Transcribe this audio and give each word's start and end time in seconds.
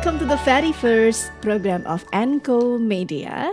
welcome 0.00 0.16
to 0.16 0.24
the 0.24 0.40
very 0.48 0.72
first 0.72 1.28
program 1.44 1.84
of 1.84 2.00
Enco 2.08 2.80
Media. 2.80 3.52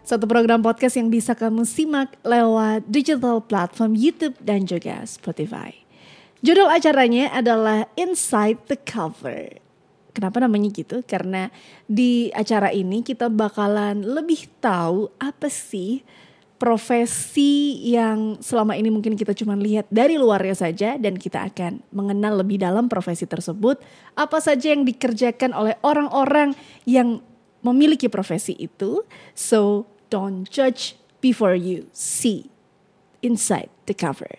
Satu 0.00 0.24
program 0.24 0.64
podcast 0.64 0.96
yang 0.96 1.12
bisa 1.12 1.36
kamu 1.36 1.68
simak 1.68 2.16
lewat 2.24 2.88
digital 2.88 3.44
platform 3.44 3.92
YouTube 3.92 4.32
dan 4.40 4.64
juga 4.64 5.04
Spotify. 5.04 5.84
Judul 6.40 6.64
acaranya 6.72 7.28
adalah 7.36 7.92
Inside 7.92 8.72
the 8.72 8.80
Cover. 8.80 9.60
Kenapa 10.16 10.40
namanya 10.40 10.72
gitu? 10.72 11.04
Karena 11.04 11.52
di 11.84 12.32
acara 12.32 12.72
ini 12.72 13.04
kita 13.04 13.28
bakalan 13.28 14.00
lebih 14.00 14.48
tahu 14.64 15.12
apa 15.20 15.52
sih 15.52 16.00
profesi 16.62 17.82
yang 17.90 18.38
selama 18.38 18.78
ini 18.78 18.86
mungkin 18.86 19.18
kita 19.18 19.34
cuma 19.34 19.58
lihat 19.58 19.90
dari 19.90 20.14
luarnya 20.14 20.54
saja 20.54 20.94
dan 20.94 21.18
kita 21.18 21.50
akan 21.50 21.82
mengenal 21.90 22.38
lebih 22.38 22.62
dalam 22.62 22.86
profesi 22.86 23.26
tersebut. 23.26 23.82
Apa 24.14 24.38
saja 24.38 24.70
yang 24.70 24.86
dikerjakan 24.86 25.50
oleh 25.58 25.74
orang-orang 25.82 26.54
yang 26.86 27.18
memiliki 27.66 28.06
profesi 28.06 28.54
itu. 28.54 29.02
So 29.34 29.90
don't 30.06 30.46
judge 30.46 30.94
before 31.18 31.58
you 31.58 31.90
see 31.90 32.46
inside 33.26 33.66
the 33.90 33.94
cover. 33.98 34.30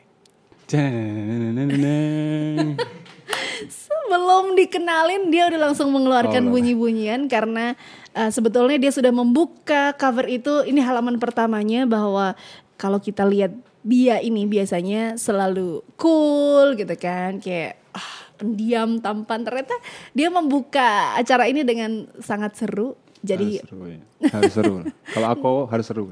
Sebelum 3.68 4.56
dikenalin 4.56 5.28
dia 5.28 5.52
udah 5.52 5.60
langsung 5.72 5.92
mengeluarkan 5.92 6.48
bunyi-bunyian 6.48 7.28
karena 7.28 7.76
uh, 8.16 8.32
sebetulnya 8.32 8.78
dia 8.80 8.92
sudah 8.94 9.12
membuka 9.14 9.94
cover 9.98 10.26
itu 10.30 10.66
ini 10.66 10.80
halaman 10.82 11.18
pertamanya 11.22 11.86
bahwa 11.86 12.38
kalau 12.78 12.98
kita 12.98 13.26
lihat 13.26 13.54
dia 13.84 14.24
ini 14.24 14.48
biasanya 14.48 15.20
selalu 15.20 15.84
cool 16.00 16.80
gitu 16.80 16.96
kan 16.96 17.44
kayak 17.44 17.76
ah, 17.92 18.14
pendiam 18.40 18.98
tampan 19.04 19.44
ternyata 19.44 19.76
dia 20.16 20.32
membuka 20.32 21.20
acara 21.20 21.52
ini 21.52 21.68
dengan 21.68 22.08
sangat 22.24 22.56
seru 22.56 22.96
jadi 23.24 23.64
harus 23.64 23.72
seru 23.72 23.86
ya. 23.88 24.00
Harus 24.36 24.54
seru. 24.54 24.76
Kalau 25.16 25.28
aku 25.32 25.52
harus 25.72 25.86
seru. 25.88 26.04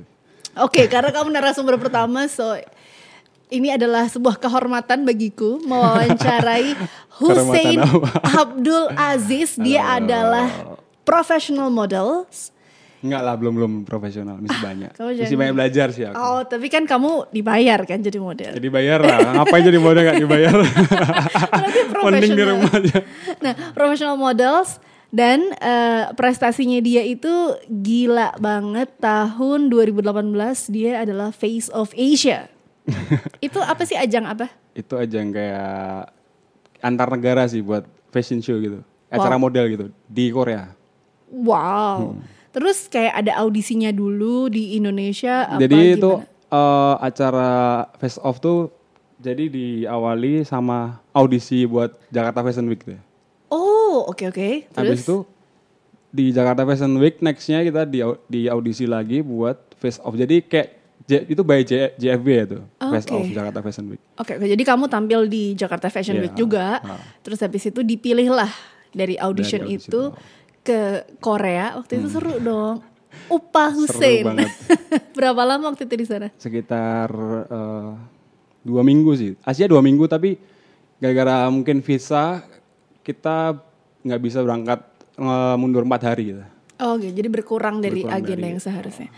Oke, 0.60 0.88
karena 0.92 1.16
kamu 1.16 1.32
narasumber 1.32 1.80
pertama, 1.80 2.28
so 2.28 2.44
ini 3.52 3.72
adalah 3.72 4.08
sebuah 4.08 4.36
kehormatan 4.40 5.08
bagiku 5.08 5.60
mewawancarai 5.64 6.76
Hussein? 7.20 7.80
Abdul 8.24 8.92
Aziz. 8.96 9.56
Dia 9.60 10.00
adalah 10.00 10.71
professional 11.04 11.70
model. 11.70 12.26
Enggak 13.02 13.22
lah, 13.26 13.34
belum 13.34 13.54
belum 13.58 13.74
profesional, 13.82 14.38
masih 14.38 14.62
banyak. 14.62 14.92
kamu 14.94 15.26
Masih 15.26 15.38
banyak 15.38 15.56
belajar 15.58 15.88
sih 15.90 16.06
aku. 16.06 16.22
Oh, 16.22 16.42
tapi 16.46 16.70
kan 16.70 16.86
kamu 16.86 17.34
dibayar 17.34 17.82
kan 17.82 17.98
jadi 17.98 18.22
model. 18.22 18.54
Jadi 18.54 18.70
bayar 18.70 19.02
lah. 19.02 19.42
Ngapain 19.42 19.66
jadi 19.66 19.80
model 19.82 20.02
nggak 20.06 20.22
dibayar? 20.22 20.54
Berarti 22.06 22.28
di 22.38 22.46
rumah 22.46 22.72
aja. 22.78 22.98
Nah, 23.42 23.54
professional 23.74 24.22
models 24.22 24.78
dan 25.10 25.50
eh, 25.58 26.14
prestasinya 26.14 26.78
dia 26.78 27.02
itu 27.02 27.58
gila 27.66 28.38
banget. 28.38 28.94
Tahun 29.02 29.60
2018 29.74 30.06
dia 30.70 31.02
adalah 31.02 31.34
Face 31.34 31.74
of 31.74 31.90
Asia. 31.98 32.54
itu 33.46 33.58
apa 33.58 33.82
sih 33.82 33.98
ajang 33.98 34.30
apa? 34.30 34.46
Itu 34.78 35.02
aja 35.02 35.18
yang 35.18 35.34
kayak 35.34 36.14
antar 36.86 37.08
negara 37.10 37.50
sih 37.50 37.66
buat 37.66 37.82
fashion 38.14 38.46
show 38.46 38.62
gitu. 38.62 38.86
Acara 39.10 39.42
Wow. 39.42 39.50
model 39.50 39.66
gitu 39.74 39.86
di 40.06 40.30
Korea. 40.30 40.70
Wow. 41.32 42.20
Terus 42.52 42.86
kayak 42.86 43.14
ada 43.18 43.40
audisinya 43.40 43.90
dulu 43.90 44.48
di 44.48 44.76
Indonesia 44.76 45.48
apa 45.48 45.58
jadi 45.58 45.96
itu 45.96 46.12
gimana? 46.20 46.28
eh, 46.52 46.96
acara 47.00 47.52
face 47.96 48.20
off 48.20 48.38
tuh 48.38 48.68
jadi 49.18 49.48
diawali 49.48 50.44
sama 50.44 51.00
audisi 51.12 51.64
buat 51.64 51.96
Jakarta 52.10 52.42
Fashion 52.42 52.68
Week 52.68 52.82
tuh. 52.82 53.00
Oh, 53.48 54.04
oke 54.06 54.28
oke. 54.28 54.50
Terus 54.66 54.76
Habis 54.76 55.00
itu 55.02 55.18
di 56.10 56.26
Jakarta 56.30 56.66
Fashion 56.66 56.92
Week 56.98 57.16
nextnya 57.20 57.62
kita 57.62 57.86
di, 57.86 58.04
di 58.28 58.42
audisi 58.46 58.84
lagi 58.84 59.22
buat 59.22 59.56
face 59.78 60.00
off. 60.00 60.12
Jadi 60.14 60.44
kayak 60.44 60.70
J- 61.02 61.26
itu 61.26 61.42
by 61.42 61.62
J, 61.62 61.96
JFB 61.96 62.28
ya 62.30 62.46
tuh 62.48 62.64
face 62.90 63.08
Oke. 63.08 63.16
off 63.16 63.28
Jakarta 63.28 63.60
Fashion 63.62 63.86
Week. 63.88 64.02
Oke, 64.16 64.36
oke. 64.36 64.46
jadi 64.46 64.64
kamu 64.66 64.86
tampil 64.86 65.26
di 65.26 65.56
Jakarta 65.56 65.88
Fashion 65.88 66.14
Iya, 66.16 66.24
Week 66.26 66.36
juga. 66.36 66.78
ah. 66.80 67.00
Terus 67.22 67.40
habis 67.40 67.64
itu 67.64 67.80
dipilihlah 67.80 68.52
dari 68.92 69.16
audition 69.16 69.64
Dari 69.64 69.72
audisi 69.72 69.88
itu 69.88 70.02
itu. 70.10 70.18
Ke 70.62 70.80
Korea. 71.18 71.78
Waktu 71.78 72.00
itu 72.00 72.08
seru 72.10 72.38
dong. 72.38 72.82
Upah 73.28 73.72
Hussein. 73.72 74.24
banget. 74.24 74.52
Berapa 75.18 75.42
lama 75.44 75.72
waktu 75.72 75.84
itu 75.84 75.96
di 75.96 76.06
sana? 76.06 76.28
Sekitar 76.36 77.10
eh, 77.48 77.92
dua 78.62 78.82
minggu 78.82 79.12
sih. 79.14 79.36
Asia 79.42 79.68
dua 79.68 79.80
minggu 79.80 80.06
tapi 80.06 80.36
gara-gara 80.98 81.50
mungkin 81.50 81.82
visa 81.82 82.46
kita 83.02 83.58
nggak 84.02 84.22
bisa 84.22 84.40
berangkat 84.42 84.80
eh, 85.18 85.56
mundur 85.56 85.84
empat 85.84 86.02
hari 86.08 86.36
gitu. 86.36 86.44
Oh, 86.82 86.98
oke. 86.98 87.08
Jadi 87.08 87.30
berkurang 87.30 87.78
dari 87.78 88.02
Berkurang 88.02 88.22
agenda 88.22 88.42
dari- 88.42 88.52
yang 88.52 88.62
seharusnya. 88.62 89.10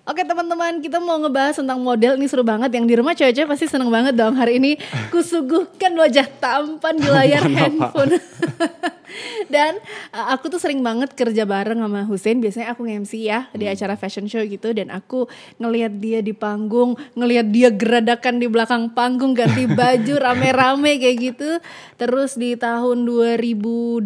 Oke 0.00 0.24
teman-teman, 0.24 0.80
kita 0.80 0.96
mau 0.96 1.20
ngebahas 1.20 1.60
tentang 1.60 1.78
model 1.78 2.16
ini 2.16 2.26
seru 2.26 2.40
banget. 2.42 2.72
Yang 2.72 2.84
di 2.88 2.94
rumah 2.96 3.14
cewek-cewek 3.14 3.46
pasti 3.46 3.66
seneng 3.68 3.92
banget 3.92 4.16
dong 4.16 4.34
hari 4.34 4.56
ini. 4.56 4.74
Kusuguhkan 5.12 5.92
wajah 5.92 6.26
tampan 6.40 6.96
di 6.96 7.06
layar 7.06 7.44
Tampan 7.44 7.58
handphone. 7.78 8.12
Dan 9.46 9.76
uh, 10.10 10.26
aku 10.32 10.48
tuh 10.48 10.58
sering 10.58 10.80
banget 10.80 11.12
kerja 11.12 11.42
bareng 11.44 11.80
sama 11.80 12.04
Hussein. 12.04 12.38
Biasanya 12.38 12.72
aku 12.72 12.86
nge-MC 12.86 13.12
ya 13.20 13.46
di 13.52 13.66
Hmm. 13.66 13.74
acara 13.74 13.94
fashion 13.94 14.26
show 14.26 14.42
gitu. 14.42 14.70
Dan 14.70 14.90
aku 14.90 15.26
ngelihat 15.56 15.98
dia 15.98 16.20
di 16.20 16.32
panggung, 16.32 16.94
ngelihat 17.14 17.46
dia 17.48 17.68
geradakan 17.70 18.38
di 18.38 18.46
belakang 18.46 18.90
panggung, 18.92 19.32
ganti 19.32 19.64
baju 19.78 20.14
rame-rame 20.16 20.98
kayak 20.98 21.16
gitu. 21.20 21.50
Terus 21.96 22.34
di 22.34 22.54
tahun 22.54 23.04
2020 23.04 24.02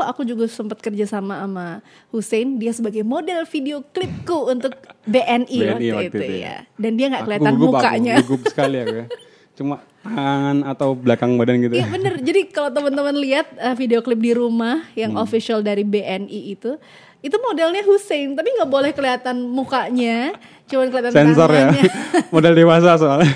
aku 0.00 0.20
juga 0.22 0.44
sempat 0.46 0.78
kerja 0.78 1.04
sama 1.04 1.42
sama 1.42 1.66
Hussein. 2.10 2.56
Dia 2.56 2.72
sebagai 2.72 3.02
model 3.02 3.44
video 3.46 3.82
klipku 3.84 4.48
untuk 4.48 4.74
BNI, 5.04 5.58
waktu, 5.72 6.08
itu, 6.12 6.24
ya. 6.44 6.64
Dan 6.76 6.94
dia 6.94 7.08
nggak 7.08 7.24
kelihatan 7.24 7.54
gugup, 7.56 7.78
aku, 7.78 7.80
mukanya. 7.80 8.14
gugup 8.22 8.42
sekali 8.46 8.76
aku 8.80 8.94
ya. 8.94 9.06
Cuma 9.58 9.82
tangan 9.98 10.64
atau 10.64 10.94
belakang 10.94 11.34
badan 11.36 11.58
gitu. 11.60 11.74
Iya 11.74 11.86
bener. 11.90 12.14
Jadi 12.18 12.48
kalau 12.48 12.70
teman-teman 12.70 13.14
lihat 13.18 13.50
uh, 13.58 13.74
video 13.74 14.00
klip 14.00 14.18
di 14.18 14.32
rumah 14.32 14.86
yang 14.94 15.14
Hmm. 15.14 15.22
official 15.22 15.60
dari 15.60 15.82
BNI 15.82 16.54
itu, 16.54 16.78
itu 17.18 17.36
modelnya 17.42 17.82
Hussein, 17.82 18.32
tapi 18.32 18.54
nggak 18.54 18.70
boleh 18.70 18.94
kelihatan 18.94 19.42
mukanya, 19.42 20.38
cuman 20.70 20.86
kelihatan 20.86 21.12
Sensor 21.12 21.50
ya. 21.50 21.74
tangannya. 21.74 21.90
Model 22.34 22.54
dewasa 22.54 22.90
soalnya. 22.94 23.26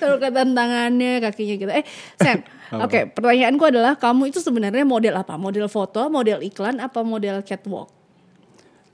Kalau 0.00 0.16
kelihatan 0.18 0.54
tangannya, 0.54 1.12
kakinya 1.18 1.54
gitu. 1.58 1.72
Eh, 1.72 1.84
Sam, 2.14 2.46
oke, 2.78 3.10
pertanyaanku 3.12 3.64
adalah 3.66 3.98
kamu 3.98 4.30
itu 4.30 4.38
sebenarnya 4.38 4.86
model 4.86 5.18
apa? 5.18 5.34
Model 5.34 5.66
foto, 5.66 6.06
model 6.06 6.38
iklan, 6.42 6.78
apa 6.78 7.02
model 7.02 7.42
catwalk? 7.42 7.90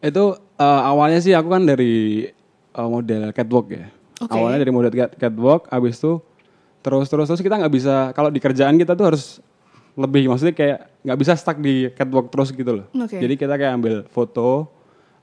Itu 0.00 0.39
eh, 0.56 0.81
awalnya 0.89 1.19
sih 1.21 1.34
aku 1.34 1.49
kan 1.50 1.66
dari 1.66 2.27
eh, 2.71 2.89
model 2.89 3.33
catwalk 3.33 3.66
ya. 3.71 3.87
Oke. 4.20 4.30
Awalnya 4.30 4.58
dari 4.58 4.70
model 4.70 4.90
cat- 4.90 5.14
catwalk, 5.16 5.66
abis 5.68 5.96
itu 5.96 6.18
terus 6.78 7.06
terus 7.06 7.26
terus 7.26 7.38
kita 7.38 7.54
nggak 7.56 7.70
bisa 7.70 7.94
kalau 8.12 8.28
di 8.28 8.38
kerjaan 8.38 8.74
kita 8.74 8.92
tuh 8.92 9.06
harus 9.06 9.38
lebih 9.94 10.26
maksudnya 10.26 10.52
kayak 10.52 10.78
nggak 11.00 11.18
bisa 11.18 11.32
stuck 11.34 11.56
di 11.56 11.90
catwalk 11.90 12.28
terus 12.28 12.50
gitu 12.50 12.70
loh. 12.72 12.86
Oke. 12.96 13.16
Jadi 13.16 13.34
kita 13.34 13.54
kayak 13.54 13.72
ambil 13.74 13.94
foto, 14.06 14.70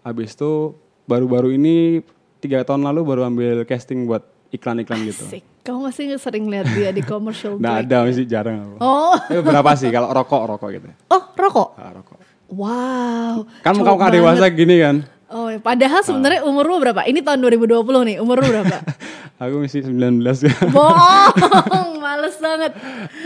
abis 0.02 0.32
itu 0.32 0.76
baru-baru 1.04 1.52
ini 1.52 2.04
tiga 2.38 2.62
tahun 2.62 2.84
lalu 2.84 3.02
baru 3.06 3.22
ambil 3.26 3.64
casting 3.64 4.04
buat 4.04 4.24
iklan-iklan 4.50 5.02
gitu. 5.06 5.26
Kamu 5.62 5.80
masih 5.84 6.16
sering 6.16 6.46
lihat 6.46 6.70
dia 6.70 6.90
di 6.90 7.02
commercial 7.02 7.58
Nggak 7.58 7.74
break? 7.74 7.88
ada 7.88 7.98
masih 8.06 8.26
jarang 8.26 8.58
aku. 8.62 8.76
Oh, 8.80 9.16
Eh, 9.28 9.42
berapa 9.42 9.72
sih 9.74 9.90
kalau 9.90 10.08
rokok 10.10 10.44
rokok 10.48 10.70
gitu. 10.72 10.88
oh 11.10 11.24
rokok. 11.34 11.70
Ah, 11.76 11.92
rokok. 11.92 12.18
Wow. 12.46 13.36
Kan 13.60 13.74
muka 13.74 13.98
banget. 13.98 14.14
dewasa 14.16 14.46
gini 14.48 14.76
kan. 14.78 14.96
Oh, 15.26 15.50
ya. 15.50 15.58
padahal 15.58 16.02
sebenarnya 16.02 16.46
umur 16.46 16.66
lu 16.66 16.78
berapa? 16.78 17.02
Ini 17.02 17.20
tahun 17.20 17.42
2020 17.42 17.82
nih, 17.82 18.18
umur 18.22 18.40
lu 18.40 18.48
berapa? 18.48 18.78
Aku 19.42 19.60
masih 19.60 19.84
19 19.84 20.22
kan. 20.22 20.68
Bohong, 20.76 22.00
males 22.00 22.38
banget. 22.40 22.72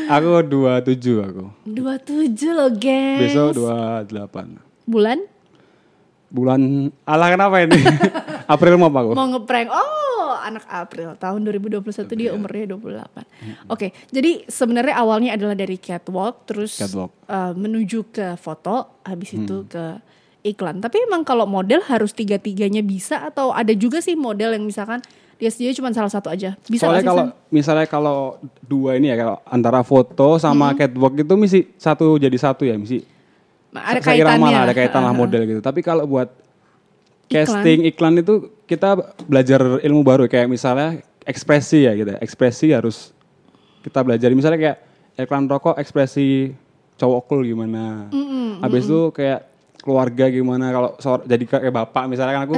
aku 0.07 0.41
27 0.41 0.95
aku. 1.21 1.45
27 1.69 2.49
loh, 2.49 2.71
gengs. 2.73 3.21
Besok 3.29 3.49
28. 4.09 4.57
Bulan? 4.83 5.21
Bulan 6.29 6.61
alah 7.03 7.29
kenapa 7.29 7.61
ini? 7.61 7.77
April 8.53 8.77
mau 8.77 8.89
apa 8.89 8.99
aku? 9.01 9.11
Mau 9.13 9.27
ngeprank. 9.33 9.69
Oh, 9.69 10.33
anak 10.41 10.65
April. 10.65 11.13
Tahun 11.13 11.39
2021 11.41 11.85
dia 12.15 12.33
umurnya 12.33 12.73
28. 12.73 13.69
Oke, 13.69 13.93
jadi 14.09 14.45
sebenarnya 14.45 14.97
awalnya 14.97 15.37
adalah 15.37 15.53
dari 15.53 15.77
catwalk, 15.77 16.45
terus 16.45 16.77
Catwalk. 16.77 17.13
uh, 17.25 17.53
menuju 17.53 18.09
ke 18.09 18.33
foto, 18.33 18.97
habis 19.05 19.29
itu 19.33 19.65
ke 19.65 20.01
iklan. 20.43 20.79
Tapi 20.79 21.03
emang 21.07 21.27
kalau 21.27 21.43
model 21.43 21.83
harus 21.83 22.15
tiga-tiganya 22.15 22.79
bisa 22.79 23.27
atau 23.27 23.51
ada 23.51 23.71
juga 23.75 23.99
sih 23.99 24.15
model 24.15 24.55
yang 24.55 24.63
misalkan 24.63 25.03
dia 25.39 25.47
sendiri 25.47 25.71
cuma 25.71 25.91
salah 25.95 26.11
satu 26.11 26.27
aja. 26.27 26.59
Bisa 26.67 26.83
Soalnya 26.87 27.03
kalau 27.07 27.25
misalnya 27.47 27.87
kalau 27.87 28.17
dua 28.59 28.99
ini 28.99 29.07
ya 29.07 29.15
kalau 29.15 29.35
antara 29.47 29.79
foto 29.87 30.35
sama 30.35 30.75
catwalk 30.75 31.15
itu 31.15 31.33
mesti 31.39 31.59
satu 31.79 32.19
jadi 32.19 32.35
satu 32.35 32.67
ya 32.67 32.75
mesti 32.75 33.03
ada 33.71 34.01
seirama 34.03 34.35
kaitannya. 34.35 34.51
lah, 34.51 34.61
ada 34.67 34.75
kaitan 34.75 35.01
lah 35.05 35.13
Ah, 35.13 35.15
model 35.15 35.41
gitu. 35.47 35.61
Tapi 35.63 35.79
kalau 35.79 36.03
buat 36.03 36.27
Iklan. 37.29 37.45
casting 37.45 37.79
iklan 37.85 38.19
itu 38.19 38.49
kita 38.65 38.97
belajar 39.29 39.79
ilmu 39.79 40.01
baru 40.03 40.25
kayak 40.25 40.49
misalnya 40.49 40.99
ekspresi 41.23 41.87
ya 41.87 41.93
gitu. 41.95 42.19
Ekspresi 42.19 42.73
harus 42.75 43.15
kita 43.79 44.03
belajar 44.03 44.27
misalnya 44.35 44.59
kayak 44.59 44.77
iklan 45.23 45.47
rokok 45.47 45.79
ekspresi 45.79 46.51
cowok 46.99 47.21
cool 47.31 47.47
gimana. 47.47 48.11
Habis 48.59 48.91
itu 48.91 49.13
kayak 49.15 49.48
keluarga 49.79 50.27
gimana 50.27 50.65
kalau 50.69 50.89
jadi 51.23 51.43
kayak 51.45 51.73
bapak 51.73 52.03
misalnya 52.05 52.33
kan 52.35 52.43
aku 52.45 52.55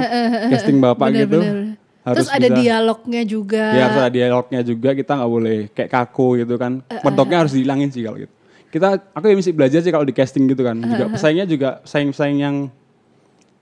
casting 0.50 0.78
bapak 0.78 1.06
Bener, 1.10 1.20
gitu. 1.26 1.38
bener. 1.40 1.56
Harus 2.02 2.26
Terus 2.26 2.30
ada 2.34 2.48
bisa- 2.50 2.58
dialognya 2.58 3.22
juga. 3.22 3.64
Ya 3.70 3.82
harus 3.86 3.98
ada 4.02 4.10
dialognya 4.10 4.60
juga 4.66 4.90
kita 4.90 5.12
nggak 5.14 5.30
boleh 5.30 5.58
kayak 5.70 5.90
kaku 5.90 6.42
gitu 6.42 6.54
kan. 6.58 6.82
Medoknya 6.82 7.46
harus 7.46 7.54
dihilangin 7.54 7.94
sih 7.94 8.02
kalau 8.02 8.18
gitu. 8.18 8.32
Kita 8.74 8.86
aku 9.14 9.24
ya 9.30 9.36
mesti 9.38 9.52
belajar 9.54 9.80
sih 9.80 9.92
kalau 9.94 10.02
di 10.02 10.10
casting 10.10 10.50
gitu 10.50 10.66
kan. 10.66 10.82
Juga 10.82 11.06
pesaingnya 11.14 11.46
juga 11.46 11.78
pesaing-pesaing 11.86 12.38
yang 12.42 12.56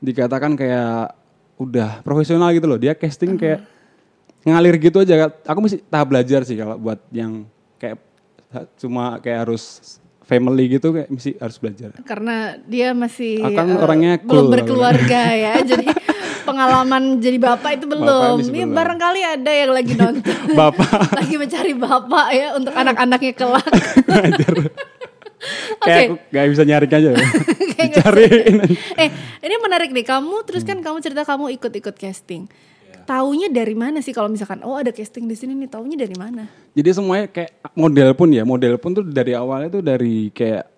dikatakan 0.01 0.57
kayak 0.57 1.13
udah 1.61 2.01
profesional 2.01 2.49
gitu 2.57 2.65
loh. 2.65 2.81
Dia 2.81 2.97
casting 2.97 3.37
kayak 3.37 3.61
ngalir 4.41 4.81
gitu 4.81 5.05
aja. 5.05 5.29
Aku 5.45 5.61
mesti 5.61 5.85
tahap 5.85 6.09
belajar 6.09 6.41
sih 6.49 6.57
kalau 6.57 6.81
buat 6.81 6.97
yang 7.13 7.45
kayak 7.77 8.01
cuma 8.81 9.21
kayak 9.21 9.45
harus 9.45 10.00
family 10.31 10.79
gitu 10.79 10.95
kayak 10.95 11.11
mesti 11.11 11.35
harus 11.43 11.57
belajar. 11.59 11.91
Karena 12.07 12.55
dia 12.71 12.95
masih 12.95 13.43
Akan 13.43 13.75
eh, 13.75 13.83
orangnya 13.83 14.13
belum 14.23 14.47
cool. 14.47 14.53
berkeluarga 14.55 15.23
ya. 15.35 15.59
jadi 15.67 15.91
pengalaman 16.49 17.19
jadi 17.19 17.39
bapak 17.43 17.83
itu 17.83 17.91
belum. 17.91 18.39
belum. 18.47 18.71
barangkali 18.71 19.21
ada 19.27 19.51
yang 19.51 19.71
lagi 19.75 19.99
nonton. 19.99 20.39
Bapak 20.61 21.11
lagi 21.19 21.35
mencari 21.35 21.75
bapak 21.75 22.27
ya 22.31 22.49
untuk 22.55 22.71
anak-anaknya 22.75 23.33
kelak. 23.35 23.67
kayak 25.83 26.07
aku 26.07 26.15
gak 26.31 26.47
bisa 26.53 26.63
nyaring 26.63 26.93
aja. 26.95 27.11
Dicariin. 27.81 28.57
eh, 28.95 29.09
ini 29.43 29.55
menarik 29.59 29.91
nih. 29.91 30.07
Kamu 30.07 30.47
terus 30.47 30.63
kan 30.63 30.79
kamu 30.79 31.03
cerita 31.03 31.27
kamu 31.27 31.51
ikut-ikut 31.59 31.97
casting. 31.99 32.47
Taunya 33.11 33.51
dari 33.51 33.75
mana 33.75 33.99
sih 33.99 34.15
kalau 34.15 34.31
misalkan 34.31 34.63
oh 34.63 34.79
ada 34.79 34.95
casting 34.95 35.27
di 35.27 35.35
sini 35.35 35.59
nih, 35.59 35.67
taunya 35.67 35.99
dari 35.99 36.15
mana? 36.15 36.47
Jadi 36.79 36.95
semuanya 36.95 37.27
kayak 37.27 37.59
model 37.75 38.15
pun 38.15 38.31
ya, 38.31 38.47
model 38.47 38.79
pun 38.79 38.95
tuh 38.95 39.03
dari 39.03 39.35
awalnya 39.35 39.67
tuh 39.67 39.83
dari 39.83 40.31
kayak 40.31 40.71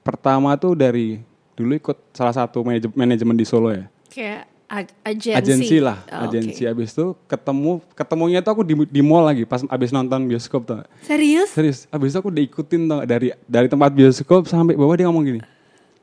pertama 0.00 0.56
tuh 0.56 0.72
dari 0.72 1.20
dulu 1.52 1.76
ikut 1.76 2.16
salah 2.16 2.32
satu 2.32 2.64
manaj- 2.64 2.96
manajemen 2.96 3.36
di 3.36 3.44
Solo 3.44 3.68
ya. 3.68 3.84
Kayak 4.08 4.48
ag- 4.64 4.96
agensi. 5.04 5.36
Agensi 5.36 5.76
lah, 5.76 6.00
Oh, 6.08 6.24
agensi. 6.24 6.64
Abis 6.64 6.96
itu 6.96 7.12
ketemu, 7.28 7.84
ketemunya 7.92 8.40
tuh 8.40 8.52
aku 8.56 8.62
di, 8.64 8.74
di 8.88 9.02
mall 9.04 9.28
lagi 9.28 9.44
pas 9.44 9.60
abis 9.68 9.92
nonton 9.92 10.24
bioskop 10.24 10.64
tuh. 10.64 10.80
Serius? 11.04 11.52
Serius, 11.52 11.84
abis 11.92 12.16
itu 12.16 12.18
aku 12.18 12.32
diikutin 12.32 12.80
tuh 12.88 13.00
dari 13.04 13.36
dari 13.44 13.68
tempat 13.68 13.92
bioskop 13.92 14.48
sampai 14.48 14.72
bawah 14.72 14.96
dia 14.96 15.04
ngomong 15.04 15.36
gini, 15.36 15.40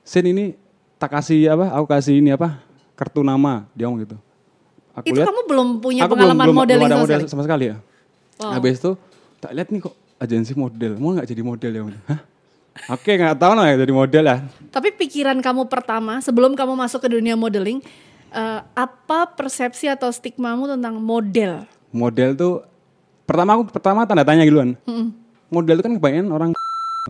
Sin 0.06 0.30
ini 0.30 0.54
tak 1.01 1.18
kasih 1.18 1.57
apa, 1.57 1.74
aku 1.74 1.89
kasih 1.89 2.22
ini 2.22 2.30
apa, 2.30 2.62
kartu 2.94 3.25
nama, 3.25 3.66
dia 3.74 3.89
ngomong 3.89 4.06
gitu. 4.06 4.18
Aku 4.91 5.05
Itu 5.07 5.23
lihat, 5.23 5.27
kamu 5.31 5.41
belum 5.47 5.67
punya 5.79 6.01
aku 6.03 6.13
pengalaman 6.19 6.45
belum, 6.51 6.57
modeling 6.59 6.83
belum 6.83 6.91
ada 6.91 7.03
model 7.07 7.19
sekali? 7.23 7.31
sama 7.31 7.43
sekali 7.47 7.63
ya. 7.71 7.75
Wow. 8.41 8.51
Habis 8.59 8.75
itu 8.83 8.91
tak 9.39 9.51
lihat 9.55 9.67
nih 9.71 9.79
kok 9.88 9.95
agensi 10.19 10.53
model, 10.53 10.91
mau 10.99 11.09
nggak 11.15 11.27
jadi 11.31 11.41
model 11.41 11.71
ya? 11.71 11.81
Hah? 12.11 12.19
Oke 12.95 13.11
nggak 13.15 13.35
tahu 13.35 13.51
lah 13.55 13.65
ya 13.71 13.75
jadi 13.79 13.93
model 13.93 14.23
ya. 14.27 14.38
Tapi 14.71 14.89
pikiran 14.95 15.38
kamu 15.39 15.67
pertama 15.67 16.19
sebelum 16.19 16.55
kamu 16.55 16.75
masuk 16.75 17.03
ke 17.03 17.09
dunia 17.11 17.35
modeling, 17.35 17.79
eh, 18.31 18.59
apa 18.63 19.31
persepsi 19.31 19.88
atau 19.88 20.11
stigmamu 20.11 20.67
tentang 20.67 20.99
model? 20.99 21.67
Model 21.91 22.29
tuh 22.35 22.53
pertama 23.27 23.55
aku 23.55 23.71
pertama 23.71 24.03
tanda 24.03 24.23
tanya 24.27 24.43
gitu 24.43 24.59
kan. 24.59 24.75
Model 25.51 25.75
itu 25.79 25.83
kan 25.83 25.93
kebanyakan 25.99 26.29
orang 26.31 26.49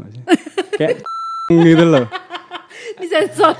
kayak 0.78 1.02
gitu 1.70 1.86
loh. 1.86 2.06
Disensor. 3.02 3.58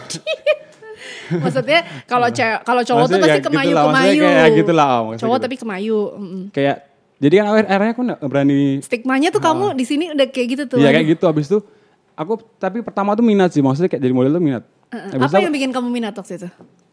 Maksudnya 1.44 1.80
kalau 2.04 2.28
cewek 2.28 2.58
kalau 2.62 2.82
cowok 2.82 3.06
tuh 3.06 3.18
pasti 3.18 3.32
ya 3.32 3.42
kemayu 3.42 3.68
gitu 3.68 3.76
lah, 3.76 3.86
maksudnya 3.86 4.12
kemayu. 4.12 4.24
kayak 4.38 4.52
gitu 4.54 4.72
lah, 4.72 4.88
Cowok 5.16 5.16
gitu. 5.34 5.44
tapi 5.44 5.56
kemayu. 5.56 6.00
mm-mm. 6.14 6.44
Kayak 6.50 6.78
jadi 7.18 7.34
kan 7.34 7.46
akhir- 7.48 7.68
akhirnya 7.68 7.92
aku 7.92 8.02
nggak 8.04 8.20
berani 8.24 8.60
Stigmanya 8.80 9.30
tuh 9.30 9.40
kamu 9.40 9.66
di 9.74 9.86
sini 9.86 10.06
udah 10.10 10.28
kayak 10.28 10.48
gitu 10.50 10.64
tuh. 10.68 10.78
Iya 10.78 10.88
Aduh. 10.88 10.96
kayak 10.96 11.08
gitu 11.10 11.24
abis 11.26 11.46
itu 11.48 11.60
aku 12.14 12.34
tapi 12.56 12.82
pertama 12.82 13.14
tuh 13.14 13.22
minat 13.22 13.50
sih 13.50 13.60
maksudnya 13.60 13.88
kayak 13.88 14.02
jadi 14.02 14.12
model 14.12 14.32
tuh 14.32 14.44
minat. 14.44 14.64
Apa 14.92 15.40
yang 15.40 15.50
bikin 15.50 15.72
kamu 15.72 15.88
minat 15.88 16.14
waktu 16.14 16.36
itu? 16.38 16.50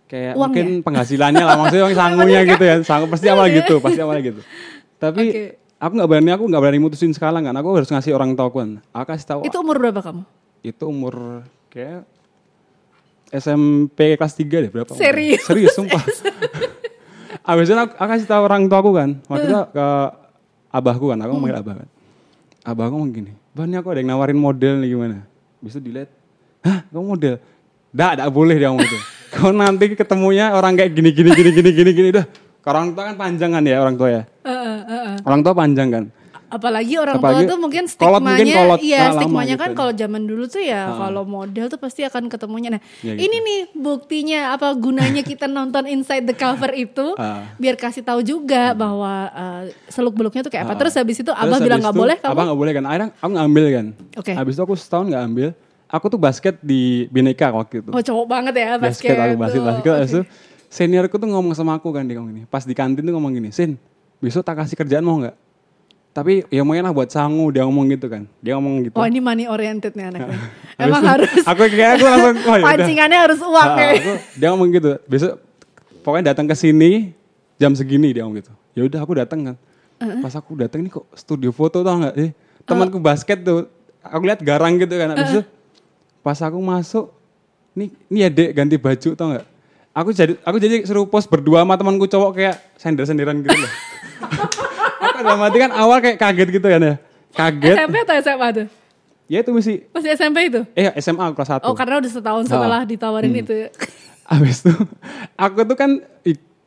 kayak 0.09 0.35
Uang 0.35 0.49
mungkin 0.49 0.67
ya? 0.71 0.81
penghasilannya 0.81 1.45
lah 1.45 1.55
maksudnya 1.55 1.85
yang 1.85 1.99
sangunya 2.01 2.41
gitu 2.47 2.65
ya 2.65 2.77
sangu 2.81 3.05
pasti 3.07 3.29
awal 3.29 3.45
gitu 3.47 3.77
pasti 3.77 4.01
awal 4.01 4.17
gitu 4.19 4.41
tapi 4.97 5.53
aku 5.77 5.93
nggak 5.95 6.09
berani 6.09 6.31
aku 6.33 6.49
nggak 6.49 6.63
berani 6.65 6.81
mutusin 6.81 7.13
sekarang 7.13 7.45
kan 7.45 7.53
aku 7.53 7.77
harus 7.77 7.87
ngasih 7.87 8.17
orang 8.17 8.33
tua 8.33 8.49
kan 8.49 8.81
aku 8.89 9.05
kasih 9.07 9.27
tahu 9.29 9.41
Itu 9.45 9.61
umur 9.61 9.77
berapa 9.77 10.01
kamu? 10.01 10.23
itu 10.59 10.81
umur 10.83 11.45
kayak 11.69 12.09
SMP 13.33 14.17
kelas 14.17 14.35
3 14.37 14.65
deh 14.65 14.71
berapa 14.73 14.93
Serius? 14.97 15.45
serius 15.45 15.73
sumpah 15.77 16.03
abis 17.51 17.67
itu 17.69 17.77
aku, 17.77 17.93
aku 17.97 18.09
kasih 18.13 18.29
tahu 18.29 18.43
orang 18.45 18.69
tua 18.69 18.79
aku 18.81 18.91
kan 18.93 19.11
waktu 19.29 19.47
itu 19.49 19.57
ke 19.73 19.87
abahku 20.69 21.07
kan 21.13 21.19
aku 21.25 21.33
manggil 21.37 21.59
abah 21.61 21.75
kan 21.85 21.89
abah 22.65 22.85
aku 22.89 22.95
ngomong 22.97 23.13
gini 23.13 23.33
bah 23.57 23.65
ini 23.65 23.77
aku 23.81 23.89
ada 23.93 24.01
yang 24.05 24.11
nawarin 24.13 24.37
model 24.37 24.85
nih 24.85 24.89
gimana 24.93 25.17
bisa 25.61 25.81
dilihat 25.81 26.13
hah 26.65 26.85
kamu 26.93 27.05
model 27.05 27.35
Dah, 27.89 28.13
tidak 28.13 28.29
boleh 28.37 28.57
dia 28.61 28.69
ngomong 28.69 28.85
gitu. 28.85 28.99
Kau 29.35 29.53
nanti 29.53 29.93
ketemunya 29.93 30.53
orang 30.57 30.77
kayak 30.77 30.93
gini 30.93 31.11
gini 31.13 31.31
gini 31.33 31.51
gini 31.53 31.71
gini 31.73 31.91
gini 31.93 32.09
dah. 32.13 32.27
Orang 32.69 32.93
tua 32.93 33.09
kan 33.09 33.17
panjang 33.17 33.51
kan 33.57 33.65
ya 33.65 33.81
orang 33.81 33.97
tua 33.97 34.09
ya. 34.13 34.23
Eh, 34.45 34.81
eh. 34.85 35.11
Orang 35.25 35.41
tua 35.41 35.57
panjang 35.57 35.89
kan. 35.89 36.05
Apalagi 36.49 36.97
orang 36.97 37.21
Apalagi 37.21 37.45
tua 37.45 37.53
tuh 37.53 37.59
mungkin 37.61 37.85
stigmanya, 37.85 38.57
kolot, 38.57 38.79
iya 38.81 39.13
nah, 39.13 39.21
stigmanya 39.21 39.57
gitu. 39.57 39.63
kan 39.69 39.71
kalau 39.77 39.93
zaman 39.93 40.23
dulu 40.25 40.45
tuh 40.49 40.65
ya 40.65 40.97
kalau 40.97 41.23
model 41.29 41.69
tuh 41.69 41.77
pasti 41.77 42.09
akan 42.09 42.33
ketemunya. 42.33 42.73
Nah 42.73 42.83
Ya, 43.05 43.13
gitu. 43.15 43.29
ini 43.29 43.37
nih 43.45 43.61
buktinya 43.77 44.57
apa 44.57 44.73
gunanya 44.73 45.21
kita 45.21 45.45
nonton 45.61 45.85
Inside 45.85 46.25
the 46.25 46.33
Cover 46.33 46.73
itu 46.73 47.13
biar 47.61 47.77
kasih 47.77 48.01
tahu 48.01 48.25
juga 48.25 48.73
bahwa 48.73 49.29
seluk 49.93 50.17
beluknya 50.17 50.41
tuh 50.41 50.49
kayak 50.49 50.65
apa. 50.65 50.75
Terus 50.81 50.97
habis 50.97 51.21
itu 51.21 51.29
Terus 51.29 51.37
abah 51.37 51.59
bilang 51.61 51.81
nggak 51.85 51.97
boleh 51.97 52.17
kamu. 52.17 52.33
Abang 52.33 52.45
nggak 52.49 52.61
boleh 52.65 52.73
kan. 52.73 52.85
Akhirnya 52.89 53.09
aku 53.21 53.33
ngambil 53.37 53.65
kan. 53.69 53.87
Oke. 54.17 54.33
Habis 54.33 54.53
itu 54.57 54.63
aku 54.65 54.75
setahun 54.75 55.07
nggak 55.13 55.25
ambil. 55.29 55.49
Aku 55.89 56.05
tuh 56.13 56.21
basket 56.21 56.61
di 56.61 57.09
Bineka 57.09 57.49
waktu 57.49 57.81
itu. 57.81 57.91
Oh 57.93 58.01
cowok 58.01 58.27
banget 58.29 58.55
ya 58.57 58.77
basket. 58.77 59.13
basket 59.13 59.17
aku 59.21 59.37
basket 59.37 59.61
tuh. 59.61 59.67
basket. 59.69 59.89
Oke. 59.89 60.05
itu 60.05 60.21
seniorku 60.69 61.17
tuh 61.17 61.29
ngomong 61.29 61.57
sama 61.57 61.81
aku 61.81 61.89
kan 61.93 62.05
dia 62.05 62.21
ngomong 62.21 62.33
gini. 62.33 62.43
Pas 62.45 62.65
di 62.65 62.77
kantin 62.77 63.01
tuh 63.01 63.13
ngomong 63.17 63.33
gini, 63.33 63.49
Sin, 63.49 63.81
besok 64.21 64.45
tak 64.45 64.61
kasih 64.61 64.77
kerjaan 64.77 65.01
mau 65.01 65.17
nggak? 65.17 65.48
Tapi 66.19 66.43
ya 66.51 66.67
mau 66.67 66.75
lah 66.75 66.91
buat 66.91 67.07
sangu 67.15 67.47
dia 67.55 67.63
ngomong 67.63 67.95
gitu 67.95 68.11
kan. 68.11 68.27
Dia 68.43 68.59
ngomong 68.59 68.91
gitu. 68.91 68.99
Oh 68.99 69.07
ini 69.07 69.23
money 69.23 69.47
oriented 69.47 69.95
nih 69.95 70.11
anaknya. 70.11 70.35
Emang 70.83 71.03
harus 71.07 71.31
Aku 71.47 71.63
kayak 71.71 71.95
aku 71.95 72.05
langsung 72.11 72.37
oh, 72.43 72.57
ya 72.59 72.65
pancingannya 72.67 73.19
harus 73.23 73.39
uang 73.39 73.69
Ah, 73.71 73.79
ya. 73.79 73.91
aku, 74.03 74.13
dia 74.35 74.47
ngomong 74.51 74.69
gitu. 74.75 74.91
Besok 75.07 75.39
pokoknya 76.03 76.35
datang 76.35 76.51
ke 76.51 76.59
sini 76.59 77.15
jam 77.55 77.71
segini 77.79 78.11
dia 78.11 78.27
ngomong 78.27 78.43
gitu. 78.43 78.51
Ya 78.75 78.83
udah 78.91 78.99
aku 78.99 79.15
datang 79.15 79.47
kan. 79.47 79.57
Pas 80.19 80.35
aku 80.35 80.59
datang 80.59 80.83
ini 80.83 80.91
kok 80.91 81.07
studio 81.15 81.55
foto 81.55 81.87
tau 81.87 81.95
nggak? 82.03 82.15
Eh, 82.19 82.35
temanku 82.67 82.99
basket 82.99 83.39
tuh. 83.47 83.71
Aku 84.03 84.27
lihat 84.27 84.43
garang 84.43 84.75
gitu 84.75 84.99
kan. 84.99 85.15
Habis 85.15 85.39
itu 85.39 85.43
pas 86.19 86.39
aku 86.43 86.59
masuk, 86.59 87.15
nih 87.79 87.95
ini 88.11 88.19
ya 88.27 88.29
dek 88.35 88.51
ganti 88.59 88.75
baju 88.75 89.11
tau 89.15 89.27
nggak? 89.39 89.47
Aku 89.95 90.11
jadi 90.11 90.35
aku 90.43 90.59
jadi 90.59 90.83
suruh 90.83 91.07
post 91.07 91.31
berdua 91.31 91.63
sama 91.63 91.79
temanku 91.79 92.11
cowok 92.11 92.31
kayak 92.35 92.59
sender-senderan 92.75 93.39
gitu 93.47 93.55
loh. 93.55 93.71
dalam 95.21 95.41
hati 95.41 95.59
kan 95.59 95.71
awal 95.73 95.99
kayak 95.99 96.17
kaget 96.17 96.49
gitu 96.53 96.67
kan 96.67 96.81
ya. 96.81 96.95
Kaget. 97.31 97.75
SMP 97.77 97.95
atau 98.01 98.15
SMA 98.19 98.49
tuh? 98.53 98.67
Ya 99.27 99.39
itu 99.39 99.51
mesti 99.51 99.75
Masih 99.91 100.11
SMP 100.13 100.39
itu? 100.47 100.61
eh 100.73 100.89
SMA 100.99 101.27
kelas 101.31 101.61
1. 101.61 101.65
Oh 101.65 101.75
karena 101.75 101.99
udah 101.99 102.11
setahun 102.11 102.45
setelah 102.45 102.81
ditawarin 102.83 103.29
Hmm. 103.31 103.43
itu. 103.43 103.53
ya. 103.55 103.69
Abis 104.33 104.61
itu 104.61 104.73
aku 105.35 105.61
tuh 105.65 105.77
kan 105.77 105.91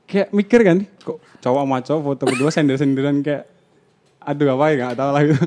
kayak 0.03 0.29
mikir 0.29 0.59
kan 0.61 0.77
kok 0.99 1.17
cowok 1.39 1.61
sama 1.61 1.77
cowok 1.79 2.01
foto 2.03 2.23
berdua 2.27 2.49
sender-senderan 2.49 3.19
kayak 3.19 3.45
aduh 4.19 4.53
apa 4.53 4.65
ya 4.67 4.75
nggak 4.83 4.95
tahu 4.95 5.09
lah 5.09 5.21
gitu. 5.23 5.45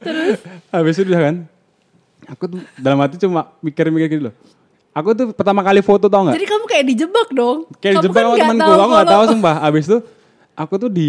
Terus? 0.00 0.38
Habis 0.68 0.94
itu 0.96 1.08
udah 1.08 1.22
kan 1.22 1.36
aku 2.26 2.44
tuh 2.48 2.60
dalam 2.76 2.98
hati 2.98 3.16
cuma 3.16 3.52
mikir-mikir 3.60 4.08
gitu 4.10 4.24
loh. 4.24 4.34
Aku 4.92 5.10
tuh 5.10 5.30
pertama 5.30 5.60
kali 5.60 5.82
foto 5.82 6.06
tau 6.06 6.22
nggak? 6.22 6.34
Jadi 6.34 6.46
kamu 6.46 6.64
kayak 6.64 6.84
dijebak 6.86 7.28
dong. 7.30 7.58
Kayak 7.78 7.94
kamu 7.94 8.02
dijebak 8.04 8.22
sama 8.22 8.30
nggak 8.30 8.48
temanku, 8.48 8.72
aku 8.76 8.92
kalau- 8.92 9.10
tahu 9.10 9.24
sumpah. 9.28 9.54
Abis 9.60 9.84
itu 9.84 9.98
aku 10.54 10.74
tuh 10.78 10.88
di 10.88 11.08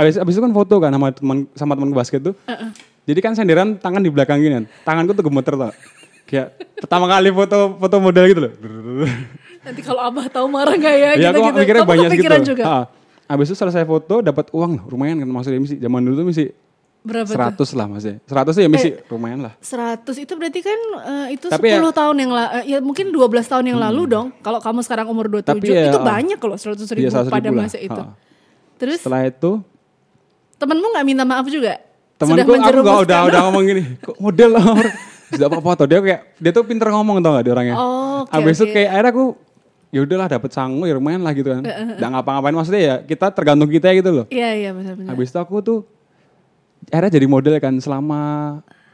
abis, 0.00 0.14
abis 0.16 0.32
itu 0.32 0.42
kan 0.42 0.50
foto 0.50 0.74
kan 0.76 0.90
sama 0.90 1.08
teman 1.10 1.38
sama 1.52 1.72
temanku 1.72 1.92
basket 1.92 2.20
tuh. 2.22 2.34
Jadi 3.02 3.20
kan 3.20 3.32
senderan 3.32 3.76
tangan 3.76 4.00
di 4.00 4.08
belakang 4.08 4.38
gini 4.38 4.54
kan. 4.56 4.66
Tanganku 4.82 5.12
tuh 5.12 5.22
gemeter 5.22 5.54
tau. 5.54 5.72
Kayak 6.24 6.48
pertama 6.76 7.04
kali 7.04 7.28
foto 7.28 7.76
foto 7.76 7.96
model 7.98 8.24
gitu 8.26 8.40
loh. 8.40 8.52
Nanti 9.60 9.80
kalau 9.82 10.00
abah 10.02 10.26
tahu 10.26 10.46
marah 10.46 10.72
gak 10.72 10.94
ya? 10.94 11.10
Iya 11.14 11.28
aku 11.28 11.42
gitu-gitu. 11.42 11.58
mikirnya 11.58 11.82
Kamu 11.82 11.92
banyak 11.92 12.08
gitu. 12.14 12.36
juga. 12.48 12.64
Ha. 12.64 12.78
Habis 13.26 13.46
itu 13.46 13.56
selesai 13.56 13.84
foto 13.84 14.18
dapat 14.20 14.48
uang 14.50 14.70
loh, 14.74 14.84
lumayan 14.88 15.18
kan 15.18 15.28
maksudnya 15.28 15.58
misi 15.58 15.76
zaman 15.76 16.00
dulu 16.00 16.14
tuh 16.16 16.26
misi 16.26 16.44
Berapa 17.00 17.32
tuh? 17.56 17.64
100 17.64 17.78
lah 17.80 17.86
maksudnya. 17.86 18.18
100 18.22 18.52
tuh 18.52 18.60
ya 18.60 18.68
misi 18.68 18.90
lumayan 19.06 19.40
lah. 19.40 19.52
100 19.56 20.04
itu 20.18 20.32
berarti 20.34 20.60
kan 20.60 20.78
eh, 21.00 21.26
itu 21.32 21.46
Tapi 21.46 21.66
10 21.72 21.80
ya- 21.80 21.92
tahun 21.94 22.16
yang 22.18 22.30
lalu, 22.30 22.50
ya 22.66 22.78
mungkin 22.80 23.06
12 23.08 23.24
tahun 23.46 23.64
yang 23.66 23.78
lalu 23.80 24.02
dong. 24.06 24.26
Kalau 24.38 24.60
kamu 24.60 24.80
sekarang 24.82 25.06
umur 25.08 25.26
27, 25.30 25.46
Tapi 25.46 25.66
ya, 25.66 25.88
itu 25.88 25.98
banyak 25.98 26.36
loh 26.38 26.56
100 26.58 26.76
ribu 26.90 27.08
Iya, 27.08 27.10
100.000 27.24 27.32
pada 27.32 27.48
lah. 27.48 27.56
masa 27.56 27.78
itu. 27.78 27.96
Ha. 27.96 28.12
Terus 28.76 28.98
Setelah 29.00 29.22
itu 29.24 29.50
temenmu 30.60 30.86
gak 30.92 31.04
minta 31.08 31.24
maaf 31.24 31.48
juga? 31.48 31.80
temanku 32.20 32.44
Sudah 32.44 32.68
aku 32.68 32.80
gak 32.84 33.00
udah 33.08 33.18
udah 33.32 33.40
ngomong 33.48 33.62
gini, 33.64 33.82
kok 33.96 34.16
model 34.20 34.50
lah 34.52 34.64
orang. 34.68 34.92
Sudah 35.30 35.46
apa-apa 35.48 35.70
tuh 35.74 35.86
dia 35.88 35.98
kayak 36.04 36.20
dia 36.36 36.50
tuh 36.52 36.64
pinter 36.68 36.92
ngomong 36.92 37.16
tau 37.24 37.32
gak 37.32 37.44
dia 37.48 37.52
orangnya. 37.56 37.76
Oh, 37.80 38.28
oke, 38.28 38.34
Habis 38.34 38.60
itu 38.60 38.66
oke. 38.68 38.74
kayak 38.76 38.88
akhirnya 38.92 39.12
aku 39.16 39.24
ya 39.90 40.00
udahlah 40.04 40.28
dapet 40.28 40.50
sangu 40.52 40.84
ya 40.84 40.94
lumayan 40.94 41.24
lah 41.24 41.32
gitu 41.32 41.48
kan. 41.48 41.62
Nggak 41.64 42.10
ngapa-ngapain 42.12 42.54
maksudnya 42.54 42.82
ya 42.84 42.94
kita 43.00 43.26
tergantung 43.32 43.70
kita 43.72 43.88
gitu 43.96 44.10
loh. 44.12 44.26
Iya, 44.28 44.50
iya 44.52 44.70
benar-benar. 44.76 45.16
Habis 45.16 45.32
itu 45.32 45.38
aku 45.40 45.56
tuh 45.64 45.78
akhirnya 46.92 47.12
jadi 47.16 47.26
model 47.26 47.54
kan 47.56 47.74
selama 47.80 48.20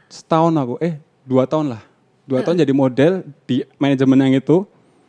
setahun 0.07 0.53
aku. 0.55 0.75
Eh 0.79 0.95
dua 1.27 1.43
tahun 1.43 1.75
lah. 1.75 1.81
Dua 2.23 2.39
tahun 2.43 2.63
jadi 2.63 2.71
model 2.71 3.11
di 3.43 3.67
manajemen 3.75 4.17
yang 4.23 4.39
itu. 4.39 4.63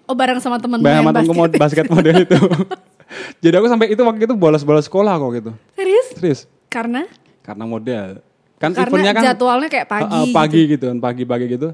Oh 0.09 0.17
bareng 0.17 0.41
sama 0.41 0.57
temen 0.57 0.81
Bayang 0.81 1.05
yang 1.05 1.12
matangku 1.12 1.37
basket. 1.37 1.61
basket 1.61 1.87
model 1.93 2.17
itu. 2.25 2.38
jadi 3.45 3.55
aku 3.61 3.67
sampai 3.69 3.93
itu 3.93 4.00
waktu 4.00 4.25
itu 4.25 4.35
bolos-bolos 4.35 4.88
sekolah 4.88 5.21
kok 5.21 5.31
gitu. 5.37 5.50
Serius? 5.88 6.07
Serius. 6.12 6.40
Karena? 6.68 7.09
Karena 7.40 7.64
model. 7.64 8.21
Kan 8.61 8.76
Karena 8.76 8.90
eventnya 8.92 9.12
kan 9.16 9.23
jadwalnya 9.33 9.68
kayak 9.73 9.88
pagi. 9.88 10.12
Uh, 10.12 10.25
uh, 10.28 10.28
pagi 10.37 10.61
gitu 10.68 10.85
kan, 10.92 10.99
pagi-pagi 11.00 11.47
gitu. 11.49 11.68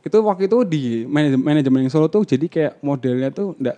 Itu 0.00 0.16
waktu 0.24 0.48
itu 0.48 0.58
di 0.64 0.82
manajemen, 1.04 1.44
manajemen 1.44 1.78
yang 1.84 1.92
Solo 1.92 2.08
tuh 2.08 2.24
jadi 2.24 2.46
kayak 2.48 2.72
modelnya 2.80 3.28
tuh 3.28 3.52
enggak 3.60 3.76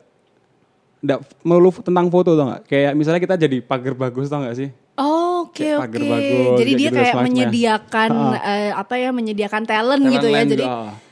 enggak 1.01 1.19
melulu 1.43 1.71
tentang 1.81 2.07
foto 2.13 2.37
tau 2.37 2.47
gak? 2.55 2.63
Kayak 2.69 2.93
misalnya 2.95 3.21
kita 3.25 3.35
jadi 3.41 3.59
pagar 3.65 3.95
bagus 3.97 4.29
tau 4.31 4.45
gak 4.45 4.55
sih? 4.55 4.69
Oh, 5.01 5.49
oke 5.49 5.57
Kayak 5.57 5.81
oke. 5.81 5.97
bagus, 5.97 6.47
Jadi 6.61 6.71
kayak 6.71 6.79
dia 6.79 6.91
gitu 6.93 6.99
kayak 7.01 7.17
menyediakan 7.25 8.11
eh, 8.37 8.71
apa 8.77 8.95
ya 9.01 9.11
menyediakan 9.11 9.63
talent, 9.65 10.03
Talent 10.05 10.15
gitu 10.15 10.27
ya. 10.29 10.43
Jadi. 10.45 10.65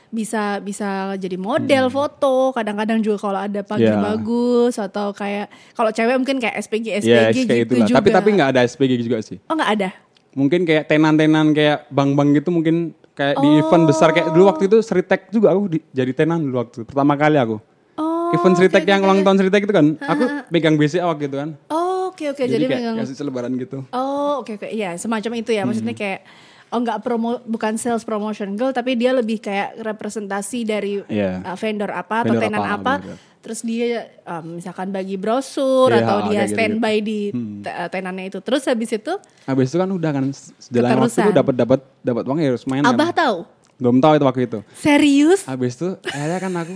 Bisa 0.09 0.57
bisa 0.57 0.89
jadi 1.15 1.37
model 1.37 1.87
foto. 1.87 2.49
Kadang-kadang 2.51 2.99
juga 2.99 3.17
kalau 3.19 3.39
ada 3.39 3.61
pagar 3.61 3.85
Yeah. 3.91 4.01
bagus 4.03 4.75
atau 4.75 5.11
kayak 5.11 5.47
kalau 5.71 5.89
cewek 5.89 6.17
mungkin 6.17 6.37
kayak 6.37 6.57
SPG 6.59 6.85
SPG 6.99 7.07
Ya, 7.07 7.29
gitu 7.31 7.53
itulah. 7.55 7.85
juga. 7.85 7.97
Tapi 7.97 8.09
tapi 8.11 8.29
nggak 8.33 8.49
ada 8.51 8.61
SPG 8.63 8.91
juga 8.99 9.17
sih. 9.19 9.37
Oh 9.45 9.53
nggak 9.53 9.71
ada. 9.75 9.89
Mungkin 10.31 10.61
kayak 10.61 10.85
tenan-tenan 10.85 11.51
kayak 11.51 11.89
bang-bang 11.89 12.33
gitu 12.35 12.49
mungkin 12.49 12.75
kayak 13.11 13.37
di 13.37 13.49
Oh. 13.49 13.59
event 13.59 13.83
besar 13.85 14.09
kayak 14.09 14.29
dulu 14.29 14.47
waktu 14.47 14.65
itu 14.65 14.77
Sritek 14.79 15.29
juga 15.29 15.51
aku 15.51 15.61
di- 15.69 15.85
jadi 15.89 16.11
tenan 16.11 16.39
dulu 16.39 16.55
waktu 16.59 16.81
pertama 16.83 17.13
kali 17.13 17.37
aku. 17.37 17.57
Oh. 17.95 18.31
event 18.31 18.55
Sritek 18.55 18.79
oke, 18.79 18.87
yang 18.87 19.01
oke, 19.01 19.07
ulang 19.07 19.19
tahun 19.21 19.37
Sritek 19.39 19.61
itu 19.61 19.73
kan, 19.73 19.85
aku 19.99 20.23
pegang 20.47 20.77
BCA 20.77 21.03
waktu 21.03 21.25
itu 21.25 21.35
kan. 21.35 21.49
Oh, 21.67 22.13
oke 22.13 22.23
oke. 22.29 22.39
Jadi, 22.39 22.53
Jadi, 22.55 22.65
kayak 22.69 22.79
megang. 22.79 22.97
kasih 23.01 23.15
selebaran 23.17 23.51
gitu. 23.53 23.83
Oh, 23.89 24.39
oke 24.39 24.55
oke. 24.55 24.67
Iya, 24.69 24.95
semacam 24.95 25.31
itu 25.35 25.49
ya. 25.49 25.61
Hmm. 25.61 25.73
Maksudnya 25.73 25.91
kayak 25.93 26.19
oh 26.69 26.79
nggak 26.79 26.99
promo 26.99 27.41
bukan 27.43 27.75
sales 27.75 28.01
promotion 28.01 28.53
girl 28.53 28.69
tapi 28.69 28.93
dia 28.93 29.11
lebih 29.11 29.37
kayak 29.37 29.77
representasi 29.77 30.63
dari 30.63 31.01
Iya. 31.05 31.41
uh, 31.43 31.53
vendor 31.53 31.89
apa 31.89 32.23
atau 32.23 32.33
Vendor 32.33 32.43
tenan 32.45 32.61
apa, 32.61 32.73
apa. 32.75 32.93
bener. 33.01 33.17
Terus 33.39 33.63
dia 33.63 33.87
um, 34.25 34.59
misalkan 34.59 34.89
bagi 34.89 35.15
brosur 35.15 35.89
Iya, 35.89 36.03
atau 36.03 36.17
dia 36.27 36.43
standby 36.45 36.95
di 36.99 37.31
te- 37.63 37.71
uh, 37.71 37.87
tenannya 37.87 38.27
itu. 38.27 38.39
Terus 38.39 38.67
habis 38.67 38.91
itu 38.91 39.13
Habis 39.45 39.71
itu 39.71 39.77
kan 39.77 39.87
udah 39.87 40.11
kan 40.11 40.25
sejalan 40.59 40.99
waktu 40.99 41.19
itu 41.21 41.31
dapat 41.31 41.55
dapat 41.55 41.79
dapat 41.99 42.23
uang 42.25 42.37
ya 42.37 42.47
harus 42.49 42.65
main. 42.65 42.83
Abah 42.83 43.09
kan. 43.09 43.17
tahu? 43.17 43.37
Belum 43.79 43.97
tahu 43.97 44.13
itu 44.13 44.25
waktu 44.27 44.41
itu. 44.43 44.59
Serius? 44.75 45.47
Habis 45.47 45.73
itu 45.73 45.95
akhirnya 46.05 46.37
kan 46.37 46.53
aku 46.53 46.75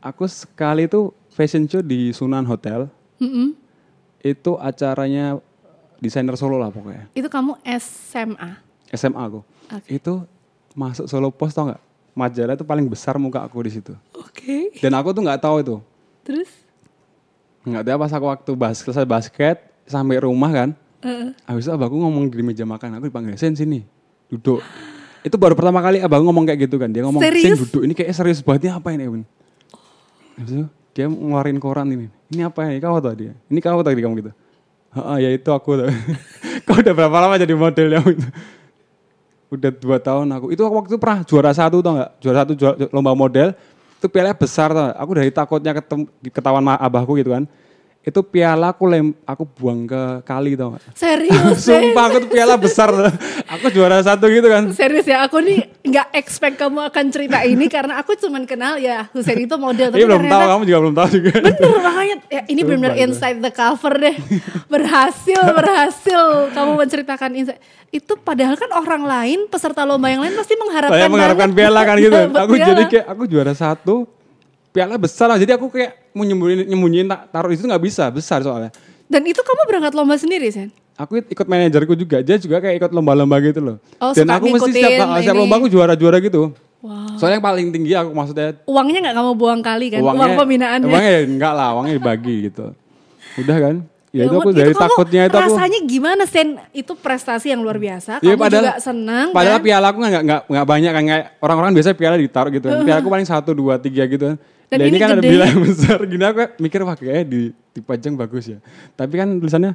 aku 0.00 0.24
sekali 0.24 0.86
itu 0.86 1.10
fashion 1.28 1.66
show 1.66 1.82
di 1.82 2.14
Sunan 2.14 2.46
Hotel. 2.46 2.86
Mm-mm. 3.18 3.58
Itu 4.22 4.54
acaranya 4.56 5.42
desainer 5.98 6.38
Solo 6.38 6.54
lah 6.54 6.70
pokoknya. 6.70 7.10
Itu 7.12 7.26
kamu 7.26 7.58
SMA. 7.66 8.62
SMA 8.94 9.22
aku. 9.22 9.40
Oke. 9.70 9.88
Itu 9.90 10.26
masuk 10.74 11.06
Solo 11.06 11.30
Post 11.30 11.54
tau 11.58 11.70
nggak? 11.70 11.82
Majalah 12.10 12.54
itu 12.58 12.66
paling 12.66 12.86
besar 12.90 13.16
muka 13.16 13.40
aku 13.40 13.62
di 13.62 13.70
situ. 13.70 13.94
Oke. 14.18 14.74
Dan 14.82 14.92
aku 14.98 15.14
tuh 15.14 15.22
nggak 15.22 15.40
tahu 15.40 15.56
itu. 15.62 15.76
Terus? 16.26 16.50
Nggak 17.62 17.82
tahu 17.86 17.96
pas 18.02 18.12
aku 18.12 18.26
waktu 18.26 18.50
bas 18.58 18.76
selesai 18.82 19.06
basket 19.06 19.56
sampai 19.86 20.18
rumah 20.22 20.50
kan. 20.50 20.70
Heeh. 21.00 21.32
Habis 21.48 21.64
itu 21.68 21.72
abahku 21.72 21.96
ngomong 21.96 22.28
di 22.28 22.44
meja 22.44 22.66
makan, 22.68 23.00
aku 23.00 23.08
dipanggil 23.08 23.38
Sen 23.40 23.56
sini, 23.56 23.86
duduk. 24.28 24.60
Itu 25.24 25.36
baru 25.36 25.56
pertama 25.56 25.80
kali 25.80 26.00
abang 26.00 26.24
ngomong 26.24 26.44
kayak 26.44 26.68
gitu 26.68 26.76
kan. 26.76 26.92
Dia 26.92 27.04
ngomong, 27.08 27.24
Sen 27.24 27.32
Serius? 27.32 27.58
duduk, 27.64 27.82
ini 27.88 27.92
kayak 27.96 28.12
serius 28.12 28.40
banget, 28.44 28.68
ini 28.68 28.72
apa 28.72 28.88
ini 28.92 29.02
Ewan? 29.08 29.22
Habis 30.36 30.52
itu 30.56 30.66
dia 30.92 31.06
ngeluarin 31.08 31.58
koran 31.60 31.88
ini. 31.88 32.06
Ini 32.32 32.48
apa 32.48 32.68
ini? 32.68 32.80
Kau 32.80 33.00
tahu 33.00 33.14
dia? 33.16 33.32
Ini 33.48 33.58
kau 33.64 33.80
tadi 33.80 34.00
kamu 34.00 34.14
gitu? 34.20 34.32
Heeh, 34.90 35.16
ya 35.22 35.28
itu 35.30 35.50
aku 35.54 35.78
kau 36.66 36.76
udah 36.80 36.94
berapa 36.96 37.16
lama 37.16 37.34
jadi 37.38 37.54
modelnya 37.54 38.02
gitu? 38.02 38.28
Udah 39.50 39.70
dua 39.74 39.98
tahun 39.98 40.30
aku. 40.30 40.54
Itu 40.54 40.62
waktu 40.62 40.94
itu 40.94 40.98
pernah 41.02 41.26
juara 41.26 41.50
satu 41.50 41.82
tau 41.82 41.98
nggak? 41.98 42.10
Juara 42.22 42.36
satu 42.46 42.52
juara, 42.54 42.74
lomba 42.94 43.12
model. 43.18 43.50
Itu 43.98 44.06
piala 44.06 44.30
besar 44.32 44.70
tau 44.70 44.86
nggak? 44.86 44.98
Aku 45.02 45.10
dari 45.18 45.30
takutnya 45.34 45.72
ketem, 45.74 46.00
ketahuan 46.30 46.62
abahku 46.78 47.18
gitu 47.18 47.34
kan. 47.34 47.44
Itu 48.00 48.24
piala 48.24 48.72
aku 48.72 48.88
lem, 48.88 49.12
aku 49.28 49.44
buang 49.44 49.84
ke 49.84 50.24
kali 50.24 50.56
tau 50.56 50.72
nggak? 50.72 50.96
Serius? 50.96 51.60
Sumpah 51.68 52.04
aku 52.08 52.16
tuh 52.24 52.30
piala 52.32 52.56
besar. 52.56 52.88
aku 53.54 53.68
juara 53.68 54.00
satu 54.00 54.24
gitu 54.32 54.48
kan. 54.48 54.72
Serius 54.72 55.04
ya, 55.04 55.28
aku 55.28 55.44
nih 55.44 55.68
nggak 55.84 56.08
expect 56.16 56.56
kamu 56.56 56.80
akan 56.88 57.04
cerita 57.12 57.44
ini 57.44 57.68
karena 57.68 58.00
aku 58.00 58.16
cuman 58.16 58.48
kenal 58.48 58.80
ya 58.80 59.04
Husein 59.12 59.44
itu 59.44 59.52
model. 59.60 59.92
Iya 59.92 60.08
belum 60.08 60.32
tahu, 60.32 60.42
kamu 60.48 60.62
juga 60.64 60.78
belum 60.80 60.94
tahu 60.96 61.08
juga. 61.12 61.32
Bener 61.44 61.76
makanya 61.76 62.16
ya, 62.32 62.42
ini 62.48 62.60
benar-benar 62.64 62.94
Sumpah, 62.96 63.04
inside 63.04 63.38
the 63.44 63.52
cover 63.52 63.94
deh. 64.00 64.16
Berhasil, 64.72 65.42
berhasil 65.52 66.22
kamu 66.56 66.70
menceritakan 66.80 67.30
inside. 67.36 67.60
Itu 67.92 68.16
padahal 68.16 68.56
kan 68.56 68.72
orang 68.80 69.04
lain 69.04 69.38
peserta 69.52 69.84
lomba 69.84 70.08
yang 70.08 70.24
lain 70.24 70.40
pasti 70.40 70.56
mengharapkan 70.56 70.96
Saya 70.96 71.08
mengharapkan 71.12 71.48
banget 71.52 71.58
piala 71.68 71.80
kan 71.84 71.96
gitu. 72.00 72.16
aku 72.48 72.54
piala. 72.56 72.68
jadi 72.72 72.82
kayak 72.88 73.06
aku 73.12 73.22
juara 73.28 73.52
satu, 73.52 74.08
piala 74.70 74.94
besar 74.96 75.26
lah. 75.30 75.38
Jadi 75.38 75.52
aku 75.54 75.70
kayak 75.70 76.14
mau 76.14 76.22
nyembunyiin, 76.22 76.66
nyembunyiin 76.66 77.06
tak 77.06 77.20
taruh 77.30 77.50
itu 77.50 77.62
nggak 77.62 77.82
bisa, 77.82 78.06
besar 78.10 78.42
soalnya. 78.42 78.70
Dan 79.10 79.26
itu 79.26 79.42
kamu 79.42 79.62
berangkat 79.66 79.92
lomba 79.94 80.14
sendiri, 80.14 80.46
Sen? 80.50 80.70
Aku 80.94 81.16
ikut 81.16 81.46
manajerku 81.48 81.96
juga, 81.96 82.20
dia 82.20 82.36
juga 82.36 82.60
kayak 82.60 82.76
ikut 82.76 82.90
lomba-lomba 82.92 83.40
gitu 83.40 83.58
loh. 83.58 83.76
Oh, 83.98 84.12
Dan 84.12 84.28
aku 84.28 84.52
mesti 84.52 84.68
setiap, 84.70 85.16
setiap 85.16 85.34
ini. 85.34 85.40
lomba 85.40 85.54
aku 85.58 85.68
juara-juara 85.72 86.20
gitu. 86.20 86.52
Wow. 86.80 87.16
Soalnya 87.16 87.40
yang 87.40 87.44
paling 87.44 87.66
tinggi 87.76 87.92
aku 87.92 88.10
maksudnya 88.16 88.56
Uangnya 88.64 88.98
nggak 89.04 89.16
kamu 89.20 89.30
buang 89.36 89.60
kali 89.60 89.86
kan? 89.92 90.00
Uang 90.00 90.32
pembinaannya. 90.36 90.88
Uangnya 90.88 91.14
enggak 91.28 91.52
lah, 91.52 91.68
uangnya 91.76 91.94
dibagi 92.00 92.36
gitu. 92.48 92.72
Udah 93.36 93.56
kan? 93.60 93.76
Ya, 94.10 94.26
itu 94.26 94.34
ampun, 94.34 94.50
aku 94.50 94.58
dari 94.58 94.74
kamu 94.74 94.82
takutnya 94.82 95.22
itu 95.30 95.36
aku. 95.38 95.44
rasanya 95.54 95.78
gimana 95.86 96.22
Sen? 96.26 96.48
Itu 96.74 96.92
prestasi 96.98 97.54
yang 97.54 97.62
luar 97.62 97.78
biasa. 97.78 98.18
Kamu 98.18 98.26
Iya, 98.26 98.34
padahal, 98.34 98.64
juga 98.66 98.74
senang 98.82 99.26
Padahal 99.30 99.58
kan? 99.62 99.66
piala 99.70 99.86
aku 99.86 99.98
nggak 100.02 100.22
nggak 100.26 100.40
nggak 100.50 100.66
banyak 100.66 100.92
kan 100.92 101.02
kayak 101.06 101.26
orang-orang 101.38 101.70
biasa 101.78 101.88
piala 101.94 102.16
ditaruh 102.18 102.50
gitu. 102.50 102.66
kan. 102.66 102.82
Piala 102.82 102.98
aku 103.00 103.10
paling 103.12 103.28
satu 103.28 103.50
dua 103.54 103.74
tiga 103.78 104.02
gitu 104.04 104.24
kan. 104.34 104.36
Dan 104.70 104.78
Dan 104.78 104.86
ini, 104.86 104.94
ini 104.94 105.02
kan 105.02 105.08
ada 105.10 105.18
gede. 105.18 105.30
piala 105.34 105.44
yang 105.50 105.62
besar 105.68 105.98
gini 106.06 106.24
aku 106.24 106.40
mikir 106.62 106.80
wah 106.86 106.94
kayaknya 106.94 107.24
di 107.26 107.40
dipajang 107.74 108.14
bagus 108.14 108.44
ya. 108.46 108.58
Tapi 108.94 109.14
kan 109.18 109.28
tulisannya 109.36 109.74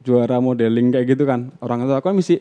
juara 0.00 0.38
modeling 0.38 0.94
kayak 0.94 1.06
gitu 1.10 1.26
kan. 1.26 1.50
Orang 1.58 1.82
itu 1.82 1.90
aku 1.90 2.06
kan 2.06 2.16
mesti 2.16 2.38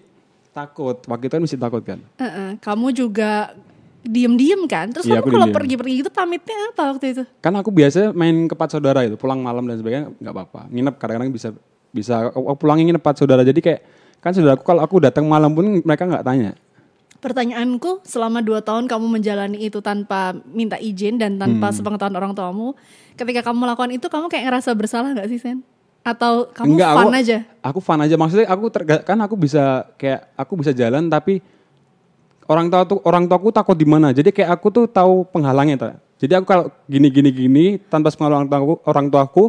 takut. 0.54 1.02
Waktu 1.02 1.26
itu 1.26 1.34
kan 1.34 1.44
mesti 1.44 1.58
takut 1.58 1.82
kan. 1.82 2.00
Heeh, 2.22 2.62
Kamu 2.62 2.94
juga 2.94 3.58
diem-diem 4.00 4.64
kan? 4.66 4.94
Terus 4.94 5.10
Iya, 5.10 5.20
kamu 5.20 5.26
aku 5.26 5.30
kalau 5.34 5.48
pergi-pergi 5.52 5.96
itu 6.00 6.10
pamitnya 6.14 6.72
apa 6.72 6.84
waktu 6.96 7.06
itu? 7.12 7.24
Kan 7.42 7.54
aku 7.58 7.70
biasa 7.74 8.14
main 8.14 8.48
ke 8.48 8.54
empat 8.54 8.70
saudara 8.72 9.04
itu 9.04 9.18
pulang 9.18 9.42
malam 9.42 9.66
dan 9.66 9.76
sebagainya 9.76 10.14
nggak 10.14 10.34
apa-apa. 10.34 10.62
Nginep 10.72 10.96
kadang-kadang 10.96 11.34
bisa 11.34 11.50
bisa 11.90 12.30
aku 12.30 12.54
pulangin 12.56 12.86
nginep 12.86 13.02
empat 13.02 13.18
saudara. 13.18 13.42
Jadi 13.42 13.60
kayak 13.60 13.82
kan 14.22 14.32
saudaraku 14.32 14.64
kalau 14.64 14.82
aku 14.86 15.02
datang 15.02 15.26
malam 15.26 15.52
pun 15.52 15.82
mereka 15.82 16.06
nggak 16.06 16.24
tanya. 16.24 16.54
Pertanyaanku, 17.20 18.08
selama 18.08 18.40
dua 18.40 18.64
tahun 18.64 18.88
kamu 18.88 19.06
menjalani 19.12 19.60
itu 19.60 19.84
tanpa 19.84 20.32
minta 20.48 20.80
izin 20.80 21.20
dan 21.20 21.36
tanpa 21.36 21.68
Hmm. 21.68 21.76
sepengetahuan 21.76 22.16
orang 22.16 22.32
tuamu, 22.32 22.80
ketika 23.14 23.44
kamu 23.44 23.68
melakukan 23.68 23.92
itu, 23.92 24.08
kamu 24.08 24.32
kayak 24.32 24.44
ngerasa 24.48 24.72
bersalah 24.72 25.12
nggak 25.12 25.28
sih, 25.28 25.36
Sen? 25.36 25.60
Atau 26.00 26.48
kamu 26.56 26.80
Enggak, 26.80 26.92
fun 26.96 27.04
aku, 27.04 27.20
aja? 27.20 27.38
Aku 27.60 27.80
fun 27.84 28.00
aja. 28.00 28.16
Maksudnya 28.16 28.48
aku 28.48 28.66
terga- 28.72 29.04
kan 29.04 29.20
aku 29.20 29.36
bisa 29.36 29.84
kayak 30.00 30.32
aku 30.34 30.54
bisa 30.56 30.72
jalan 30.72 31.12
tapi 31.12 31.44
orang 32.48 32.72
tua 32.72 32.88
tuh 32.88 33.00
orang 33.04 33.28
tuaku 33.28 33.52
takut 33.52 33.76
di 33.76 33.84
mana. 33.84 34.16
Jadi 34.16 34.32
kayak 34.32 34.56
aku 34.56 34.72
tuh 34.72 34.86
tahu 34.88 35.28
penghalangnya 35.28 35.76
tuh. 35.76 35.92
Jadi 36.20 36.40
aku 36.40 36.46
kalau 36.48 36.72
gini 36.88 37.12
gini 37.12 37.30
gini 37.30 37.66
tanpa 37.78 38.10
sepengetahuan 38.10 38.48
orang 38.48 38.50
tuaku, 38.50 38.74
orang 38.88 39.06
tuaku 39.12 39.44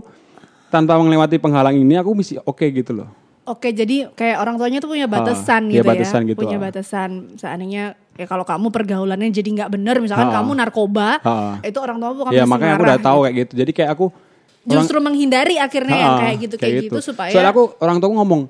tanpa 0.68 0.98
melewati 0.98 1.38
penghalang 1.38 1.78
ini 1.78 1.94
aku 1.94 2.10
mesti 2.12 2.42
oke 2.42 2.66
gitu 2.66 2.98
loh. 2.98 3.08
Oke, 3.50 3.74
jadi 3.74 4.06
kayak 4.14 4.36
orang 4.38 4.54
tuanya 4.54 4.78
tuh 4.78 4.94
punya 4.94 5.10
batasan 5.10 5.66
iya, 5.66 5.82
gitu 5.82 5.90
batasan 5.90 6.20
ya, 6.22 6.28
gitu, 6.30 6.38
punya 6.38 6.56
ah. 6.56 6.62
batasan. 6.70 7.10
Seandainya 7.34 7.84
ya 8.14 8.26
kalau 8.26 8.46
kamu 8.46 8.70
pergaulannya 8.70 9.26
jadi 9.28 9.48
nggak 9.50 9.70
bener, 9.74 9.98
misalkan 9.98 10.30
Ah. 10.30 10.34
kamu 10.38 10.50
narkoba, 10.54 11.08
Ah. 11.20 11.58
itu 11.60 11.74
orang 11.76 11.98
tua 11.98 12.10
bukan 12.14 12.30
ya 12.30 12.46
makanya 12.46 12.78
aku 12.78 12.84
udah 12.86 13.00
tahu 13.00 13.18
kayak 13.26 13.34
gitu. 13.36 13.52
Jadi 13.58 13.72
kayak 13.74 13.90
aku 13.92 14.06
Justru 14.60 15.00
menghindari 15.00 15.56
akhirnya 15.56 15.96
yang 15.96 16.12
Ah, 16.14 16.20
kayak 16.20 16.36
gitu 16.38 16.54
kayak, 16.54 16.74
gitu, 16.84 16.98
supaya 17.00 17.32
Soalnya 17.32 17.50
aku 17.50 17.74
orang 17.80 17.96
tua 17.96 18.12
ngomong 18.12 18.42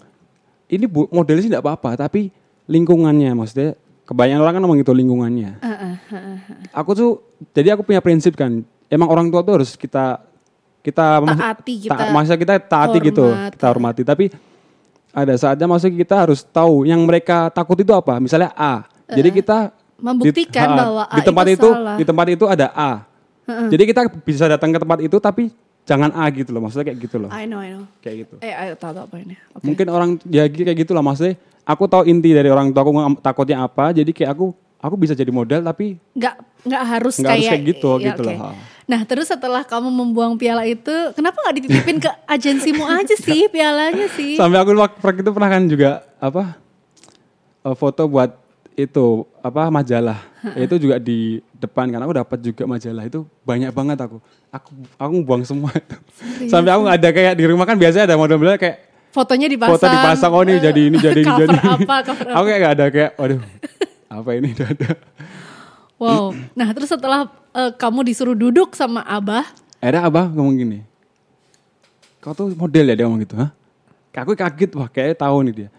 ini 0.69 0.85
bu, 0.85 1.07
modelnya 1.09 1.40
sih 1.40 1.50
tidak 1.54 1.62
apa-apa 1.62 1.95
tapi 1.97 2.35
lingkungannya 2.66 3.30
maksudnya 3.33 3.78
kebanyakan 4.04 4.42
orang 4.42 4.54
kan 4.59 4.61
ngomong 4.61 4.78
gitu 4.78 4.92
lingkungannya. 4.92 5.50
Ah, 5.59 5.71
ah, 5.71 5.95
ah, 6.11 6.19
ah. 6.19 6.38
aku 6.75 6.90
tuh 6.92 7.11
jadi 7.50 7.73
aku 7.73 7.87
punya 7.87 8.02
prinsip 8.02 8.35
kan 8.35 8.61
emang 8.87 9.07
orang 9.07 9.30
tua 9.30 9.40
tuh 9.40 9.62
harus 9.62 9.78
kita 9.78 10.19
kita 10.80 11.23
Taati, 11.23 11.75
kita 11.87 11.95
ta- 11.95 12.11
maksudnya 12.11 12.40
kita 12.40 12.54
taati 12.59 12.99
gitu 13.00 13.25
hormat. 13.25 13.52
kita 13.54 13.66
hormati 13.69 14.02
tapi 14.02 14.25
ada 15.12 15.35
saatnya 15.35 15.67
maksudnya 15.67 15.97
kita 15.97 16.14
harus 16.17 16.40
tahu 16.43 16.83
yang 16.83 17.00
mereka 17.00 17.49
takut 17.49 17.75
itu 17.76 17.90
apa 17.90 18.17
misalnya 18.17 18.50
A 18.52 18.87
jadi 19.09 19.31
kita 19.31 19.59
Eh, 20.00 20.02
Membuktikan 20.02 20.64
di, 20.64 20.73
ha, 20.73 20.79
bahwa 20.81 21.02
A 21.05 21.12
di 21.12 21.21
tempat 21.21 21.45
itu 21.45 21.52
itu, 21.52 21.69
salah. 21.71 21.97
di 22.00 22.05
tempat 22.05 22.26
itu 22.31 22.45
ada 22.45 22.67
A 22.73 22.93
jadi 23.69 23.83
kita 23.85 24.00
bisa 24.23 24.45
datang 24.47 24.71
ke 24.71 24.79
tempat 24.79 24.99
itu 24.99 25.17
tapi 25.19 25.52
jangan 25.85 26.09
A 26.14 26.25
gitu 26.31 26.50
loh 26.50 26.62
maksudnya 26.62 26.88
kayak 26.88 26.99
gitu 27.05 27.17
loh 27.19 27.29
I 27.29 27.45
know, 27.45 27.61
I 27.61 27.69
know. 27.71 27.85
kayak 28.00 28.25
gitu 28.25 28.35
Eh, 28.40 28.49
ayo 28.50 28.73
tahu 28.75 28.95
tahu 28.95 29.07
poinnya. 29.09 29.37
Oke. 29.52 29.61
mungkin 29.61 29.87
orang 29.87 30.11
ya 30.25 30.49
kayak 30.49 30.79
gitu 30.79 30.93
lah 30.93 31.02
maksudnya 31.02 31.37
aku 31.62 31.85
tahu 31.85 32.07
inti 32.07 32.33
dari 32.33 32.49
orang 32.49 32.71
tua 32.71 32.81
aku 32.81 32.90
takutnya 33.21 33.61
apa 33.61 33.93
jadi 33.93 34.09
kayak 34.09 34.31
aku 34.33 34.47
aku 34.81 34.95
bisa 34.97 35.12
jadi 35.12 35.29
model 35.29 35.61
tapi 35.61 36.00
nggak 36.17 36.35
nggak 36.64 36.83
harus 36.87 37.14
Nggak 37.19 37.29
harus 37.29 37.45
kayak 37.45 37.50
kayak 37.52 37.62
gitu, 37.69 37.90
ya, 37.93 38.05
gitu 38.09 38.23
oke. 38.23 38.33
loh. 38.33 38.55
Nah 38.90 39.06
terus 39.06 39.30
setelah 39.30 39.62
kamu 39.62 39.87
membuang 39.87 40.35
piala 40.35 40.66
itu, 40.66 40.90
kenapa 41.14 41.38
nggak 41.38 41.56
dititipin 41.62 41.99
ke 42.02 42.11
agensimu 42.26 42.82
aja 42.90 43.14
sih 43.14 43.47
pialanya 43.54 44.11
sih? 44.18 44.35
Sampai 44.35 44.59
aku 44.59 44.75
waktu 44.75 45.23
itu 45.23 45.30
pernah 45.30 45.50
kan 45.54 45.62
juga 45.70 46.02
apa 46.18 46.59
eh, 47.62 47.76
foto 47.78 48.02
buat 48.11 48.35
itu 48.75 49.23
apa 49.47 49.70
majalah. 49.70 50.18
Itu 50.59 50.82
juga 50.82 50.99
di 50.99 51.38
depan 51.54 51.87
kan 51.94 52.02
aku 52.02 52.12
dapat 52.18 52.38
juga 52.42 52.66
majalah 52.66 53.06
itu. 53.06 53.23
Banyak 53.47 53.70
banget 53.70 53.99
aku. 54.02 54.18
Aku 54.50 54.70
aku 54.99 55.14
buang 55.23 55.47
semua 55.47 55.70
itu. 55.70 55.94
Sampai 56.50 56.75
aku 56.75 56.90
ada 56.90 57.09
kayak 57.14 57.38
di 57.38 57.47
rumah 57.47 57.70
kan 57.70 57.78
biasanya 57.78 58.11
ada 58.11 58.18
model-model 58.18 58.59
kayak 58.59 58.90
Fotonya 59.11 59.50
dipasang. 59.50 59.75
foto 59.75 59.87
dipasang 59.90 60.30
oh 60.30 60.42
ini 60.47 60.62
jadi 60.62 60.80
ini 60.87 60.97
jadi 61.06 61.20
ini 61.26 61.32
jadi 61.35 61.59
apa, 61.66 61.97
cover 62.06 62.26
aku 62.30 62.44
kayak 62.47 62.61
nggak 62.62 62.75
ada 62.78 62.87
kayak 62.94 63.11
waduh 63.18 63.40
apa 64.06 64.30
ini 64.38 64.49
udah 64.54 64.68
ada 64.70 64.88
Wow. 66.00 66.33
Nah, 66.59 66.73
terus 66.73 66.88
setelah 66.88 67.28
eh, 67.52 67.71
kamu 67.76 68.09
disuruh 68.09 68.35
duduk 68.35 68.73
sama 68.73 69.04
Abah, 69.04 69.45
akhirnya 69.80 70.02
abah 70.07 70.28
ngomong 70.28 70.54
gini 70.61 70.78
kau 72.21 72.37
tuh 72.37 72.52
model 72.52 72.85
ya 72.92 72.95
dia 73.00 73.04
ngomong 73.09 73.25
gitu 73.25 73.35
hah 73.40 73.50
aku 74.12 74.37
kaget 74.37 74.71
wah 74.76 74.88
kayaknya 74.92 75.16
tahu 75.16 75.38
nih 75.49 75.54
dia 75.66 75.71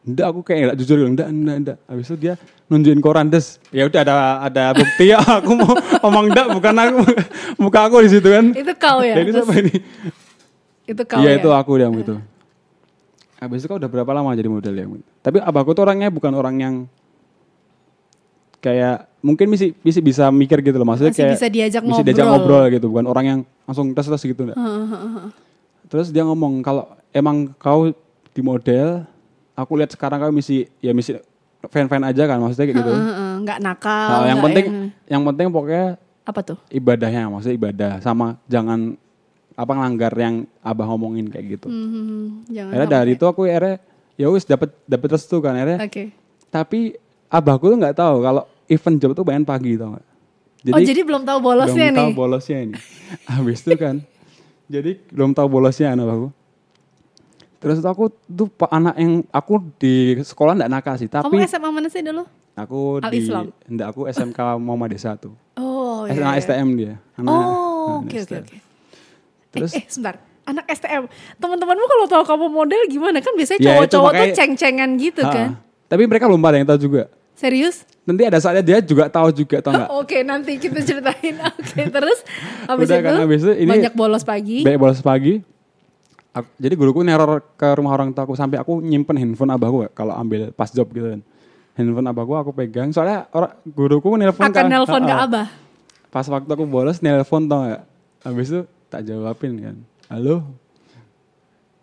Enggak, 0.00 0.32
aku 0.32 0.40
kayak 0.40 0.60
enggak 0.64 0.78
jujur 0.80 0.96
bilang, 0.96 1.12
enggak, 1.12 1.28
enggak, 1.28 1.56
enggak. 1.60 1.78
Habis 1.84 2.06
itu 2.08 2.16
dia 2.16 2.34
nunjukin 2.72 3.04
koran 3.04 3.28
des. 3.28 3.60
Ya 3.68 3.84
udah 3.84 4.00
ada 4.00 4.14
ada 4.48 4.64
bukti 4.72 5.12
ya 5.12 5.20
aku 5.44 5.52
mau 5.52 5.76
ngomong 5.76 6.24
enggak 6.32 6.46
bukan 6.56 6.74
aku. 6.80 6.98
Muka 7.68 7.80
aku 7.84 8.00
di 8.00 8.08
situ 8.08 8.24
kan. 8.32 8.48
itu 8.56 8.72
kau 8.80 9.04
ya? 9.04 9.20
Terus 9.20 9.44
siapa 9.44 9.60
ini? 9.60 9.76
itu 10.88 11.02
kau 11.04 11.20
Iya 11.20 11.36
ya? 11.36 11.38
itu 11.44 11.48
aku 11.52 11.72
dia 11.76 11.92
gitu. 11.92 12.16
Habis 13.44 13.60
itu 13.60 13.68
kau 13.68 13.76
udah 13.76 13.92
berapa 13.92 14.08
lama 14.16 14.32
jadi 14.32 14.48
model 14.48 14.72
ya? 14.72 14.84
Tapi 15.20 15.36
abahku 15.44 15.76
tuh 15.76 15.84
orangnya 15.84 16.08
bukan 16.08 16.32
orang 16.32 16.56
yang 16.56 16.74
kayak 18.60 19.08
mungkin 19.20 19.48
misi, 19.48 19.72
misi 19.80 20.00
bisa 20.00 20.28
mikir 20.28 20.60
gitu 20.60 20.76
loh 20.76 20.88
maksudnya 20.88 21.12
Masih 21.12 21.24
kayak 21.24 21.36
bisa 21.36 21.48
diajak 21.48 21.82
mesti 21.84 22.02
diajak 22.04 22.24
ngobrol. 22.24 22.40
ngobrol 22.60 22.74
gitu 22.76 22.86
bukan 22.88 23.06
orang 23.08 23.24
yang 23.24 23.40
langsung 23.64 23.92
tes 23.92 24.06
tes 24.06 24.22
gitu 24.22 24.40
enggak. 24.44 24.56
Terus 25.90 26.08
dia 26.08 26.22
ngomong 26.22 26.62
kalau 26.62 26.86
emang 27.10 27.50
kau 27.58 27.90
di 28.30 28.40
model, 28.40 29.02
aku 29.52 29.72
lihat 29.74 29.90
sekarang 29.90 30.22
kau 30.22 30.30
misi 30.30 30.70
ya 30.78 30.94
misi 30.94 31.18
fan-fan 31.66 32.04
aja 32.06 32.24
kan 32.24 32.38
maksudnya 32.38 32.70
kayak 32.70 32.78
gitu. 32.78 32.92
Heeh, 32.94 33.30
nggak 33.42 33.58
nakal. 33.58 34.08
Nah, 34.08 34.26
yang 34.28 34.40
penting 34.40 34.64
yang 35.10 35.22
penting 35.26 35.46
pokoknya 35.50 35.86
apa 36.24 36.40
tuh? 36.46 36.58
ibadahnya 36.70 37.26
maksudnya 37.26 37.56
ibadah 37.58 37.92
sama 37.98 38.38
jangan 38.46 38.94
apa 39.58 39.72
ngelanggar 39.74 40.12
yang 40.14 40.34
abah 40.62 40.86
ngomongin 40.94 41.26
kayak 41.28 41.58
gitu. 41.58 41.66
Hmm, 41.68 42.46
jangan 42.48 42.70
Akhirnya 42.72 42.88
dari 42.88 43.12
itu 43.18 43.24
aku 43.26 43.44
akhirnya 43.44 43.76
ya 44.14 44.26
wis 44.30 44.46
dapat 44.46 44.72
dapat 44.86 45.08
restu 45.18 45.36
kan 45.42 45.58
akhirnya. 45.58 45.84
Oke. 45.84 46.14
Tapi 46.48 46.94
abahku 47.28 47.66
tuh 47.68 47.78
nggak 47.78 47.98
tahu 47.98 48.22
kalau 48.22 48.46
event 48.70 48.96
job 48.96 49.10
tuh 49.12 49.24
main 49.24 49.42
pagi 49.42 49.74
tau 49.74 49.92
nggak. 49.92 50.06
oh 50.70 50.80
jadi 50.80 51.00
belum 51.02 51.22
tahu 51.22 51.38
bolosnya 51.40 51.88
belum 51.88 51.92
nih. 51.92 52.00
tahu 52.00 52.10
bolosnya 52.14 52.58
ini. 52.62 52.74
Habis 53.30 53.60
itu 53.60 53.74
kan. 53.74 53.96
jadi 54.66 54.90
belum 55.10 55.30
tahu 55.32 55.48
bolosnya 55.50 55.90
anak 55.90 56.06
aku. 56.08 56.28
Terus 57.58 57.76
itu 57.76 57.88
aku 57.88 58.04
tuh 58.24 58.48
anak 58.66 58.94
yang 58.96 59.20
aku 59.28 59.60
di 59.76 59.94
sekolah 60.16 60.56
nggak 60.56 60.70
nakal 60.70 60.94
sih, 60.94 61.06
tapi 61.06 61.28
Kamu 61.28 61.44
SMA 61.44 61.68
mana 61.68 61.88
sih 61.88 62.00
dulu? 62.00 62.24
aku 62.52 63.00
di 63.00 63.06
Al-Islam? 63.20 63.44
enggak 63.64 63.88
aku 63.88 64.00
SMK 64.06 64.38
Muhammadiyah 64.58 65.00
satu. 65.02 65.32
Oh, 65.56 66.04
iya. 66.04 66.16
iya. 66.16 66.40
STM 66.40 66.68
dia. 66.74 66.94
Anak, 67.14 67.30
Oh, 67.30 68.00
oke 68.00 68.16
oke 68.18 68.36
oke. 68.38 68.56
Terus 69.50 69.72
eh, 69.72 69.78
eh, 69.78 69.84
sebentar. 69.86 70.16
Anak 70.42 70.64
STM. 70.68 71.04
Teman-temanmu 71.36 71.84
kalau 71.86 72.06
tahu 72.06 72.22
kamu 72.26 72.46
model 72.48 72.80
gimana 72.86 73.18
kan 73.18 73.32
biasanya 73.34 73.60
Ya, 73.60 73.64
cowok-cowok 73.74 73.88
tuh 74.10 74.16
makanya- 74.18 74.36
ceng-cengan 74.36 74.90
gitu 74.96 75.22
Ah, 75.22 75.32
kan. 75.32 75.48
Tapi 75.86 76.02
mereka 76.04 76.24
belum 76.26 76.40
ada 76.40 76.56
yang 76.56 76.68
tahu 76.68 76.80
juga. 76.80 77.02
Serius? 77.34 77.84
Nanti 78.10 78.26
ada 78.26 78.38
saatnya 78.42 78.60
dia 78.60 78.78
juga 78.82 79.06
tahu 79.06 79.30
juga 79.30 79.62
tau 79.62 79.70
nggak? 79.70 79.90
Oke, 80.02 80.18
nanti 80.20 80.58
kita 80.58 80.82
ceritain. 80.82 81.38
Oke, 81.54 81.86
terus 81.86 82.18
habis 82.66 82.90
Udah 82.90 82.98
itu, 82.98 83.06
kan, 83.06 83.14
habis 83.22 83.40
itu 83.40 83.52
ini- 83.54 83.70
banyak 83.70 83.94
bolos 83.94 84.26
pagi. 84.26 84.66
Baik 84.66 84.78
bolos 84.78 84.98
pagi. 84.98 85.38
Aku- 86.30 86.54
jadi 86.56 86.74
guruku 86.74 87.02
neror 87.02 87.42
ke 87.54 87.66
rumah 87.72 87.90
orang 87.90 88.10
tua 88.10 88.22
aku 88.22 88.34
sampai 88.34 88.58
aku 88.58 88.78
nyimpen 88.78 89.14
handphone 89.14 89.50
abahku 89.50 89.86
kalau 89.94 90.14
ambil 90.14 90.50
pas 90.50 90.66
job 90.68 90.90
gitu 90.90 91.06
kan. 91.06 91.22
Handphone 91.74 92.06
abahku 92.06 92.34
aku 92.34 92.50
pegang. 92.50 92.90
Soalnya 92.90 93.30
orang 93.30 93.54
guruku 93.64 94.18
nelpon 94.18 94.42
akan 94.42 94.54
kan. 94.54 94.66
nelpon 94.66 95.02
ke 95.02 95.10
Ah, 95.10 95.22
ah. 95.22 95.26
Abah. 95.26 95.46
Pas 96.10 96.26
waktu 96.26 96.50
aku 96.50 96.66
bolos 96.66 96.98
nelpon 96.98 97.46
tau 97.46 97.62
gak? 97.62 97.82
Habis 98.20 98.46
itu 98.48 98.60
tak 98.86 99.06
jawabin 99.06 99.52
kan. 99.58 99.76
Halo. 100.10 100.42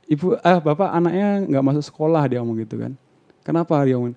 Ibu, 0.08 0.40
ah 0.40 0.60
bapak 0.60 0.90
anaknya 0.90 1.44
nggak 1.44 1.63
masuk 1.63 1.84
sekolah 1.84 2.24
dia 2.28 2.40
ngomong 2.40 2.63
gitu 2.63 2.80
kan. 2.80 2.96
Kenapa 3.44 3.84
dia 3.84 4.00
ngomong? 4.00 4.16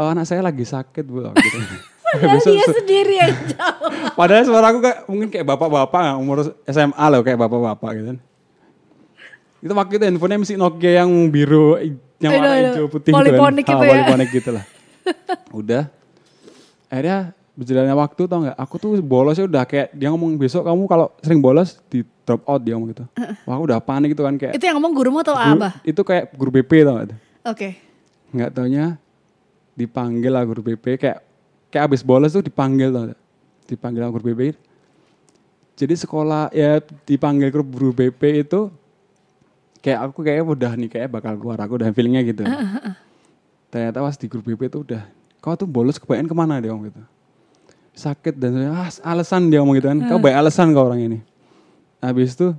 "Oh, 0.00 0.08
anak 0.08 0.24
saya 0.24 0.40
lagi 0.40 0.64
sakit 0.64 1.04
bu. 1.04 1.28
Gitu. 1.30 1.58
Padahal 2.10 2.42
dia 2.42 2.66
sendiri 2.66 3.14
yang 3.14 3.36
jawab. 3.52 3.90
Padahal 4.16 4.42
suara 4.42 4.66
aku 4.66 4.80
kayak 4.80 4.98
mungkin 5.06 5.28
kayak 5.28 5.46
bapak-bapak 5.46 6.00
umur 6.16 6.42
SMA 6.64 7.04
loh 7.06 7.20
kayak 7.20 7.38
bapak-bapak 7.38 7.90
gitu. 7.94 8.10
Itu 9.60 9.72
waktu 9.72 9.92
itu 9.94 10.04
handphonenya 10.06 10.40
masih 10.40 10.56
Nokia 10.56 11.04
yang 11.04 11.10
biru, 11.28 11.76
yang 12.18 12.32
warna 12.32 12.56
hijau 12.72 12.88
putih 12.88 13.12
Poliponik 13.12 13.62
gitu 13.62 13.70
gitu 13.70 13.76
kan. 13.76 13.84
ya. 13.84 13.92
Ah, 13.92 13.96
Poliponik 14.00 14.28
gitu 14.32 14.50
lah. 14.50 14.64
Udah. 15.60 15.82
Akhirnya 16.88 17.18
berjalannya 17.52 17.92
waktu 17.94 18.22
tau 18.24 18.38
nggak, 18.40 18.56
aku 18.56 18.74
tuh 18.74 18.90
bolosnya 18.98 19.44
udah 19.44 19.62
kayak 19.62 19.92
dia 19.92 20.08
ngomong 20.08 20.34
besok 20.34 20.64
kamu 20.64 20.82
kalau 20.88 21.12
sering 21.20 21.38
bolos 21.38 21.76
di 21.86 22.00
drop 22.24 22.40
out 22.42 22.58
dia 22.58 22.72
ngomong 22.72 22.90
gitu. 22.90 23.04
Wah 23.44 23.54
aku 23.54 23.64
udah 23.68 23.78
panik 23.78 24.16
gitu 24.16 24.24
kan 24.24 24.34
kayak. 24.34 24.56
Itu 24.56 24.64
yang 24.64 24.80
ngomong 24.80 24.96
gurumu 24.96 25.20
atau 25.20 25.36
guru- 25.36 25.60
Abah? 25.60 25.72
Itu 25.84 26.00
kayak 26.00 26.32
guru 26.32 26.50
BP 26.50 26.82
tau 26.82 26.94
gak? 26.98 27.12
Oke. 27.46 27.68
Nggak 28.32 28.50
taunya 28.50 28.96
dipanggil 29.80 30.32
lah 30.32 30.44
guru 30.44 30.60
BP 30.60 31.00
kayak 31.00 31.18
kayak 31.72 31.84
abis 31.88 32.04
bolos 32.04 32.36
tuh 32.36 32.44
dipanggil 32.44 32.92
gak? 32.92 33.18
Dipanggil 33.64 34.04
guru 34.12 34.34
BP. 34.34 34.52
Jadi 35.80 35.94
sekolah 35.96 36.52
ya 36.52 36.84
dipanggil 37.08 37.48
guru 37.48 37.96
BP 37.96 38.44
itu 38.44 38.68
kayak 39.80 40.12
aku 40.12 40.20
kayak 40.20 40.44
udah 40.44 40.72
nih 40.76 40.88
kayak 40.92 41.08
bakal 41.08 41.32
keluar 41.40 41.58
aku 41.64 41.80
udah 41.80 41.88
feelingnya 41.96 42.22
gitu. 42.28 42.44
Ternyata 43.72 43.98
pas 44.04 44.16
di 44.18 44.26
grup 44.28 44.44
BP 44.44 44.68
itu 44.68 44.78
udah 44.84 45.02
kau 45.40 45.56
tuh 45.56 45.64
bolos 45.64 45.96
kebanyakan 45.96 46.28
ke 46.28 46.36
mana 46.36 46.54
dia 46.60 46.70
ngomong 46.74 46.92
gitu. 46.92 47.00
Sakit 47.96 48.36
dan 48.36 48.70
ah, 48.70 48.92
alasan 49.08 49.48
dia 49.48 49.64
ngomong 49.64 49.80
gitu 49.80 49.88
kan. 49.88 49.98
Kau 50.04 50.18
banyak 50.20 50.36
alasan 50.36 50.76
kau 50.76 50.84
orang 50.84 51.00
ini. 51.00 51.18
Habis 52.04 52.36
itu 52.36 52.52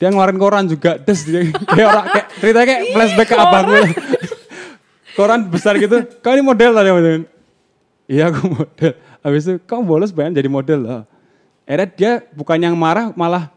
dia 0.00 0.08
ngeluarin 0.08 0.38
koran 0.40 0.64
juga 0.68 0.96
des 0.96 1.20
dia 1.24 1.40
kayak 1.72 1.86
orang 1.88 2.04
kayak 2.08 2.26
ceritanya 2.40 2.66
kayak 2.66 2.82
flashback 2.92 3.28
ke 3.28 3.36
abang. 3.36 3.66
koran 5.18 5.46
besar 5.50 5.76
gitu. 5.76 6.06
Kau 6.22 6.34
ini 6.34 6.42
model 6.44 6.70
tadi. 6.74 6.90
Iya 8.10 8.34
aku 8.34 8.50
model. 8.50 8.92
Habis 9.20 9.42
itu 9.46 9.54
kau 9.68 9.84
bolos 9.84 10.10
banyak 10.10 10.40
jadi 10.40 10.48
model 10.48 10.80
lah. 10.82 11.02
Akhirnya 11.68 11.86
dia 11.92 12.12
bukan 12.34 12.58
yang 12.58 12.74
marah 12.74 13.12
malah 13.14 13.52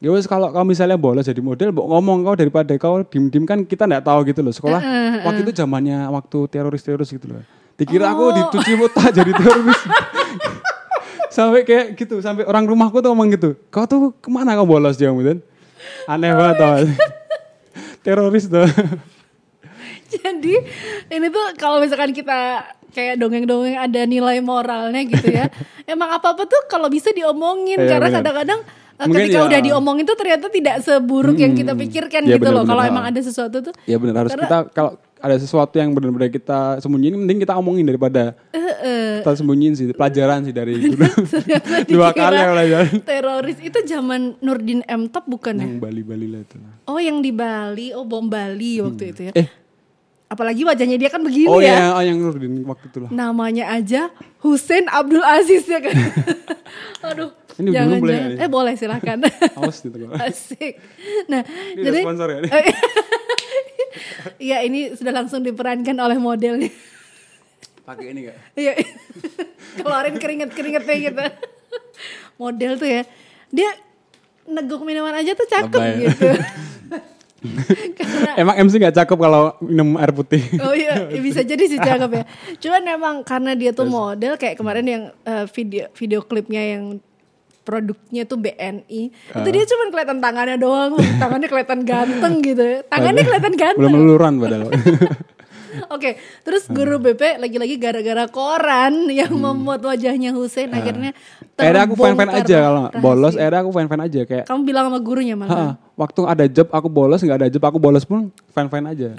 Ya 0.00 0.08
wes 0.08 0.24
kalau 0.24 0.48
kau 0.48 0.64
misalnya 0.64 0.96
bolos 0.96 1.28
jadi 1.28 1.44
model, 1.44 1.76
mbok 1.76 1.84
ngomong 1.84 2.24
kau 2.24 2.32
daripada 2.32 2.72
kau 2.80 3.04
dim-dim 3.04 3.44
kan 3.44 3.60
kita 3.68 3.84
nggak 3.84 4.08
tahu 4.08 4.24
gitu 4.32 4.40
loh 4.40 4.48
sekolah. 4.48 4.80
waktu 5.28 5.44
itu 5.44 5.52
zamannya 5.52 6.08
waktu 6.08 6.48
teroris-teroris 6.48 7.12
gitu 7.12 7.28
loh. 7.28 7.44
Dikira 7.76 8.08
aku 8.08 8.32
dicuci 8.32 8.80
muta 8.80 9.04
jadi 9.20 9.28
teroris. 9.28 9.80
sampai 11.28 11.68
kayak 11.68 12.00
gitu, 12.00 12.24
sampai 12.24 12.48
orang 12.48 12.64
rumahku 12.64 13.04
tuh 13.04 13.12
ngomong 13.12 13.28
gitu. 13.36 13.60
Kau 13.68 13.84
tuh 13.84 14.16
ke 14.16 14.32
mana 14.32 14.56
kau 14.56 14.64
bolos 14.64 14.96
dia 14.96 15.12
kemudian? 15.12 15.44
Aneh 16.08 16.32
banget 16.32 16.56
tau. 16.56 16.80
teroris 18.04 18.48
tuh. 18.48 18.64
Jadi 20.16 20.54
ini 21.08 21.26
tuh 21.28 21.44
kalau 21.54 21.78
misalkan 21.78 22.10
kita 22.10 22.62
kayak 22.90 23.16
dongeng-dongeng 23.16 23.76
ada 23.76 24.00
nilai 24.02 24.38
moralnya 24.40 25.02
gitu 25.04 25.28
ya. 25.28 25.46
Emang 25.86 26.10
apa-apa 26.10 26.44
tuh 26.44 26.66
kalau 26.66 26.86
bisa 26.86 27.10
diomongin 27.10 27.78
Iya, 27.78 27.88
karena 27.88 28.08
kadang-kadang 28.12 28.60
eh, 28.96 29.04
Mungkin 29.04 29.20
ketika 29.24 29.38
ya. 29.38 29.46
udah 29.46 29.60
diomongin 29.60 30.04
tuh 30.04 30.14
ternyata 30.14 30.46
tidak 30.46 30.76
seburuk 30.80 31.34
yang 31.34 31.52
kita 31.52 31.72
pikirkan 31.72 32.22
Iya, 32.24 32.36
gitu 32.36 32.46
loh. 32.46 32.62
benar-benar. 32.62 32.68
Kalau 32.68 32.82
emang 32.84 33.04
ada 33.06 33.20
sesuatu 33.20 33.56
tuh 33.60 33.74
ya 33.84 33.96
benar 33.96 34.14
harus 34.20 34.32
Karena- 34.32 34.44
kita 34.44 34.58
kalau 34.70 34.92
ada 35.20 35.36
sesuatu 35.36 35.76
yang 35.76 35.92
benar-benar 35.92 36.28
kita 36.28 36.80
sembunyiin 36.80 37.12
mending 37.14 37.38
kita 37.40 37.52
omongin 37.52 37.84
daripada 37.84 38.32
kita 39.20 39.36
sembunyiin 39.36 39.76
sih 39.76 39.84
pelajaran 39.92 40.40
sih 40.42 40.54
dari 40.54 40.80
dulu. 40.80 40.96
dua 41.86 42.08
kali 42.10 42.34
ya 42.34 42.46
pelajaran. 42.48 42.88
teroris 43.04 43.58
itu 43.60 43.78
zaman 43.84 44.40
Nurdin 44.40 44.80
M 44.82 45.06
Top 45.06 45.26
bukan 45.26 45.54
ya? 45.54 45.66
Yang 45.66 45.76
Bali-Bali 45.78 46.26
lah 46.26 46.40
itu. 46.40 46.56
Oh 46.86 46.96
yang 46.96 47.20
di 47.20 47.28
Bali, 47.30 47.92
oh 47.92 48.02
bom 48.02 48.26
Bali 48.26 48.80
waktu 48.80 49.04
itu 49.06 49.20
ya. 49.28 49.32
Eh, 49.34 49.44
Apalagi 50.30 50.62
wajahnya 50.62 50.94
dia 50.94 51.10
kan 51.10 51.26
begini 51.26 51.50
oh 51.50 51.58
ya. 51.58 51.74
ya, 51.74 51.86
oh, 51.90 52.02
yang 52.06 52.22
Nurdin 52.22 52.62
waktu 52.62 52.86
itu 52.86 52.98
lah. 53.02 53.10
Namanya 53.10 53.66
aja 53.74 54.14
Hussein 54.38 54.86
Abdul 54.86 55.26
Aziz 55.26 55.66
ya 55.66 55.82
kan. 55.82 55.90
Aduh. 57.10 57.34
Ini 57.58 57.74
jangan, 57.74 57.98
boleh 57.98 58.14
jangan. 58.14 58.30
nih? 58.30 58.38
Eh 58.38 58.48
boleh 58.48 58.74
silakan. 58.78 59.18
Awas 59.58 59.82
gitu 59.82 59.96
kok. 60.06 60.14
Asik. 60.22 60.78
Nah, 61.26 61.42
Ini 61.74 61.82
jadi 61.82 61.98
sponsor 62.06 62.28
ya? 62.30 62.40
Iya 64.38 64.62
ini 64.62 64.94
sudah 64.94 65.10
langsung 65.10 65.42
diperankan 65.42 65.98
oleh 65.98 66.16
modelnya. 66.16 66.70
Pakai 67.82 68.14
ini 68.14 68.30
gak? 68.30 68.38
Iya. 68.54 68.78
Keluarin 69.82 70.14
keringet-keringetnya 70.14 70.96
gitu. 71.10 71.24
Model 72.38 72.78
tuh 72.78 72.86
ya. 72.86 73.02
Dia 73.50 73.70
neguk 74.46 74.86
minuman 74.86 75.10
aja 75.18 75.34
tuh 75.34 75.48
cakep 75.50 75.74
Lebay. 75.74 76.06
gitu. 76.06 76.28
Emang 78.40 78.54
MC 78.68 78.76
gak 78.76 78.96
cakep 79.00 79.18
kalau 79.18 79.56
minum 79.64 79.96
air 79.96 80.12
putih? 80.12 80.42
Oh 80.60 80.76
iya, 80.76 81.08
bisa 81.24 81.40
jadi 81.40 81.64
sih 81.64 81.80
cakep 81.80 82.10
ya. 82.12 82.24
Cuman 82.60 82.82
emang 82.84 83.16
karena 83.24 83.56
dia 83.56 83.72
tuh 83.72 83.88
model 83.88 84.36
kayak 84.36 84.60
kemarin 84.60 84.86
yang 84.86 85.02
eh, 85.24 85.46
video 85.48 85.88
video 85.96 86.20
klipnya 86.20 86.76
yang 86.76 87.00
produknya 87.64 88.24
tuh 88.26 88.40
BNI. 88.40 89.02
Itu 89.12 89.48
dia 89.52 89.64
cuman 89.68 89.88
kelihatan 89.92 90.18
tangannya 90.18 90.56
doang, 90.58 90.96
tangannya 91.20 91.48
kelihatan 91.48 91.80
ganteng 91.86 92.34
gitu. 92.44 92.84
Tangannya 92.88 93.22
kelihatan 93.24 93.54
ganteng. 93.56 93.80
Belum 93.80 93.94
luluran 93.94 94.32
padahal. 94.40 94.68
Oke, 95.88 96.14
terus 96.40 96.66
guru 96.66 96.98
BP 96.98 97.38
lagi-lagi 97.38 97.76
gara-gara 97.76 98.26
koran 98.26 99.06
yang 99.08 99.30
membuat 99.30 99.80
wajahnya 99.80 100.30
Hussein 100.30 100.68
akhirnya 100.68 101.14
Akhirnya 101.54 101.82
aku 101.84 101.94
fan-fan 101.94 102.30
aja 102.32 102.56
kalau 102.62 102.82
bolos, 102.98 103.34
akhirnya 103.34 103.60
aku 103.60 103.70
fan-fan 103.70 104.00
aja 104.02 104.20
kayak 104.22 104.44
Kamu 104.44 104.60
bilang 104.62 104.84
sama 104.86 104.98
gurunya 104.98 105.34
Ha, 105.34 105.40
malah. 105.40 105.74
waktu 105.94 106.20
ada 106.24 106.44
job 106.46 106.68
aku 106.68 106.88
bolos, 106.88 107.20
nggak 107.20 107.38
ada 107.38 107.48
job 107.48 107.62
aku 107.62 107.76
bolos 107.76 108.02
pun 108.02 108.28
fan-fan 108.50 108.84
aja. 108.86 109.14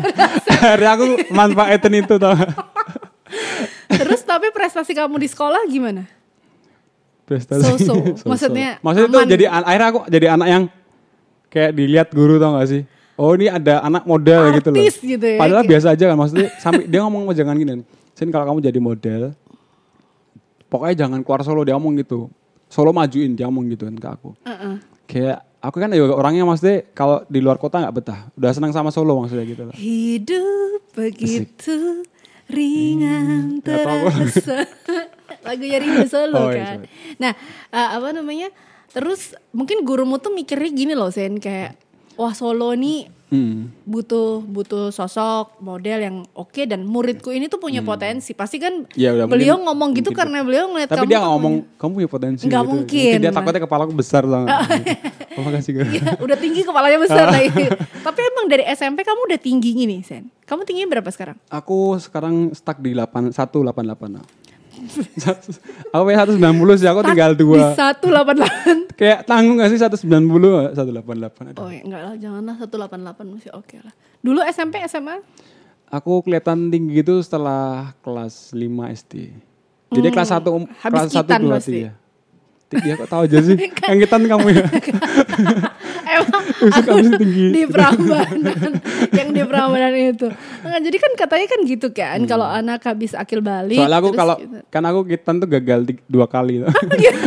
akhirnya 0.62 0.90
aku 0.92 1.04
manfaatin 1.28 1.94
itu 1.98 2.14
tau. 2.16 2.34
Terus 3.90 4.20
tapi 4.22 4.48
prestasi 4.50 4.92
kamu 4.92 5.18
di 5.18 5.28
sekolah 5.28 5.66
gimana? 5.66 6.06
Prestasi. 7.24 7.62
So-so. 7.62 7.94
So-so. 8.16 8.26
Maksudnya 8.26 8.78
Maksudnya 8.80 9.08
itu 9.08 9.18
aman. 9.18 9.28
jadi 9.28 9.44
an- 9.46 9.66
akhirnya 9.66 9.88
aku 9.88 10.00
jadi 10.06 10.26
anak 10.30 10.48
yang 10.48 10.62
kayak 11.46 11.72
dilihat 11.72 12.08
guru 12.10 12.38
tau 12.38 12.54
gak 12.54 12.68
sih? 12.68 12.82
Oh 13.20 13.36
ini 13.36 13.46
ada 13.46 13.84
anak 13.84 14.02
model 14.02 14.48
gitu 14.56 14.68
loh. 14.68 14.80
Artis 14.80 14.96
gitu 14.98 15.20
ya, 15.22 15.36
Padahal 15.36 15.60
kayak- 15.60 15.70
biasa 15.70 15.86
aja 15.92 16.04
kan 16.06 16.16
maksudnya 16.16 16.48
sampai 16.56 16.84
dia 16.84 17.00
ngomong 17.00 17.22
"Oh, 17.22 17.36
jangan 17.36 17.52
gini. 17.54 17.84
Sin 18.12 18.28
kalau 18.28 18.48
kamu 18.48 18.60
jadi 18.62 18.80
model 18.80 19.22
pokoknya 20.66 20.94
jangan 20.98 21.20
keluar 21.20 21.42
Solo 21.42 21.60
dia 21.60 21.74
ngomong 21.74 21.98
gitu. 21.98 22.32
Solo 22.66 22.90
majuin 22.90 23.34
dia 23.34 23.44
ngomong 23.44 23.68
gitu 23.68 23.84
kan 23.84 23.94
ke 23.94 24.08
aku. 24.10 24.30
Heeh. 24.42 24.74
Kayak 25.04 25.38
aku 25.58 25.76
kan 25.76 25.90
juga 25.90 26.14
orangnya 26.14 26.44
maksudnya 26.44 26.86
kalau 26.90 27.26
di 27.26 27.38
luar 27.38 27.56
kota 27.56 27.76
nggak 27.78 27.94
betah. 27.94 28.20
Udah 28.34 28.50
senang 28.50 28.70
sama 28.70 28.88
Solo 28.88 29.18
maksudnya 29.18 29.44
gitu 29.44 29.62
loh. 29.64 29.74
Hidup 29.74 30.80
begitu 30.90 32.06
ringan 32.48 33.60
Nggak 33.60 33.78
tahu 33.80 33.98
aku. 34.02 34.10
terasa. 34.32 34.58
Lagunya 35.46 35.78
Ringo 35.78 36.04
Solo 36.04 36.36
Oh, 36.38 36.50
iya, 36.50 36.62
kan. 36.66 36.78
Nah, 37.16 37.32
eh, 37.70 37.88
apa 37.92 38.08
namanya? 38.12 38.48
Terus 38.90 39.32
mungkin 39.50 39.82
gurumu 39.82 40.16
tuh 40.16 40.30
mikirnya 40.30 40.68
gini 40.68 40.92
loh, 40.92 41.08
Sen 41.08 41.38
kayak 41.38 41.78
wah 42.20 42.32
Solo 42.32 42.76
nih 42.76 43.08
Hmm. 43.30 43.70
butuh 43.86 44.42
butuh 44.42 44.90
sosok 44.90 45.62
model 45.62 45.98
yang 46.02 46.16
oke 46.34 46.66
dan 46.66 46.82
muridku 46.82 47.30
ini 47.30 47.46
tuh 47.46 47.62
punya 47.62 47.78
potensi. 47.80 48.34
Pasti 48.34 48.58
kan 48.58 48.90
Ya, 48.92 49.14
udah, 49.14 49.30
beliau 49.30 49.54
mungkin- 49.54 49.66
ngomong 49.70 49.90
gitu 49.94 50.10
mungkin 50.10 50.18
karena 50.18 50.38
beliau 50.42 50.66
ngeliat 50.66 50.90
Tapi 50.90 50.98
kamu 50.98 51.06
dia 51.06 51.20
ngomong 51.22 51.54
punya- 51.62 51.78
kamu 51.78 51.90
punya 51.94 52.10
potensi. 52.10 52.42
Nggak 52.44 52.58
gitu. 52.60 52.72
mungkin. 52.74 53.16
dia 53.16 53.30
takutnya 53.30 53.62
kepalaku 53.62 53.92
besar 53.94 54.26
lah. 54.26 54.42
oh, 55.30 55.42
makasih 55.46 55.72
guru. 55.72 55.90
Iya, 55.94 56.18
udah 56.18 56.36
tinggi 56.36 56.60
kepalanya 56.60 56.98
besar 56.98 57.26
lagi. 57.38 57.64
Tapi 58.02 58.18
emang 58.26 58.46
dari 58.50 58.64
SMP 58.66 58.98
kamu 59.00 59.20
udah 59.24 59.38
tinggi 59.38 59.70
gini, 59.74 60.02
Sen. 60.02 60.26
Kamu 60.42 60.66
tingginya 60.66 60.98
berapa 60.98 61.08
sekarang? 61.08 61.38
Aku 61.46 62.02
sekarang 62.02 62.50
stuck 62.50 62.82
di 62.82 62.90
8 62.92 63.30
188. 63.30 64.10
nah 64.10 64.26
aku 65.92 66.02
punya 66.06 66.24
190 66.24 66.80
sih, 66.80 66.88
aku 66.88 67.00
tinggal 67.04 67.32
dua. 67.36 67.56
Di 67.56 67.64
188. 67.76 69.00
Kayak 69.00 69.18
tanggung 69.24 69.56
gak 69.60 69.70
sih 69.72 69.80
190, 69.80 70.76
188. 70.76 71.52
Aduh. 71.54 71.60
Oh 71.60 71.70
ya, 71.72 71.82
enggak 71.84 72.02
lah, 72.04 72.14
janganlah 72.20 72.56
188 72.60 73.34
masih 73.34 73.50
oke 73.56 73.66
okay 73.66 73.78
lah. 73.80 73.94
Dulu 74.20 74.40
SMP, 74.48 74.80
SMA? 74.88 75.24
Aku 75.90 76.22
kelihatan 76.22 76.70
tinggi 76.70 77.02
gitu 77.02 77.18
setelah 77.18 77.96
kelas 78.04 78.54
5 78.54 78.62
SD. 78.94 79.34
Jadi 79.90 80.06
hmm, 80.06 80.14
kelas 80.14 80.30
1 80.30 80.46
kelas 80.86 81.10
1 81.10 81.26
2 81.26 81.90
3 81.90 82.09
cantik 82.70 82.86
ya 82.86 82.94
kok 82.94 83.10
tahu 83.10 83.22
aja 83.26 83.38
sih? 83.42 83.56
Kangetan 83.82 84.22
kamu 84.30 84.46
ya? 84.54 84.64
Emang 86.14 86.44
aku 86.78 87.18
tinggi. 87.18 87.46
di 87.50 87.62
Prambanan 87.66 88.78
yang 89.10 89.28
di 89.34 89.42
Prambanan 89.42 89.94
itu. 89.94 90.30
Nah, 90.62 90.78
jadi 90.78 90.96
kan 91.02 91.12
katanya 91.18 91.46
kan 91.50 91.60
gitu 91.66 91.88
kan 91.90 92.18
hmm. 92.22 92.30
kalau 92.30 92.46
anak 92.46 92.82
habis 92.86 93.14
akil 93.18 93.42
balik 93.42 93.78
soalnya 93.78 93.98
aku 93.98 94.10
kalau 94.14 94.36
gitu. 94.38 94.58
kan 94.70 94.82
aku 94.86 95.00
kita 95.06 95.30
tuh 95.34 95.48
gagal 95.50 95.78
dua 96.06 96.26
kali. 96.30 96.62
Oh, 96.62 96.70
gitu. 96.94 97.18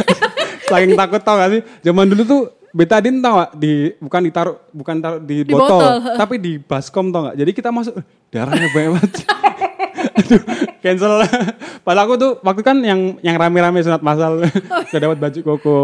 Saking 0.71 0.95
takut 0.95 1.19
tau 1.19 1.35
gak 1.35 1.51
sih? 1.59 1.61
Zaman 1.83 2.07
dulu 2.07 2.23
tuh 2.23 2.41
betadin 2.71 3.19
tau 3.19 3.43
gak? 3.43 3.51
Di 3.59 3.99
bukan 3.99 4.21
ditaruh 4.23 4.55
bukan 4.71 4.95
taruh 5.03 5.19
di, 5.19 5.43
di 5.43 5.51
botol, 5.51 5.79
botol. 5.79 6.15
tapi 6.15 6.35
di 6.39 6.55
baskom 6.55 7.11
tau 7.11 7.31
gak? 7.31 7.35
Jadi 7.35 7.51
kita 7.51 7.69
masuk 7.71 7.99
eh, 7.99 8.05
darahnya 8.31 8.71
banyak 8.71 8.91
banget. 8.95 9.11
Aduh, 10.13 10.41
cancel. 10.81 11.13
Padahal 11.81 12.05
aku 12.05 12.13
tuh 12.19 12.31
waktu 12.45 12.61
kan 12.61 12.77
yang 12.85 13.17
yang 13.25 13.35
rame-rame 13.37 13.81
sunat 13.81 14.01
masal. 14.05 14.45
Udah 14.45 14.99
dapat 14.99 15.17
baju 15.17 15.39
koko, 15.41 15.79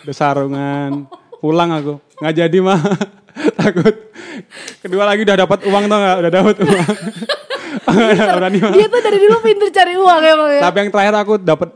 udah 0.00 0.14
sarungan. 0.14 1.04
Pulang 1.38 1.70
aku. 1.76 2.00
nggak 2.20 2.34
jadi 2.34 2.58
mah. 2.64 2.80
Takut. 3.60 3.94
Kedua 4.80 5.04
lagi 5.04 5.26
udah 5.26 5.36
dapat 5.44 5.58
uang 5.66 5.84
tau 5.90 5.98
gak? 5.98 6.16
Udah 6.22 6.32
dapat 6.32 6.56
uang. 6.64 6.94
Nggak 7.84 8.36
berani. 8.38 8.58
Dia 8.62 8.86
tuh 8.88 9.00
dari 9.02 9.18
dulu 9.20 9.36
pinter 9.42 9.68
cari 9.74 9.94
uang 9.98 10.20
emang 10.22 10.50
ya. 10.56 10.60
Tapi 10.70 10.76
yang 10.80 10.90
terakhir 10.94 11.14
aku 11.20 11.34
dapat 11.36 11.70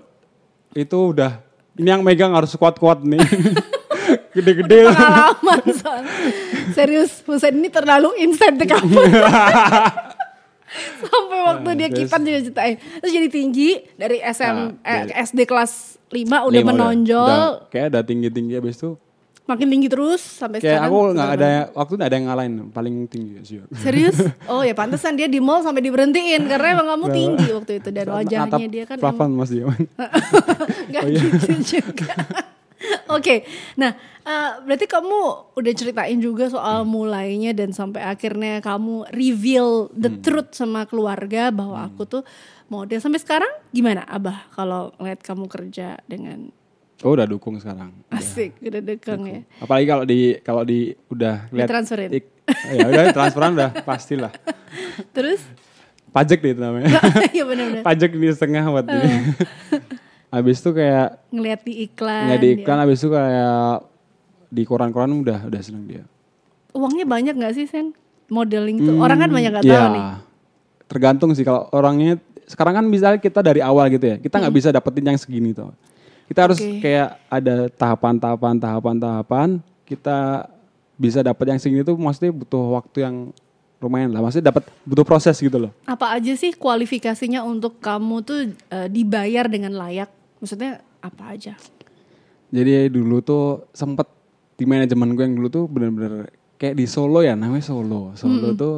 itu 0.73 0.99
udah 1.13 1.43
ini 1.79 1.89
yang 1.91 2.03
megang 2.03 2.35
harus 2.35 2.55
kuat-kuat 2.59 3.03
nih. 3.07 3.23
Gede-gede. 4.35 4.89
Pengalaman. 4.89 5.63
Serius, 6.73 7.21
Husain 7.29 7.55
ini 7.55 7.69
terlalu 7.69 8.15
instan 8.23 8.57
kamu. 8.57 8.97
Sampai 11.03 11.39
waktu 11.43 11.71
dia 11.75 11.89
terus? 11.89 11.99
kipan 12.05 12.21
juga 12.23 12.39
ceritain. 12.43 12.77
Terus 12.99 13.13
jadi 13.13 13.29
tinggi 13.29 13.69
dari 13.95 14.19
SM 14.19 14.57
Ah, 14.79 15.05
eh, 15.05 15.23
SD 15.23 15.45
kelas 15.45 15.73
5 16.07 16.15
udah 16.45 16.55
Lima 16.55 16.71
menonjol. 16.71 17.25
Udah, 17.25 17.69
kayak 17.69 17.87
udah 17.91 18.03
tinggi-tinggi 18.03 18.55
habis 18.55 18.77
itu. 18.77 18.97
Makin 19.45 19.65
tinggi 19.67 19.89
terus 19.89 20.21
sampai 20.21 20.61
Kayak 20.61 20.85
sekarang. 20.85 20.93
aku 20.93 20.99
nggak 21.11 21.31
ada 21.33 21.49
waktu 21.73 21.93
nggak 21.95 22.05
ada 22.07 22.17
yang 22.17 22.27
ngalahin 22.27 22.55
paling 22.69 22.97
tinggi 23.07 23.33
sih. 23.41 23.65
Serius? 23.75 24.21
Oh 24.47 24.61
ya 24.61 24.73
pantesan 24.73 25.15
dia 25.15 25.25
di 25.25 25.39
mall 25.39 25.61
sampai 25.61 25.81
diberhentiin 25.81 26.45
karena 26.45 26.77
emang 26.77 26.89
kamu 26.91 27.07
tinggi 27.11 27.47
waktu 27.51 27.73
itu 27.77 27.89
dan 27.89 28.07
wajahnya 28.11 28.69
dia 28.69 28.85
kan 28.85 28.97
plafon 28.97 29.33
Mas 29.33 29.49
Diawan. 29.49 29.81
Gak 30.93 31.01
Oh, 31.01 31.09
iya. 31.09 31.21
gitu 31.23 31.49
juga. 31.77 32.13
Oke, 33.11 33.43
nah 33.75 33.93
eh, 34.21 34.51
berarti 34.61 34.85
kamu 34.85 35.19
udah 35.53 35.73
ceritain 35.73 36.19
juga 36.19 36.47
soal 36.47 36.83
Hmm. 36.83 36.91
mulainya 36.91 37.51
dan 37.51 37.71
sampai 37.71 38.03
akhirnya 38.03 38.59
kamu 38.59 39.09
reveal 39.11 39.69
the 39.93 40.09
Hmm. 40.09 40.21
truth 40.21 40.53
sama 40.53 40.85
keluarga 40.85 41.49
bahwa 41.49 41.83
aku 41.83 42.05
tuh 42.05 42.23
model. 42.67 42.99
Sampai 42.99 43.19
sekarang 43.19 43.51
gimana 43.69 44.05
Abah 44.05 44.47
kalau 44.51 44.93
ngeliat 44.97 45.19
kamu 45.19 45.45
kerja 45.47 45.99
dengan 46.05 46.53
Oh 46.99 47.15
udah 47.15 47.25
dukung 47.25 47.55
sekarang. 47.57 47.95
asik, 48.09 48.59
udah 48.61 48.81
dekeng 48.81 49.23
ya. 49.23 49.41
Apalagi 49.59 49.87
kalau 49.87 50.05
di 50.05 50.19
kalau 50.41 50.63
di 50.63 50.79
udah 51.09 51.47
lihat 51.49 51.67
Ditransferin. 51.67 52.11
ik- 52.13 52.35
ya 52.67 52.87
udah 52.87 53.05
transferan 53.13 53.55
udah 53.55 53.71
pastilah. 53.83 54.35
Terus? 55.13 55.39
Pajak 56.09 56.41
deh 56.41 56.53
itu 56.53 56.59
namanya. 56.59 56.89
Iya 57.31 57.45
benar-benar. 57.45 57.83
Pajak 57.83 58.11
di 58.11 58.27
setengah 58.29 58.65
buat 58.67 58.83
ini. 58.85 59.15
Habis 60.29 60.61
itu 60.61 60.71
kayak 60.71 61.09
Ngeliat 61.29 61.61
di 61.63 61.73
iklan. 61.83 62.23
nggak 62.27 62.39
di 62.39 62.47
dia. 62.47 62.57
iklan 62.61 62.79
habis 62.79 62.99
itu 62.99 63.09
kayak 63.09 63.65
di 64.49 64.63
koran-koran 64.63 65.11
udah 65.15 65.45
udah 65.45 65.61
seneng 65.61 65.85
dia. 65.85 66.03
Uangnya 66.71 67.05
banyak 67.05 67.35
nggak 67.35 67.55
sih 67.55 67.65
Sen? 67.65 67.97
Modeling 68.29 68.77
tuh. 68.79 68.97
Orang 68.99 69.19
kan 69.19 69.31
banyak 69.31 69.51
nggak 69.51 69.65
Iya, 69.65 69.73
tahu 69.75 69.89
nih. 69.91 70.05
Tergantung 70.85 71.31
sih 71.33 71.43
kalau 71.43 71.69
orangnya 71.71 72.21
sekarang 72.45 72.75
kan 72.75 72.85
misalnya 72.85 73.17
kita 73.17 73.41
dari 73.41 73.61
awal 73.61 73.89
gitu 73.89 74.05
ya, 74.05 74.17
kita 74.17 74.37
nggak 74.39 74.55
bisa 74.55 74.69
dapetin 74.69 75.05
yang 75.07 75.19
segini 75.19 75.53
tuh. 75.53 75.73
Kita 76.25 76.45
harus 76.45 76.57
Hmm. 76.59 76.77
Oke. 76.77 76.81
kayak 76.83 77.09
ada 77.27 77.55
tahapan-tahapan, 77.71 78.55
tahapan-tahapan. 78.59 79.49
Kita 79.83 80.45
bisa 80.95 81.21
dapat 81.21 81.45
yang 81.47 81.59
segini 81.59 81.81
tuh 81.81 81.97
maksudnya 81.97 82.29
butuh 82.31 82.61
waktu 82.75 82.99
yang 83.01 83.17
lumayan 83.79 84.11
lah. 84.11 84.21
Maksudnya 84.21 84.51
dapat 84.51 84.69
butuh 84.83 85.05
proses 85.05 85.37
gitu 85.37 85.57
loh. 85.59 85.73
Apa 85.85 86.13
aja 86.13 86.33
sih 86.35 86.53
kualifikasinya 86.53 87.41
untuk 87.43 87.81
kamu 87.81 88.17
tuh 88.21 88.39
eh, 88.69 88.89
dibayar 88.89 89.45
dengan 89.45 89.73
layak? 89.73 90.09
Maksudnya 90.39 90.71
apa 90.99 91.35
aja? 91.35 91.55
Jadi 92.49 92.89
dulu 92.89 93.21
tuh 93.21 93.45
sempet 93.71 94.09
di 94.55 94.65
manajemen 94.65 95.13
gue 95.13 95.23
yang 95.23 95.37
dulu 95.37 95.49
tuh 95.49 95.65
bener-bener 95.67 96.31
kayak 96.57 96.75
di 96.75 96.87
Solo 96.87 97.21
ya 97.21 97.35
namanya 97.35 97.63
Solo. 97.63 98.15
Solo 98.15 98.55
tuh 98.55 98.77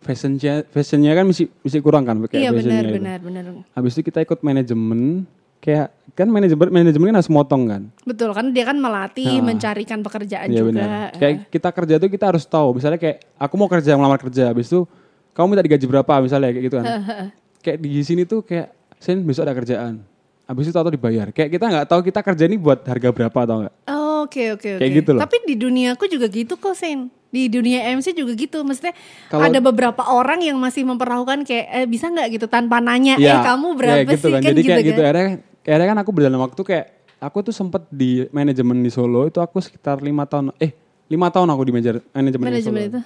fashionnya 0.00 0.62
fashionnya 0.64 1.12
kan 1.12 1.26
mesti 1.26 1.50
mesti 1.50 1.78
kurang 1.82 2.06
kan 2.06 2.16
kayak 2.22 2.38
iya 2.38 2.50
fashionnya 2.54 2.78
benar 2.78 2.86
itu. 2.86 2.96
benar 2.96 3.18
benar. 3.20 3.44
Habis 3.74 3.92
itu 3.98 4.02
kita 4.06 4.22
ikut 4.22 4.38
manajemen 4.40 5.26
kayak 5.58 5.88
kan 6.14 6.28
manajemen 6.30 6.68
manajemen 6.70 7.06
kan 7.10 7.16
harus 7.18 7.32
motong 7.32 7.62
kan. 7.66 7.82
Betul 8.06 8.30
kan 8.30 8.54
dia 8.54 8.62
kan 8.62 8.78
melatih, 8.78 9.42
Nah. 9.42 9.50
mencarikan 9.50 9.98
pekerjaan 10.00 10.46
Iya 10.46 10.62
juga. 10.62 10.70
benar. 10.70 11.08
Kayak 11.18 11.34
kita 11.50 11.68
kerja 11.72 11.94
tuh 11.98 12.08
kita 12.08 12.24
harus 12.30 12.44
tahu. 12.46 12.78
Misalnya 12.78 13.00
kayak 13.02 13.26
aku 13.34 13.54
mau 13.58 13.66
kerja 13.66 13.98
melamar 13.98 14.20
kerja, 14.20 14.54
habis 14.54 14.70
itu 14.70 14.86
kamu 15.34 15.46
minta 15.50 15.64
digaji 15.66 15.84
berapa 15.84 16.12
misalnya 16.22 16.54
kayak 16.54 16.64
gitu 16.64 16.76
kan. 16.78 16.86
kayak 17.66 17.76
di 17.82 18.00
sini 18.00 18.22
tuh 18.22 18.40
kayak 18.40 18.70
Sen 18.96 19.20
besok 19.20 19.44
ada 19.44 19.52
kerjaan. 19.52 20.00
Habis 20.46 20.64
itu 20.64 20.72
tahu 20.72 20.88
dibayar. 20.88 21.26
Kayak 21.28 21.50
kita 21.52 21.64
nggak 21.66 21.86
tahu 21.86 22.00
kita 22.02 22.20
kerja 22.22 22.44
ini 22.46 22.56
buat 22.56 22.80
harga 22.80 23.08
berapa 23.10 23.34
atau 23.36 23.56
enggak. 23.60 23.74
Oh, 23.86 24.04
Oke 24.22 24.50
oke 24.50 24.68
oke. 24.74 24.80
Kayak 24.80 24.92
gitu 24.96 25.10
loh. 25.12 25.20
Tapi 25.22 25.36
di 25.44 25.54
dunia 25.54 25.88
aku 25.92 26.06
juga 26.06 26.26
gitu 26.26 26.54
kok 26.54 26.74
Sen. 26.74 27.10
Di 27.28 27.46
dunia 27.46 27.82
MC 27.92 28.10
juga 28.10 28.32
gitu. 28.32 28.62
Maksudnya 28.62 28.94
Kalau- 29.26 29.44
ada 29.44 29.58
beberapa 29.60 30.02
orang 30.04 30.40
yang 30.40 30.56
masih 30.56 30.82
memperlakukan 30.82 31.42
kayak 31.42 31.66
eh, 31.68 31.86
bisa 31.86 32.06
nggak 32.08 32.28
gitu 32.32 32.46
tanpa 32.46 32.78
nanya 32.78 33.14
eh 33.14 33.22
kamu 33.22 33.68
berapa 33.74 34.02
ya, 34.02 34.08
gitu 34.08 34.26
sih 34.26 34.32
kan. 34.32 34.40
kan 34.40 34.50
Jadi 34.50 34.60
gitu 34.60 34.68
kayak 34.68 34.78
kan. 34.78 34.88
gitu. 34.88 35.00
Akhirnya, 35.00 35.26
akhirnya 35.60 35.86
kan 35.86 35.98
aku 36.00 36.10
berjalan 36.12 36.40
waktu 36.40 36.60
kayak 36.64 36.86
aku 37.18 37.38
tuh 37.42 37.54
sempet 37.54 37.82
di 37.88 38.10
manajemen 38.30 38.78
di 38.78 38.90
Solo 38.90 39.26
itu 39.26 39.38
aku 39.38 39.58
sekitar 39.58 39.98
lima 40.00 40.24
tahun 40.24 40.50
eh 40.56 40.70
lima 41.06 41.26
tahun 41.28 41.46
aku 41.48 41.62
di 41.62 41.72
manajer- 41.72 42.02
manajemen, 42.08 42.46
di 42.46 42.62
Solo. 42.62 42.72
Manajemen 42.72 42.82
itu. 42.84 43.00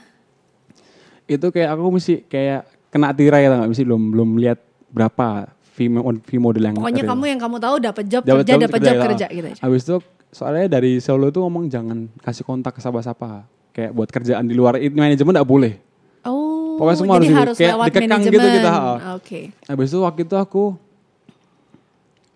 itu 1.31 1.47
kayak 1.49 1.69
aku 1.71 1.89
mesti 1.91 2.15
kayak 2.25 2.61
kena 2.89 3.13
tirai 3.13 3.45
atau 3.45 3.57
nggak 3.57 3.71
mesti 3.71 3.85
belum 3.85 4.03
belum 4.11 4.31
lihat 4.37 4.59
berapa 4.89 5.53
fee, 5.81 5.89
fee 6.29 6.37
model 6.37 6.61
yang 6.69 6.77
Pokoknya 6.77 7.05
kamu 7.09 7.25
yang 7.25 7.41
kamu 7.41 7.57
tahu 7.57 7.75
dapat 7.81 8.05
job 8.05 8.23
Dapat 8.29 8.45
kerja, 8.45 8.61
dapat 8.69 8.81
job 8.85 8.97
kerja 9.01 9.27
gitu 9.33 9.47
aja. 9.49 9.61
Habis 9.65 9.81
itu 9.89 9.97
soalnya 10.29 10.67
dari 10.77 11.01
Solo 11.01 11.33
tuh 11.33 11.49
ngomong 11.49 11.73
jangan 11.73 12.13
kasih 12.21 12.45
kontak 12.45 12.77
ke 12.77 12.81
siapa-siapa. 12.85 13.49
Kayak 13.73 13.91
buat 13.97 14.09
kerjaan 14.13 14.45
di 14.45 14.53
luar 14.53 14.77
ini 14.77 14.93
manajemen 14.93 15.33
nggak 15.33 15.49
boleh. 15.49 15.81
Oh. 16.29 16.77
Pokoknya 16.77 16.97
semua 17.01 17.17
jadi 17.17 17.27
harus, 17.33 17.39
harus 17.41 17.57
kayak 17.57 17.73
lewat 17.73 17.87
dikekang 17.89 18.21
manajemen. 18.21 18.35
gitu 18.37 18.49
kita. 18.61 18.73
Oke. 19.17 19.41
Habis 19.65 19.89
itu 19.89 19.99
waktu 20.05 20.21
itu 20.29 20.37
aku 20.37 20.65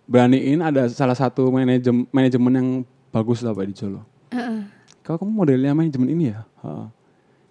beraniin 0.04 0.60
ada 0.64 0.88
salah 0.88 1.16
satu 1.16 1.48
manajemen 1.52 2.08
manajemen 2.08 2.52
yang 2.52 2.68
bagus 3.12 3.44
lah 3.44 3.52
Pak 3.52 3.64
di 3.68 3.74
Jolo. 3.76 4.00
Heeh. 4.32 4.64
Kau 5.04 5.20
kamu 5.20 5.32
modelnya 5.36 5.76
manajemen 5.76 6.08
ini 6.08 6.32
ya? 6.32 6.48
Ha. 6.64 6.88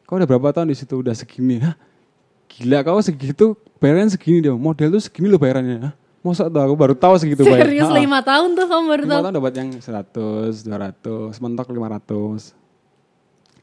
Kau 0.10 0.18
udah 0.18 0.26
berapa 0.26 0.50
tahun 0.50 0.74
di 0.74 0.78
situ 0.78 1.06
udah 1.06 1.14
segini? 1.14 1.62
Hah? 1.62 1.78
Gila 2.50 2.80
kau 2.82 3.00
segitu 3.00 3.56
bayarannya 3.78 4.14
segini 4.14 4.40
dia. 4.40 4.54
Model 4.54 4.94
tuh 4.94 5.02
segini 5.02 5.28
loh 5.28 5.42
bayarannya. 5.42 5.78
Hah? 5.90 5.94
Masa 6.24 6.48
tuh 6.48 6.62
aku 6.64 6.76
baru 6.80 6.96
tahu 6.96 7.20
segitu 7.20 7.44
bayar. 7.44 7.68
Serius 7.68 7.92
lima 7.92 8.24
tahun 8.24 8.56
tuh 8.56 8.64
kamu 8.64 8.84
baru 8.88 9.02
Lima 9.04 9.12
tahu. 9.12 9.24
tahun 9.28 9.36
dapat 9.36 9.54
yang 9.60 9.70
100, 9.76 10.64
200, 10.64 11.44
mentok 11.44 11.68
500. 11.68 12.56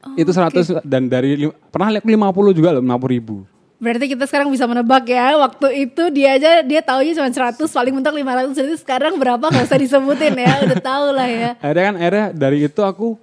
Oh, 0.01 0.17
itu 0.17 0.29
100 0.29 0.81
dan 0.85 1.05
dari 1.05 1.37
pernah 1.69 1.89
lihat 1.93 2.05
50 2.05 2.57
juga 2.57 2.69
loh, 2.73 2.81
50 2.81 3.09
ribu. 3.09 3.35
Berarti 3.81 4.13
kita 4.13 4.29
sekarang 4.29 4.53
bisa 4.53 4.69
menebak 4.69 5.09
ya. 5.09 5.41
Waktu 5.41 5.89
itu 5.89 6.13
dia 6.13 6.37
aja 6.37 6.61
dia 6.61 6.85
taunya 6.85 7.17
cuma 7.17 7.33
100 7.33 7.57
paling 7.65 7.93
mentok 7.97 8.13
500. 8.13 8.53
Jadi 8.53 8.73
sekarang 8.77 9.17
berapa 9.17 9.41
nggak 9.41 9.65
usah 9.65 9.81
disebutin 9.81 10.37
ya. 10.37 10.53
Udah 10.69 10.77
tahu 10.77 11.05
lah 11.17 11.25
ya. 11.25 11.49
Akhirnya 11.57 11.83
kan 11.89 11.95
akhirnya 11.97 12.25
dari 12.29 12.57
itu 12.61 12.81
aku 12.85 13.17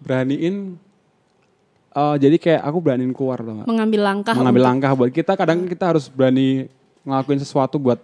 beraniin 0.00 0.80
eh, 1.92 2.16
jadi 2.18 2.36
kayak 2.40 2.60
aku 2.64 2.78
beraniin 2.80 3.12
keluar 3.12 3.38
loh. 3.40 3.64
Mengambil 3.68 4.00
langkah 4.02 4.34
Mengambil 4.34 4.62
untuk 4.64 4.70
langkah 4.72 4.90
buat 4.96 5.10
kita 5.12 5.32
kadang 5.36 5.64
kita 5.68 5.84
harus 5.94 6.08
berani 6.08 6.66
ngelakuin 7.04 7.40
sesuatu 7.40 7.76
buat 7.76 8.00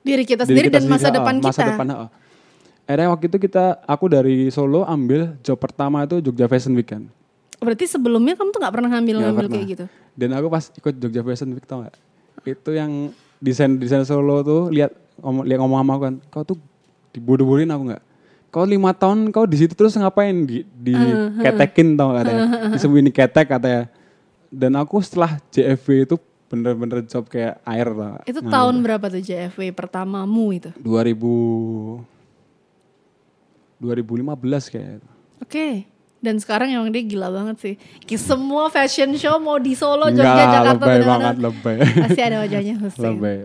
diri 0.00 0.24
kita 0.24 0.48
diri 0.48 0.48
sendiri 0.48 0.68
kita 0.72 0.78
dan 0.80 0.84
masa 0.88 1.08
sendiri, 1.08 1.16
depan 1.20 1.34
ha, 1.36 1.44
masa 1.44 1.60
kita. 1.60 1.70
depan, 1.76 1.86
ha. 1.92 2.06
Akhirnya 2.88 3.08
waktu 3.14 3.24
itu 3.30 3.38
kita 3.38 3.64
aku 3.86 4.04
dari 4.10 4.36
Solo 4.50 4.82
ambil 4.82 5.38
job 5.46 5.58
pertama 5.60 6.02
itu 6.02 6.18
Jogja 6.18 6.50
Fashion 6.50 6.74
Week 6.74 6.88
kan. 6.88 7.06
Berarti 7.60 7.84
sebelumnya 7.86 8.34
kamu 8.34 8.50
tuh 8.50 8.60
nggak 8.64 8.74
pernah 8.74 8.88
ngambil-ngambil 8.96 9.46
Nggak 9.46 9.52
kayak 9.52 9.66
pernah. 9.68 9.72
gitu. 9.76 9.84
Dan 10.16 10.28
aku 10.34 10.46
pas 10.50 10.64
ikut 10.74 10.94
Jogja 10.98 11.22
Fashion 11.22 11.50
Week 11.54 11.66
tau 11.68 11.86
gak? 11.86 11.94
Itu 12.42 12.70
yang 12.74 13.12
desain 13.38 13.76
desain 13.78 14.02
Solo 14.02 14.42
tuh 14.42 14.72
lihat 14.72 14.90
ngomong 15.20 15.44
lihat 15.44 15.58
ngomong 15.60 15.78
sama 15.84 15.92
aku 15.94 16.02
kan, 16.08 16.14
kau 16.32 16.42
tuh 16.42 16.58
dibodoh-bodohin 17.12 17.70
aku 17.70 17.82
nggak? 17.94 18.02
Kau 18.50 18.66
lima 18.66 18.90
tahun 18.90 19.30
kau 19.30 19.46
di 19.46 19.62
situ 19.62 19.78
terus 19.78 19.94
ngapain 19.94 20.34
di, 20.42 20.66
di 20.66 20.94
ketekin 21.38 21.94
tau 21.94 22.10
gak 22.10 22.26
katanya? 22.26 22.42
Disembunyi 22.74 23.10
ketek 23.14 23.46
katanya. 23.46 23.82
Dan 24.50 24.74
aku 24.74 24.98
setelah 24.98 25.38
JFW 25.54 26.02
itu 26.02 26.16
bener-bener 26.50 27.06
job 27.06 27.30
kayak 27.30 27.62
air 27.62 27.86
gak? 27.86 28.26
Itu 28.26 28.42
tahun 28.42 28.82
berapa 28.82 29.06
tuh 29.06 29.22
JFW 29.22 29.70
pertamamu 29.70 30.50
itu? 30.50 30.70
2000 30.82 32.18
2015 33.80 34.72
kayak 34.74 35.00
Oke. 35.40 35.86
Dan 36.20 36.36
sekarang 36.36 36.68
emang 36.68 36.92
dia 36.92 37.00
gila 37.00 37.32
banget 37.32 37.56
sih. 37.64 37.74
Semua 38.20 38.68
fashion 38.68 39.16
show 39.16 39.40
mau 39.40 39.56
di 39.56 39.72
Solo, 39.72 40.12
Jogja, 40.12 40.28
lah, 40.28 40.52
Jakarta, 40.52 40.84
lebay 40.84 41.00
banget, 41.00 41.36
lebay. 41.40 41.76
Pasti 41.80 42.20
ada 42.20 42.36
wajahnya 42.44 42.74
Hussein. 42.76 43.04
Lebay. 43.16 43.36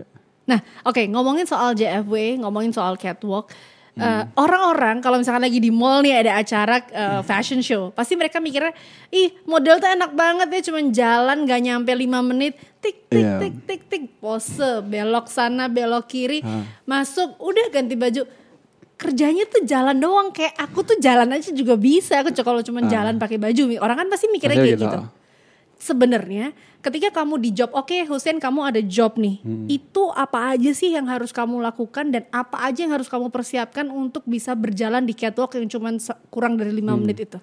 Nah, 0.46 0.60
oke 0.84 1.02
ngomongin 1.08 1.48
soal 1.48 1.72
JFW, 1.72 2.44
ngomongin 2.44 2.76
soal 2.76 3.00
catwalk. 3.00 3.48
Hmm. 3.96 4.04
eh, 4.04 4.24
Orang-orang 4.36 5.00
kalau 5.00 5.16
misalkan 5.16 5.40
lagi 5.40 5.56
di 5.56 5.72
mall 5.72 6.04
nih 6.04 6.20
ada 6.20 6.36
acara 6.36 6.84
eh, 6.84 7.20
fashion 7.24 7.64
show, 7.64 7.88
pasti 7.96 8.12
mereka 8.12 8.44
mikirnya, 8.44 8.76
ih 9.08 9.32
model 9.48 9.80
tuh 9.80 9.88
enak 9.88 10.12
banget 10.12 10.48
ya, 10.52 10.60
cuman 10.68 10.84
jalan 10.92 11.38
gak 11.48 11.60
nyampe 11.64 11.88
5 11.88 12.20
menit, 12.20 12.60
tik 12.84 13.08
tik 13.08 13.24
Iya. 13.24 13.40
tik 13.40 13.54
tik 13.64 13.82
tik, 13.88 14.04
pose, 14.20 14.84
belok 14.84 15.32
sana, 15.32 15.72
belok 15.72 16.04
kiri, 16.12 16.44
Hah. 16.44 16.68
masuk, 16.84 17.40
udah 17.40 17.72
ganti 17.72 17.96
baju. 17.96 18.28
Kerjanya 18.96 19.44
tuh 19.48 19.64
jalan 19.64 19.96
doang, 19.96 20.28
kayak 20.28 20.56
aku 20.56 20.84
tuh 20.84 20.96
jalan 21.00 21.32
aja 21.32 21.48
juga 21.52 21.76
bisa, 21.76 22.20
aku 22.20 22.36
kalau 22.40 22.60
cuman 22.60 22.92
jalan 22.92 23.16
pakai 23.16 23.40
baju, 23.40 23.80
orang 23.80 24.04
kan 24.04 24.08
pasti 24.12 24.28
mikirnya 24.28 24.60
kayak 24.60 24.76
gitu. 24.76 24.88
gitu 24.92 25.00
sebenarnya 25.86 26.50
ketika 26.82 27.14
kamu 27.14 27.38
di 27.38 27.50
job, 27.52 27.70
oke 27.70 27.94
Hussein 28.04 28.36
kamu 28.36 28.60
ada 28.66 28.80
job 28.80 29.14
nih, 29.14 29.38
Hmm. 29.40 29.66
itu 29.66 30.02
apa 30.10 30.52
aja 30.52 30.70
sih 30.70 30.90
yang 30.90 31.06
harus 31.06 31.30
kamu 31.30 31.58
lakukan 31.60 32.10
dan 32.10 32.26
apa 32.28 32.58
aja 32.60 32.82
yang 32.82 32.92
harus 32.92 33.06
kamu 33.06 33.30
persiapkan 33.30 33.86
untuk 33.86 34.26
bisa 34.26 34.50
berjalan 34.52 35.02
di 35.02 35.14
catwalk 35.14 35.54
yang 35.54 35.66
cuman 35.66 35.96
se- 35.96 36.18
kurang 36.26 36.54
dari 36.54 36.70
lima 36.70 36.92
Hmm. 36.92 37.00
menit 37.00 37.22
itu? 37.24 37.38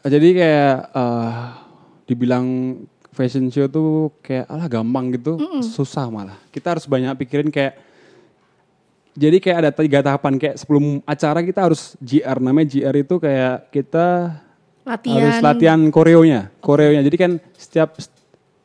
Jadi 0.00 0.28
kayak 0.34 0.76
eh, 0.90 1.32
dibilang 2.04 2.46
fashion 3.10 3.48
show 3.48 3.66
tuh 3.66 3.88
kayak 4.20 4.44
alah 4.46 4.64
gampang 4.66 5.12
gitu, 5.12 5.36
susah 5.62 6.08
malah. 6.08 6.36
Kita 6.48 6.72
harus 6.72 6.84
banyak 6.84 7.12
pikirin 7.16 7.48
kayak 7.48 7.76
jadi 9.12 9.36
kayak 9.36 9.58
ada 9.58 9.70
tiga 9.74 10.00
tahapan 10.00 10.38
kayak 10.38 10.56
sebelum 10.56 11.02
acara 11.02 11.42
kita 11.42 11.60
harus 11.60 11.98
GR 11.98 12.38
namanya 12.38 12.70
GR 12.70 12.96
itu 12.96 13.14
kayak 13.18 13.68
kita 13.68 14.38
Latihan. 14.80 15.20
harus 15.28 15.38
latihan 15.44 15.80
koreonya, 15.92 16.48
koreonya. 16.58 17.02
Jadi 17.04 17.16
kan 17.20 17.32
setiap 17.54 18.00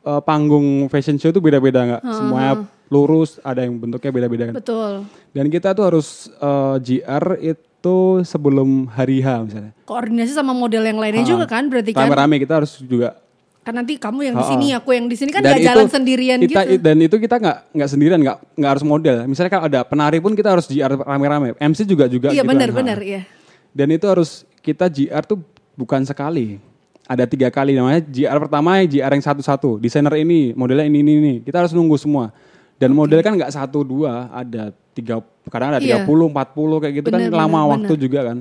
eh, 0.02 0.20
panggung 0.24 0.88
fashion 0.88 1.20
show 1.20 1.30
itu 1.30 1.40
beda-beda 1.42 1.84
nggak? 1.84 2.02
Semuanya 2.08 2.52
lurus, 2.88 3.42
ada 3.42 3.66
yang 3.66 3.76
bentuknya 3.76 4.10
beda-beda 4.14 4.42
kan. 4.50 4.54
Betul. 4.56 4.92
Dan 5.34 5.46
kita 5.52 5.76
tuh 5.76 5.84
harus 5.92 6.30
eh, 6.32 6.76
GR 6.80 7.26
itu 7.42 7.98
sebelum 8.24 8.88
hari 8.88 9.20
H 9.20 9.28
misalnya. 9.44 9.72
Koordinasi 9.84 10.32
sama 10.32 10.56
model 10.56 10.82
yang 10.82 10.98
lainnya 10.98 11.22
Ha. 11.22 11.30
juga 11.30 11.44
kan 11.46 11.68
berarti 11.68 11.92
kan? 11.92 12.08
Rame-rame 12.08 12.40
kita 12.42 12.64
harus 12.64 12.80
juga 12.80 13.20
Kan 13.66 13.74
nanti 13.74 13.98
kamu 13.98 14.30
yang 14.30 14.38
di 14.38 14.46
sini, 14.46 14.66
aku 14.78 14.94
yang 14.94 15.10
di 15.10 15.18
sini 15.18 15.34
kan 15.34 15.42
Dan 15.42 15.58
gak 15.58 15.58
itu 15.58 15.66
jalan 15.66 15.88
sendirian 15.90 16.38
kita, 16.38 16.62
gitu. 16.70 16.86
Dan 16.86 17.02
itu 17.02 17.18
kita 17.18 17.34
nggak 17.42 17.58
nggak 17.74 17.88
sendirian, 17.90 18.20
nggak 18.22 18.38
nggak 18.62 18.70
harus 18.78 18.84
model. 18.86 19.14
Misalnya 19.26 19.50
kalau 19.50 19.64
ada 19.66 19.80
penari 19.82 20.22
pun 20.22 20.38
kita 20.38 20.54
harus 20.54 20.70
GR 20.70 20.94
rame-rame. 21.02 21.58
MC 21.58 21.82
juga 21.82 22.06
juga. 22.06 22.30
Iya 22.30 22.46
gitu 22.46 22.46
kan. 22.46 22.50
benar-benar 22.54 22.98
iya. 23.02 23.26
Dan 23.74 23.90
itu 23.90 24.06
harus 24.06 24.46
kita 24.62 24.86
GR 24.86 25.18
tuh 25.26 25.42
bukan 25.76 26.02
sekali. 26.02 26.58
Ada 27.06 27.22
tiga 27.22 27.46
kali 27.54 27.78
namanya 27.78 28.02
GR 28.02 28.34
pertama 28.42 28.82
GR 28.82 29.06
yang 29.06 29.22
satu-satu. 29.22 29.78
Desainer 29.78 30.10
ini, 30.18 30.50
modelnya 30.58 30.90
ini 30.90 30.98
ini 31.06 31.12
ini. 31.22 31.34
Kita 31.38 31.62
harus 31.62 31.70
nunggu 31.70 31.94
semua. 31.94 32.34
Dan 32.76 32.92
model 32.92 33.22
kan 33.22 33.38
nggak 33.38 33.54
satu 33.54 33.86
dua, 33.86 34.26
ada 34.34 34.74
tiga 34.90 35.22
kadang 35.46 35.76
ada 35.76 35.78
Iya. 35.78 36.02
30, 36.02 36.26
40 36.34 36.82
kayak 36.82 36.94
gitu 36.98 37.08
Benar, 37.08 37.20
kan 37.30 37.38
lama 37.46 37.60
benar, 37.62 37.70
waktu 37.78 37.92
juga 37.94 38.20
kan. 38.26 38.38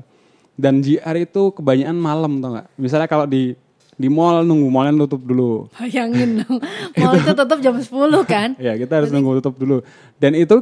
Dan 0.58 0.74
GR 0.82 1.16
itu 1.20 1.42
kebanyakan 1.54 1.98
malam 2.00 2.32
tau 2.42 2.50
nggak? 2.58 2.68
Misalnya 2.76 3.08
kalau 3.08 3.30
di 3.30 3.54
di 3.96 4.12
mall 4.12 4.44
nunggu 4.44 4.68
mallnya 4.68 5.08
tutup 5.08 5.24
dulu. 5.24 5.72
Bayangin 5.78 6.44
dong. 6.44 6.60
Mall 7.00 7.16
itu 7.16 7.32
tutup 7.32 7.60
jam 7.64 7.76
10 7.80 7.88
kan? 8.28 8.50
Ya 8.66 8.76
kita 8.76 9.00
harus 9.00 9.14
nunggu 9.14 9.40
tutup 9.40 9.56
dulu. 9.56 9.78
Dan 10.20 10.36
itu 10.36 10.60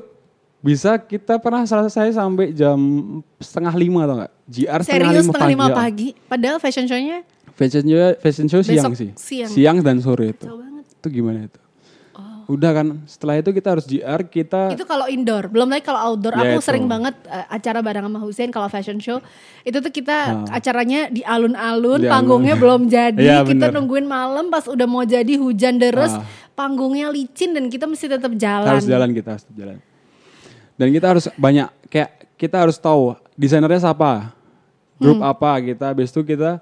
bisa 0.64 0.96
kita 0.98 1.36
pernah 1.38 1.62
selesai 1.62 2.16
sampai 2.16 2.56
jam 2.56 2.80
setengah 3.38 3.76
lima 3.76 4.00
atau 4.02 4.16
enggak? 4.18 4.32
GR 4.46 4.80
setengah 4.80 4.88
Serius 4.88 5.12
lima 5.14 5.28
setengah 5.28 5.44
pagi. 5.44 5.54
lima 5.54 5.66
ya. 5.66 5.76
pagi. 5.76 6.08
Padahal 6.24 6.58
fashion 6.58 6.86
show-nya 6.86 7.18
Fashion 7.54 7.84
show, 7.84 8.00
fashion 8.18 8.48
show 8.48 8.62
siang 8.64 8.94
sih. 8.94 9.12
siang. 9.46 9.78
dan 9.78 10.00
sore 10.00 10.32
itu. 10.32 10.48
banget. 10.48 10.86
Itu 10.90 11.08
gimana 11.12 11.46
itu? 11.46 11.60
Udah 12.44 12.76
kan, 12.76 13.00
setelah 13.06 13.40
itu 13.40 13.52
kita 13.52 13.72
harus 13.72 13.86
GR, 13.86 14.22
kita 14.26 14.76
Itu 14.76 14.84
kalau 14.84 15.08
indoor, 15.08 15.48
belum 15.48 15.70
lagi 15.70 15.80
kalau 15.82 16.12
outdoor. 16.12 16.36
Ya, 16.36 16.44
aku 16.46 16.60
itu. 16.60 16.66
sering 16.66 16.86
banget 16.86 17.16
uh, 17.24 17.48
acara 17.48 17.80
bareng 17.80 18.04
sama 18.04 18.20
Hussein 18.20 18.52
kalau 18.52 18.68
fashion 18.68 19.00
show. 19.00 19.24
Itu 19.62 19.80
tuh 19.80 19.88
kita 19.90 20.44
acaranya 20.50 21.08
di 21.08 21.24
alun-alun, 21.24 22.04
Di 22.04 22.10
panggungnya 22.10 22.58
belum 22.58 22.90
jadi. 22.92 23.16
Iya, 23.16 23.38
kita 23.44 23.70
bener. 23.70 23.80
nungguin 23.80 24.04
malam 24.04 24.50
pas 24.50 24.68
udah 24.68 24.84
mau 24.84 25.04
jadi 25.04 25.34
hujan 25.34 25.78
deres, 25.78 26.12
Ah. 26.12 26.28
panggungnya 26.52 27.08
licin 27.08 27.54
dan 27.54 27.68
kita 27.68 27.86
mesti 27.86 28.12
tetap 28.12 28.36
jalan. 28.36 28.76
harus 28.76 28.86
jalan 28.86 29.10
kita 29.10 29.30
harus 29.32 29.46
jalan. 29.50 29.78
Dan 30.84 30.92
kita 30.92 31.08
harus 31.08 31.26
banyak 31.34 31.68
kayak 31.88 32.10
kita 32.36 32.60
harus 32.60 32.76
tahu 32.76 33.16
desainernya 33.34 33.80
siapa, 33.80 34.36
grup 35.00 35.24
Hmm. 35.24 35.32
apa 35.32 35.52
kita. 35.64 35.96
Habis 35.96 36.12
itu 36.12 36.22
kita 36.24 36.60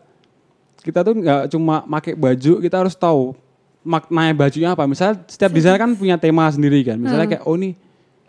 kita 0.81 0.99
tuh 1.01 1.13
nggak 1.13 1.41
cuma 1.49 1.81
pakai 1.83 2.13
baju, 2.13 2.53
kita 2.57 2.75
harus 2.77 2.93
tahu 2.93 3.33
maknanya 3.81 4.33
bajunya 4.37 4.69
apa. 4.73 4.85
Misalnya 4.85 5.25
setiap 5.25 5.49
desainer 5.49 5.81
kan 5.81 5.93
punya 5.97 6.17
tema 6.17 6.45
sendiri 6.47 6.85
kan. 6.85 7.01
Misalnya 7.01 7.25
Hmm. 7.25 7.33
kayak 7.37 7.43
oh 7.49 7.57
nih 7.57 7.73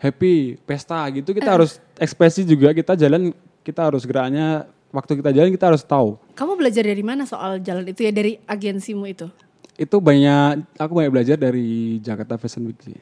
happy 0.01 0.33
pesta 0.65 0.99
gitu 1.13 1.31
kita 1.31 1.47
harus 1.47 1.79
ekspresi 1.95 2.43
juga 2.43 2.75
kita 2.75 2.97
jalan 2.97 3.31
kita 3.63 3.87
harus 3.87 4.03
geraknya 4.03 4.67
waktu 4.91 5.15
kita 5.15 5.31
jalan 5.31 5.49
kita 5.49 5.65
harus 5.71 5.81
tahu. 5.81 6.19
Kamu 6.35 6.59
belajar 6.59 6.83
dari 6.83 6.99
mana 6.99 7.23
soal 7.23 7.63
jalan 7.63 7.87
itu 7.87 8.03
ya 8.03 8.11
dari 8.11 8.35
agensimu 8.43 9.07
itu? 9.07 9.29
Itu 9.73 9.97
banyak 9.97 10.77
aku 10.77 10.91
banyak 10.93 11.11
belajar 11.13 11.37
dari 11.39 11.97
Jakarta 11.97 12.37
Fashion 12.37 12.67
Week 12.69 12.77
sih. 12.83 12.99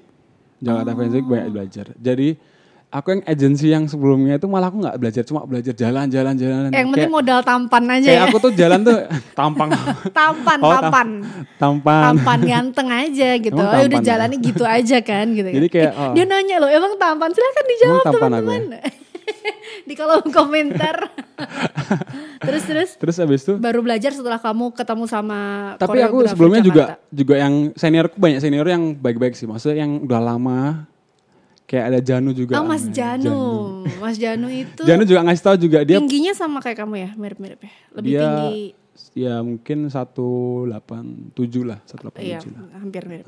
Jakarta 0.61 0.93
Fashion 0.93 1.15
Week 1.19 1.27
banyak 1.27 1.49
belajar. 1.51 1.85
Jadi 1.97 2.37
aku 2.91 3.07
yang 3.09 3.21
agensi 3.23 3.67
yang 3.67 3.87
sebelumnya 3.87 4.35
itu 4.35 4.45
malah 4.45 4.67
aku 4.67 4.83
nggak 4.83 4.97
belajar 4.99 5.23
cuma 5.23 5.47
belajar 5.47 5.71
jalan-jalan 5.71 6.35
jalan. 6.35 6.67
Yang 6.69 6.87
penting 6.91 7.09
modal 7.09 7.39
tampan 7.39 7.83
aja 7.87 8.03
kayak 8.05 8.19
ya. 8.19 8.27
aku 8.27 8.37
tuh 8.37 8.51
jalan 8.51 8.79
tuh 8.83 8.97
tampang. 9.39 9.69
tampan, 10.11 10.57
Oh, 10.59 10.69
tam- 10.69 10.83
tampan. 10.83 11.07
tampan. 11.55 12.01
tampan 12.11 12.39
ganteng 12.43 12.89
aja 12.91 13.29
gitu. 13.39 13.55
Emang 13.55 13.65
Oh, 13.65 13.71
udah 13.71 13.81
tampan 13.81 14.03
ya? 14.03 14.07
jalannya 14.11 14.37
gitu 14.37 14.63
aja 14.67 14.97
kan 14.99 15.25
gitu. 15.31 15.49
Jadi 15.49 15.67
kan. 15.67 15.75
kayak, 15.79 15.91
oh. 15.95 16.11
dia 16.13 16.25
nanya 16.27 16.55
loh, 16.59 16.69
emang 16.69 16.93
tampan? 16.99 17.29
Silakan 17.31 17.65
dijawab 17.65 18.03
tampan 18.03 18.11
ya? 18.11 18.19
teman-teman. 18.19 18.63
Di 19.87 19.93
kolom 19.95 20.27
komentar. 20.27 20.95
terus 22.45 22.63
terus 22.67 22.89
Terus 22.97 23.15
habis 23.17 23.41
itu 23.41 23.53
baru 23.55 23.79
belajar 23.81 24.11
setelah 24.11 24.37
kamu 24.37 24.73
ketemu 24.73 25.05
sama 25.05 25.39
tapi 25.77 26.03
aku 26.03 26.27
sebelumnya 26.27 26.61
juga 26.61 26.83
juga 27.09 27.35
yang 27.37 27.73
seniorku 27.73 28.17
banyak 28.17 28.37
senior 28.37 28.67
yang 28.67 28.93
baik-baik 28.93 29.33
sih. 29.33 29.47
Maksudnya 29.47 29.81
yang 29.81 30.03
udah 30.03 30.19
lama 30.19 30.85
kayak 31.71 31.85
ada 31.87 31.99
Janu 32.01 32.35
juga. 32.35 32.59
Oh 32.59 32.67
Mas 32.67 32.83
namanya, 32.83 32.95
Janu. 33.15 33.39
Mas 33.97 34.17
Janu 34.17 34.47
itu 34.51 34.81
Janu 34.83 35.03
juga 35.03 35.23
ngasih 35.23 35.39
tahu 35.41 35.55
juga 35.57 35.79
dia 35.81 35.95
tingginya 35.95 36.33
sama 36.33 36.59
kayak 36.59 36.77
kamu 36.77 36.95
ya, 36.99 37.09
mirip-mirip 37.15 37.59
ya. 37.61 37.71
Lebih 37.95 38.11
Dia- 38.11 38.21
tinggi 38.21 38.59
ya 39.13 39.35
mungkin 39.39 39.87
187 39.87 41.63
lah, 41.63 41.79
187 41.85 42.21
Iya, 42.21 42.39
lah. 42.43 42.63
hampir 42.77 43.03
mirip. 43.05 43.25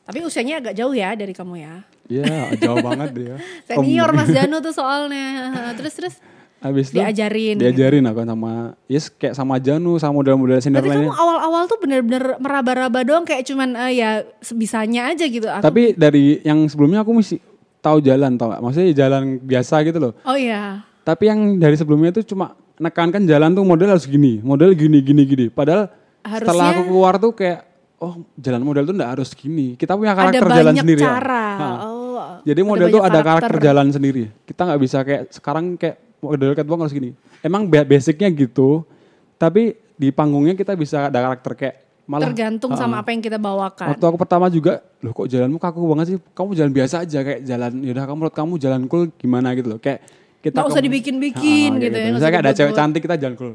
Tapi 0.00 0.18
usianya 0.20 0.58
agak 0.58 0.74
jauh 0.74 0.90
ya 0.90 1.14
dari 1.14 1.30
kamu 1.30 1.54
ya. 1.56 1.74
Iya, 2.08 2.56
jauh 2.58 2.82
banget 2.82 3.10
dia. 3.14 3.34
Senior 3.68 4.10
Mas 4.10 4.28
Danu 4.28 4.58
tuh 4.66 4.74
soalnya. 4.74 5.52
Terus 5.78 5.94
terus 5.94 6.16
Habis 6.60 6.92
itu 6.92 7.00
diajarin. 7.00 7.56
diajarin 7.56 8.04
aku 8.04 8.20
sama 8.20 8.52
yes 8.84 9.08
kayak 9.08 9.32
sama 9.32 9.56
Janu 9.56 9.96
sama 9.96 10.20
model-model 10.20 10.60
senior 10.60 10.84
Berarti 10.84 11.08
kamu 11.08 11.08
awal-awal 11.08 11.64
tuh 11.64 11.80
bener-bener 11.80 12.36
meraba-raba 12.36 13.00
doang 13.00 13.24
kayak 13.24 13.48
cuman 13.48 13.72
eh, 13.80 13.96
ya 13.96 14.10
sebisanya 14.40 15.08
aja 15.08 15.24
gitu. 15.24 15.48
Aku- 15.48 15.64
Tapi 15.64 15.96
dari 15.96 16.36
yang 16.42 16.60
sebelumnya 16.68 17.00
aku 17.00 17.16
mesti 17.16 17.40
tahu 17.80 17.98
jalan 18.00 18.36
tau 18.36 18.52
gak? 18.52 18.60
Maksudnya 18.60 18.92
jalan 18.92 19.22
biasa 19.40 19.74
gitu 19.82 19.98
loh. 19.98 20.12
oh 20.22 20.36
iya. 20.36 20.84
Tapi 21.00 21.26
yang 21.26 21.56
dari 21.56 21.74
sebelumnya 21.74 22.12
itu 22.12 22.22
cuma 22.28 22.52
nekankan 22.76 23.24
jalan 23.24 23.52
tuh 23.52 23.64
model 23.64 23.92
harus 23.92 24.04
gini, 24.04 24.40
model 24.40 24.72
gini 24.72 25.00
gini 25.00 25.22
gini. 25.24 25.46
Padahal 25.48 25.88
setelah 26.20 26.72
Harusnya- 26.72 26.72
aku 26.76 26.82
keluar 26.86 27.14
tuh 27.16 27.32
kayak 27.32 27.60
oh 28.00 28.14
jalan 28.36 28.62
model 28.62 28.84
tuh 28.84 28.94
enggak 28.96 29.10
harus 29.16 29.30
gini. 29.32 29.76
Kita 29.76 29.96
punya 29.96 30.12
Ada 30.12 30.18
karakter 30.32 30.42
jalan 30.44 30.64
banyak 30.72 30.84
sendiri. 30.84 31.00
ya. 31.00 31.08
cara. 31.08 31.44
Ha. 31.56 31.68
Oh. 31.84 31.98
Jadi 32.40 32.60
model 32.62 32.88
tuh 32.88 33.00
banyak 33.00 33.12
ada 33.12 33.20
karakter 33.20 33.56
jalan 33.60 33.86
sendiri. 33.90 34.24
Kita 34.44 34.60
nggak 34.64 34.80
bisa 34.80 34.98
kayak 35.02 35.22
sekarang 35.32 35.64
kayak 35.76 35.96
model 36.20 36.52
catwalk 36.52 36.80
harus 36.84 36.94
gini. 36.94 37.10
Emang 37.40 37.64
ba- 37.68 37.84
basicnya 37.84 38.28
gitu, 38.28 38.84
tapi 39.36 39.72
di 39.96 40.08
panggungnya 40.08 40.52
kita 40.52 40.76
bisa 40.76 41.08
ada 41.08 41.20
karakter 41.20 41.52
kayak 41.56 41.76
malah 42.10 42.26
Tergantung 42.26 42.74
sama 42.74 42.98
apa 42.98 43.14
yang 43.14 43.22
kita 43.22 43.38
bawakan. 43.38 43.94
Waktu 43.94 44.04
aku 44.10 44.18
pertama 44.18 44.50
juga, 44.50 44.82
loh 44.98 45.14
kok 45.14 45.30
jalanmu 45.30 45.62
kaku 45.62 45.78
banget 45.94 46.06
sih? 46.10 46.16
Kamu 46.34 46.50
jalan 46.58 46.72
biasa 46.74 47.06
aja 47.06 47.18
kayak 47.22 47.40
jalan, 47.46 47.72
yaudah 47.86 48.04
kamu 48.10 48.16
menurut 48.18 48.34
kamu 48.34 48.52
jalan 48.58 48.80
cool 48.90 49.04
gimana 49.14 49.54
gitu 49.54 49.68
loh. 49.70 49.78
Kayak 49.78 50.02
kita 50.42 50.58
Nggak 50.58 50.70
usah 50.74 50.82
dibikin-bikin 50.82 51.70
Ha, 51.70 51.82
gitu 51.86 51.94
ya, 51.94 52.02
nggak 52.10 52.14
Misalnya 52.18 52.32
kayak 52.34 52.44
ada 52.50 52.56
cewek 52.58 52.74
cantik 52.74 53.00
kita 53.06 53.14
jalan 53.14 53.34
cool. 53.38 53.54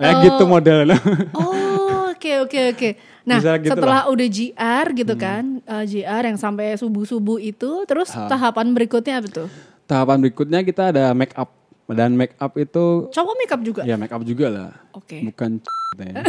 Kayak 0.00 0.16
gitu 0.24 0.42
modelnya. 0.48 0.96
Oh, 1.36 2.16
oke 2.16 2.32
oke 2.48 2.60
oke. 2.72 2.90
Nah, 3.28 3.36
gitu 3.60 3.68
setelah 3.68 4.08
udah 4.08 4.28
GR 4.32 4.86
gitu 4.96 5.14
kan, 5.20 5.44
eh, 5.60 5.84
GR 5.84 6.22
yang 6.24 6.38
sampai 6.40 6.72
subuh-subuh 6.80 7.36
itu, 7.36 7.84
terus 7.84 8.08
tahapan 8.08 8.72
berikutnya 8.72 9.20
apa 9.20 9.28
tuh? 9.28 9.48
Tahapan 9.84 10.16
berikutnya 10.24 10.64
kita 10.64 10.88
ada 10.88 11.12
make 11.12 11.36
up. 11.36 11.59
Dan 11.96 12.14
make 12.14 12.34
up 12.38 12.52
itu 12.54 13.10
Cowok 13.10 13.34
makeup 13.38 13.60
juga. 13.66 13.82
ya 13.82 13.94
make 13.98 14.12
up 14.12 14.22
juga 14.22 14.46
lah. 14.50 14.70
Oke. 14.94 15.22
Bukan 15.26 15.60
ya. 15.98 16.22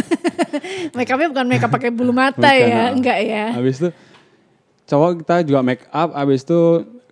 Makeupnya 0.98 1.28
bukan 1.32 1.46
makeup 1.48 1.72
pakai 1.72 1.90
bulu 1.94 2.12
mata 2.12 2.50
Bukan, 2.50 2.56
ya, 2.58 2.76
ah. 2.76 2.88
enggak 2.92 3.20
ya? 3.24 3.46
Habis 3.56 3.76
itu 3.80 3.90
cowok 4.90 5.24
kita 5.24 5.36
juga 5.48 5.60
make 5.64 5.86
up, 5.94 6.10
habis 6.12 6.44
itu 6.44 6.60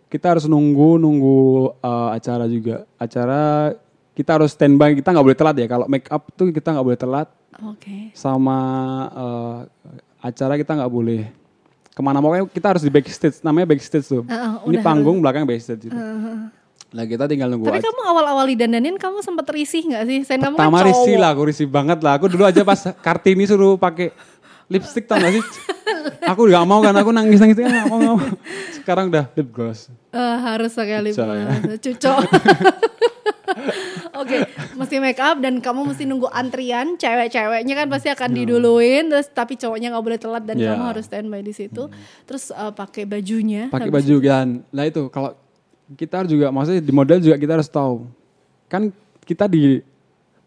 kita 0.09 0.35
harus 0.35 0.45
nunggu 0.49 0.97
nunggu 0.97 1.39
uh, 1.79 2.09
acara 2.11 2.49
juga. 2.49 2.83
Acara 2.97 3.73
kita 4.17 4.35
harus 4.35 4.51
standby, 4.51 4.97
kita 4.97 5.13
nggak 5.13 5.25
boleh 5.25 5.37
telat 5.37 5.55
ya. 5.55 5.67
Kalau 5.69 5.85
make 5.87 6.09
up 6.09 6.27
tuh 6.33 6.49
kita 6.49 6.73
nggak 6.75 6.85
boleh 6.85 6.99
telat 6.99 7.27
Oke. 7.63 8.11
sama 8.17 8.57
uh, 9.13 9.57
acara 10.19 10.59
kita 10.59 10.75
nggak 10.75 10.91
boleh 10.91 11.23
ke 11.95 12.01
mana 12.03 12.23
mau 12.23 12.31
kita 12.47 12.75
harus 12.75 12.83
di 12.83 12.91
backstage 12.91 13.43
namanya 13.43 13.75
backstage 13.75 14.07
tuh. 14.07 14.23
Ah, 14.31 14.59
ah, 14.59 14.67
Ini 14.67 14.79
panggung 14.79 15.19
belakang 15.19 15.43
backstage 15.43 15.87
gitu. 15.87 15.95
Lah 16.89 17.05
kita 17.05 17.25
tinggal 17.25 17.47
nunggu 17.47 17.69
Tapi 17.69 17.77
aja. 17.77 17.85
kamu 17.85 18.01
awal-awal 18.03 18.45
didandanin 18.45 18.97
kamu 18.97 19.21
sempat 19.21 19.45
risih 19.49 19.85
nggak 19.85 20.03
sih? 20.03 20.19
Saya 20.23 20.37
kamu 20.39 20.55
kan 20.55 20.65
Pertama 20.65 20.77
cowok. 20.79 20.87
risih 20.89 21.15
lah, 21.15 21.29
aku 21.29 21.43
risih 21.45 21.67
banget 21.67 21.99
lah. 22.01 22.13
Aku 22.17 22.25
dulu 22.25 22.43
aja 22.43 22.61
pas 22.63 22.79
Kartini 22.97 23.45
suruh 23.45 23.75
pakai 23.75 24.09
lipstick 24.65 25.05
tau 25.05 25.17
gak 25.17 25.33
sih? 25.33 25.43
aku 26.23 26.45
gak 26.45 26.61
mau 26.63 26.77
kan, 26.79 26.93
aku 26.93 27.09
nangis-nangis 27.09 27.53
kan 27.55 27.67
gak 27.67 27.87
mau, 27.87 27.97
gak 27.99 28.13
mau. 28.15 28.27
Sekarang 28.71 29.05
udah 29.07 29.25
lip 29.31 29.49
gloss. 29.49 29.89
Eh, 30.09 30.17
harus 30.39 30.71
pakai 30.71 30.97
lip 30.99 31.13
ya. 31.13 31.25
gloss. 31.25 31.77
Cucok. 31.79 32.17
Oke, 34.15 34.45
mesti 34.75 34.95
make 34.99 35.17
up 35.17 35.39
dan 35.39 35.57
kamu 35.57 35.87
mesti 35.87 36.03
nunggu 36.03 36.27
antrian. 36.27 36.97
Cewek-ceweknya 36.97 37.73
kan 37.75 37.87
pasti 37.87 38.09
akan 38.09 38.29
diduluin, 38.31 39.07
terus 39.07 39.25
tapi 39.27 39.55
cowoknya 39.55 39.89
nggak 39.89 40.03
boleh 40.03 40.19
telat 40.19 40.43
dan 40.43 40.55
Iya. 40.55 40.73
kamu 40.73 40.83
harus 40.85 41.05
standby 41.05 41.39
di 41.39 41.49
situ. 41.51 41.87
Terus 42.25 42.49
eh, 42.49 42.71
pakai 42.71 43.05
bajunya. 43.05 43.69
Pakai 43.69 43.89
baju 43.89 44.15
kan. 44.19 44.47
Lah 44.69 44.85
itu 44.85 45.07
kalau 45.07 45.33
kita 45.89 46.21
juga 46.23 46.49
maksudnya 46.49 46.79
di 46.79 46.91
model 46.91 47.17
juga 47.19 47.35
kita 47.35 47.53
harus 47.55 47.67
tahu. 47.67 48.05
Kan 48.65 48.93
kita 49.23 49.45
di 49.45 49.81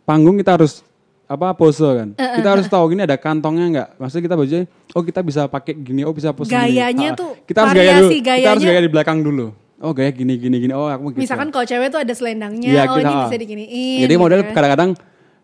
panggung 0.02 0.36
kita 0.36 0.54
harus 0.54 0.82
apa 1.24 1.50
pose 1.52 1.80
kan. 1.82 2.08
Eh, 2.12 2.30
kita 2.38 2.48
harus 2.50 2.66
tahu 2.66 2.84
gini 2.88 3.02
ada 3.02 3.16
kantongnya 3.16 3.66
nggak. 3.68 3.88
Maksudnya 3.96 4.22
kita 4.22 4.36
bajunya 4.36 4.64
oh 4.92 5.02
kita 5.02 5.20
bisa 5.20 5.40
pakai 5.46 5.72
gini, 5.72 6.02
oh 6.02 6.12
bisa 6.12 6.30
pose 6.30 6.46
gini. 6.46 6.58
Gayanya 6.58 7.08
Ah, 7.08 7.18
tuh, 7.18 7.30
kita 7.42 7.58
harus 7.60 7.72
gaya 7.72 7.92
dulu. 7.96 7.96
variasi 8.04 8.16
Kita 8.18 8.30
harus 8.30 8.62
gayanya. 8.62 8.66
gaya 8.70 8.80
di 8.80 8.92
belakang 8.92 9.18
dulu. 9.18 9.46
Oh 9.78 9.90
gaya 9.90 10.10
gini 10.10 10.34
gini 10.36 10.56
gini. 10.60 10.72
Oh 10.72 10.86
aku 10.86 11.10
gitu. 11.10 11.18
Misalkan 11.18 11.48
kalau 11.48 11.64
cewek 11.64 11.88
tuh 11.88 11.98
ada 11.98 12.12
selendangnya, 12.12 12.70
Iya, 12.70 12.82
oh 12.84 12.94
kita- 12.94 13.02
ini 13.02 13.14
bisa 13.24 13.36
diginiin. 13.36 13.98
Jadi 14.00 14.12
gitu 14.12 14.22
model 14.22 14.40
kan. 14.40 14.52
kadang-kadang 14.52 14.90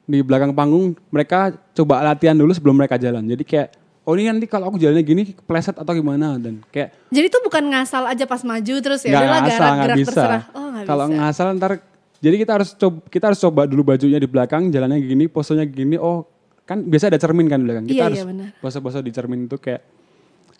di 0.04 0.18
belakang 0.22 0.52
panggung 0.52 0.84
mereka 1.08 1.38
coba 1.72 2.00
latihan 2.02 2.32
dulu 2.32 2.52
sebelum 2.52 2.74
mereka 2.74 2.94
jalan. 2.96 3.24
Jadi 3.24 3.42
kayak 3.42 3.68
oh 4.08 4.16
ini 4.16 4.32
nanti 4.32 4.48
kalau 4.48 4.72
aku 4.72 4.80
jalannya 4.80 5.04
gini 5.04 5.22
pleset 5.44 5.76
atau 5.76 5.92
gimana 5.92 6.40
dan 6.40 6.64
kayak 6.72 6.96
Jadi 7.12 7.26
tuh 7.28 7.44
bukan 7.44 7.60
ngasal 7.68 8.08
aja 8.08 8.24
pas 8.24 8.40
maju 8.40 8.74
terus 8.80 9.04
ya 9.04 9.12
udahlah 9.12 9.40
ngasal 9.44 9.72
gerak, 9.84 9.96
bisa. 10.00 10.08
terserah. 10.08 10.42
Oh 10.56 10.68
Kalau 10.88 11.04
bisa. 11.12 11.16
ngasal 11.20 11.46
ntar 11.60 11.72
jadi 12.24 12.36
kita 12.40 12.52
harus 12.56 12.68
coba 12.72 12.98
kita 13.12 13.24
harus 13.28 13.40
coba 13.44 13.62
dulu 13.68 13.92
bajunya 13.92 14.16
di 14.16 14.24
belakang 14.24 14.72
jalannya 14.72 14.98
gini 15.04 15.28
posenya 15.28 15.68
gini 15.68 16.00
oh 16.00 16.24
kan 16.64 16.80
biasa 16.80 17.12
ada 17.12 17.20
cermin 17.20 17.52
kan 17.52 17.60
di 17.60 17.64
belakang 17.68 17.84
kita 17.84 17.96
Iya, 17.96 18.04
harus 18.08 18.20
iya, 18.24 18.48
pose-pose 18.60 19.00
di 19.04 19.12
cermin 19.12 19.44
itu 19.44 19.56
kayak 19.60 19.80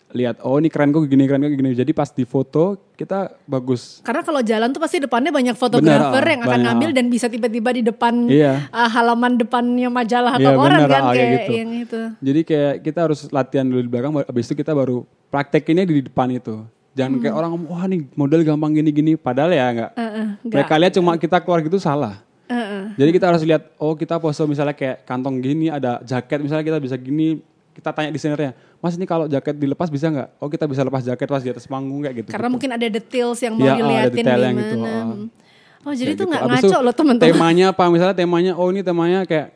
lihat 0.09 0.41
oh 0.41 0.57
ini 0.57 0.73
keren 0.73 0.89
kok 0.89 1.05
gini 1.05 1.29
keren 1.29 1.45
kok 1.45 1.53
gini 1.53 1.77
jadi 1.77 1.91
pas 1.93 2.09
di 2.09 2.25
foto 2.25 2.81
kita 2.97 3.29
bagus 3.45 4.01
Karena 4.01 4.25
kalau 4.25 4.41
jalan 4.41 4.73
tuh 4.73 4.81
pasti 4.81 4.97
depannya 4.97 5.29
banyak 5.29 5.53
fotografer 5.53 6.17
Bener, 6.17 6.25
ah, 6.25 6.31
yang 6.33 6.41
akan 6.41 6.49
banyak, 6.49 6.65
ngambil 6.65 6.89
ah. 6.89 6.95
dan 6.97 7.05
bisa 7.13 7.25
tiba-tiba 7.29 7.69
di 7.77 7.83
depan 7.85 8.13
Iya. 8.25 8.67
ah, 8.73 8.89
halaman 8.89 9.37
depannya 9.37 9.89
majalah 9.93 10.41
atau 10.41 10.49
Iya, 10.49 10.57
koran 10.57 10.79
bener, 10.81 10.89
kan 10.89 11.01
ah, 11.01 11.13
kayak 11.13 11.13
kayak 11.13 11.29
gitu. 11.37 11.51
yang 11.53 11.71
itu. 11.77 12.01
Jadi 12.25 12.41
kayak 12.41 12.73
kita 12.81 12.99
harus 13.05 13.19
latihan 13.29 13.65
dulu 13.69 13.81
di 13.85 13.89
belakang, 13.89 14.11
habis 14.17 14.45
itu 14.49 14.55
kita 14.57 14.71
baru 14.73 15.05
praktekinnya 15.29 15.85
di 15.85 16.01
depan 16.01 16.27
itu. 16.33 16.65
Jangan 16.97 17.21
kayak 17.21 17.35
orang 17.37 17.51
wah 17.69 17.85
nih 17.85 18.01
model 18.17 18.41
gampang 18.43 18.71
gini-gini. 18.75 19.13
Padahal 19.15 19.53
ya 19.53 19.65
enggak. 19.69 19.91
Hmm. 19.93 20.01
Heeh, 20.01 20.25
enggak. 20.41 20.57
Mereka 20.57 20.73
lihat 20.81 20.93
cuma 20.97 21.11
kita 21.15 21.37
keluar 21.39 21.59
gitu 21.61 21.77
salah. 21.77 22.19
Heeh. 22.49 22.97
Jadi 22.97 23.09
kita 23.13 23.25
harus 23.29 23.45
lihat, 23.45 23.69
oh 23.77 23.93
kita 23.93 24.17
pose 24.17 24.41
misalnya 24.49 24.73
kayak 24.73 25.05
kantong 25.05 25.37
gini, 25.39 25.69
ada 25.69 26.01
jaket 26.01 26.41
misalnya 26.41 26.65
kita 26.65 26.79
bisa 26.81 26.97
gini. 26.97 27.45
Kita 27.79 27.95
tanya 27.95 28.11
desainernya, 28.11 28.51
mas 28.83 28.99
ini 28.99 29.07
kalau 29.07 29.31
jaket 29.31 29.55
dilepas 29.55 29.87
bisa 29.87 30.11
nggak? 30.11 30.29
Oh 30.43 30.51
kita 30.51 30.67
bisa 30.67 30.83
lepas 30.83 30.99
jaket 30.99 31.27
pas 31.31 31.39
di 31.39 31.47
atas 31.47 31.63
panggung 31.63 32.03
kayak 32.03 32.15
gitu. 32.19 32.29
Karena 32.35 32.51
mungkin 32.51 32.75
ada 32.75 32.83
details 32.83 33.39
yang 33.39 33.55
mau 33.55 33.63
ada 33.63 33.79
diliatin 33.79 34.19
detail 34.19 34.41
yang 34.43 34.55
gimana. 34.59 34.67
gitu, 34.67 34.75
ah. 34.83 35.87
Oh 35.87 35.93
jadi 35.95 36.11
Kayak 36.11 36.19
tuh 36.19 36.25
gitu. 36.27 36.31
nggak 36.35 36.43
ngaco 36.43 36.67
itu 36.67 36.77
loh 36.83 36.95
teman-teman. 36.99 37.31
Temanya 37.31 37.65
apa? 37.71 37.83
Misalnya 37.87 38.15
temanya, 38.19 38.51
oh 38.59 38.67
ini 38.67 38.83
temanya 38.83 39.23
kayak 39.23 39.55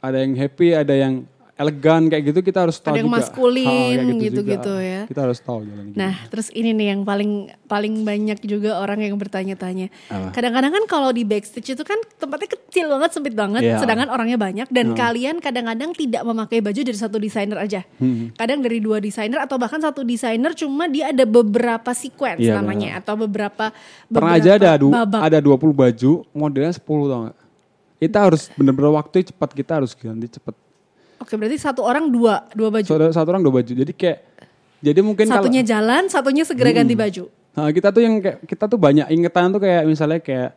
ada 0.00 0.16
yang 0.24 0.32
happy, 0.40 0.68
ada 0.72 0.94
yang 0.96 1.28
elegan 1.54 2.10
kayak 2.10 2.22
gitu 2.28 2.40
kita 2.42 2.66
harus 2.66 2.76
tahu 2.76 2.94
Ada 2.94 2.98
yang 2.98 3.06
juga. 3.06 3.18
maskulin, 3.22 3.94
kayak 3.94 4.18
gitu-gitu 4.20 4.42
juga. 4.74 4.82
ya. 4.82 5.00
Kita 5.06 5.20
harus 5.22 5.38
tahu 5.38 5.58
jalan 5.62 5.84
gitu. 5.86 5.96
Nah, 5.96 6.14
terus 6.26 6.48
ini 6.50 6.70
nih 6.70 6.86
yang 6.90 7.00
paling 7.02 7.30
paling 7.64 7.94
banyak 8.02 8.38
juga 8.42 8.76
orang 8.76 8.98
yang 9.00 9.14
bertanya-tanya. 9.14 9.86
Kadang-kadang 10.30 10.72
kan 10.72 10.84
kalau 10.84 11.10
di 11.10 11.22
backstage 11.22 11.70
itu 11.70 11.82
kan 11.82 11.94
tempatnya 12.16 12.50
kecil 12.50 12.90
banget, 12.90 13.10
sempit 13.12 13.34
banget, 13.34 13.62
Iya. 13.62 13.78
sedangkan 13.78 14.10
orangnya 14.10 14.34
banyak 14.34 14.66
dan 14.66 14.98
kalian 14.98 15.38
kadang-kadang 15.38 15.94
tidak 15.94 16.22
memakai 16.22 16.58
baju 16.58 16.80
dari 16.80 16.98
satu 16.98 17.22
desainer 17.22 17.56
aja. 17.56 17.86
Hmm. 17.96 18.34
Kadang 18.34 18.58
dari 18.58 18.82
dua 18.82 18.98
desainer 18.98 19.38
atau 19.38 19.54
bahkan 19.54 19.78
satu 19.78 20.02
desainer 20.02 20.50
cuma 20.52 20.90
dia 20.90 21.14
ada 21.14 21.22
beberapa 21.22 21.94
sequence 21.94 22.42
Iya, 22.42 22.58
namanya 22.58 22.98
atau 22.98 23.14
beberapa 23.16 23.70
Pernah 24.06 24.34
aja 24.34 24.58
ada 24.58 24.74
du 24.74 24.90
babak. 24.90 25.22
ada 25.22 25.38
20 25.38 25.70
baju, 25.70 26.12
modelnya 26.30 26.74
10 26.74 26.82
tau 27.06 27.20
gak? 27.24 27.36
Kita 27.94 28.18
harus 28.20 28.42
bener-bener 28.52 28.90
waktu 28.92 29.22
cepat, 29.24 29.54
kita 29.54 29.72
harus 29.78 29.94
ganti 29.94 30.26
cepat. 30.28 30.63
Oke, 31.20 31.34
berarti 31.38 31.56
satu 31.56 31.80
orang 31.80 32.10
dua, 32.10 32.46
dua 32.52 32.68
baju. 32.68 32.86
Satu, 32.86 33.04
satu 33.10 33.28
orang 33.30 33.42
dua 33.42 33.60
baju. 33.60 33.72
Jadi 33.72 33.92
kayak 33.94 34.18
jadi 34.84 35.00
mungkin 35.00 35.24
kalau 35.24 35.48
Satunya 35.48 35.62
jalan, 35.64 36.02
satunya 36.12 36.44
segera 36.44 36.70
ganti 36.70 36.92
baju. 36.92 37.24
Nah, 37.54 37.70
kita 37.70 37.88
tuh 37.88 38.02
yang 38.02 38.14
kayak 38.20 38.38
kita 38.44 38.64
tuh 38.66 38.76
banyak 38.76 39.06
ingetan 39.08 39.54
tuh 39.54 39.62
kayak 39.62 39.82
misalnya 39.86 40.18
kayak 40.20 40.50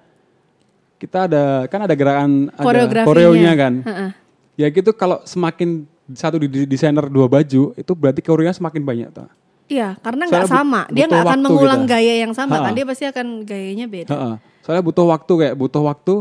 kita 0.97 1.30
ada 1.30 1.43
kan 1.70 1.86
ada 1.86 1.93
gerakan 1.93 2.49
ada 2.51 3.05
koreonya 3.05 3.53
kan. 3.53 3.74
Heeh. 3.86 4.10
Ya 4.58 4.68
gitu 4.74 4.89
kalau 4.91 5.22
semakin 5.24 5.86
satu 6.18 6.41
di 6.41 6.66
desainer 6.66 7.05
dua 7.05 7.30
baju 7.30 7.78
itu 7.78 7.91
berarti 7.93 8.26
koreonya 8.26 8.58
semakin 8.58 8.82
banyak 8.82 9.10
tuh. 9.14 9.30
Iya, 9.68 9.99
karena 9.99 10.26
nggak 10.26 10.47
sama. 10.47 10.88
Dia 10.89 11.05
nggak 11.05 11.24
akan 11.28 11.39
mengulang 11.43 11.82
kita. 11.84 11.91
gaya 11.93 12.14
yang 12.24 12.34
sama 12.34 12.55
kan. 12.58 12.72
Ha-ha. 12.72 12.78
Dia 12.80 12.86
pasti 12.88 13.03
akan 13.05 13.28
gayanya 13.43 13.86
beda. 13.86 14.10
Heeh. 14.10 14.36
Soalnya 14.64 14.84
butuh 14.84 15.05
waktu 15.05 15.34
kayak 15.38 15.55
butuh 15.55 15.84
waktu 15.86 16.14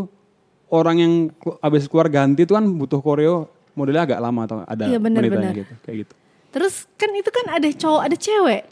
orang 0.68 0.96
yang 0.98 1.12
ku- 1.38 1.56
abis 1.62 1.86
keluar 1.86 2.10
ganti 2.10 2.42
itu 2.42 2.52
kan 2.52 2.66
butuh 2.66 2.98
koreo 2.98 3.46
modelnya 3.76 4.02
agak 4.08 4.20
lama 4.24 4.40
atau 4.48 4.56
ada 4.64 4.84
benar, 4.96 5.20
menitanya 5.20 5.52
benar. 5.52 5.60
gitu 5.60 5.74
kayak 5.84 5.96
gitu. 6.08 6.14
Terus 6.56 6.74
kan 6.96 7.10
itu 7.12 7.30
kan 7.30 7.46
ada 7.52 7.68
cowok, 7.68 8.02
ada 8.08 8.16
cewek. 8.16 8.62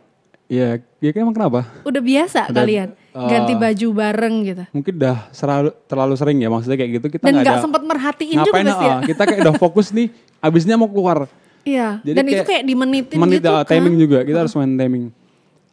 Iya, 0.45 0.69
ya 1.01 1.09
emang 1.21 1.37
kenapa? 1.37 1.65
Udah 1.89 2.03
biasa 2.05 2.53
Udah, 2.53 2.65
kalian 2.65 2.89
uh, 3.17 3.29
ganti 3.29 3.53
baju 3.57 3.89
bareng 3.97 4.35
gitu. 4.45 4.65
Mungkin 4.77 4.93
udah 5.01 5.17
selalu, 5.33 5.71
terlalu 5.89 6.15
sering 6.21 6.39
ya 6.41 6.49
maksudnya 6.53 6.77
kayak 6.81 6.91
gitu 7.01 7.07
kita 7.17 7.25
Dan 7.25 7.33
nggak 7.41 7.55
ada 7.57 7.65
sempat 7.65 7.83
merhatiin 7.85 8.37
juga 8.45 8.53
pasti 8.61 8.85
ya. 8.85 8.93
ah, 8.93 9.01
kita 9.05 9.23
kayak 9.25 9.41
udah 9.45 9.55
fokus 9.57 9.89
nih 9.93 10.09
abisnya 10.45 10.77
mau 10.77 10.89
keluar. 10.89 11.29
Iya. 11.65 12.01
Jadi 12.05 12.17
Dan 12.17 12.25
itu 12.29 12.35
kayak 12.37 12.49
kayak 12.49 12.65
dimenitin 12.69 13.17
menit 13.21 13.41
gitu 13.41 13.49
ah, 13.53 13.65
kan. 13.65 13.73
timing 13.73 13.97
juga 13.97 14.19
kita 14.21 14.39
harus 14.45 14.53
main 14.57 14.73
timing. 14.77 15.05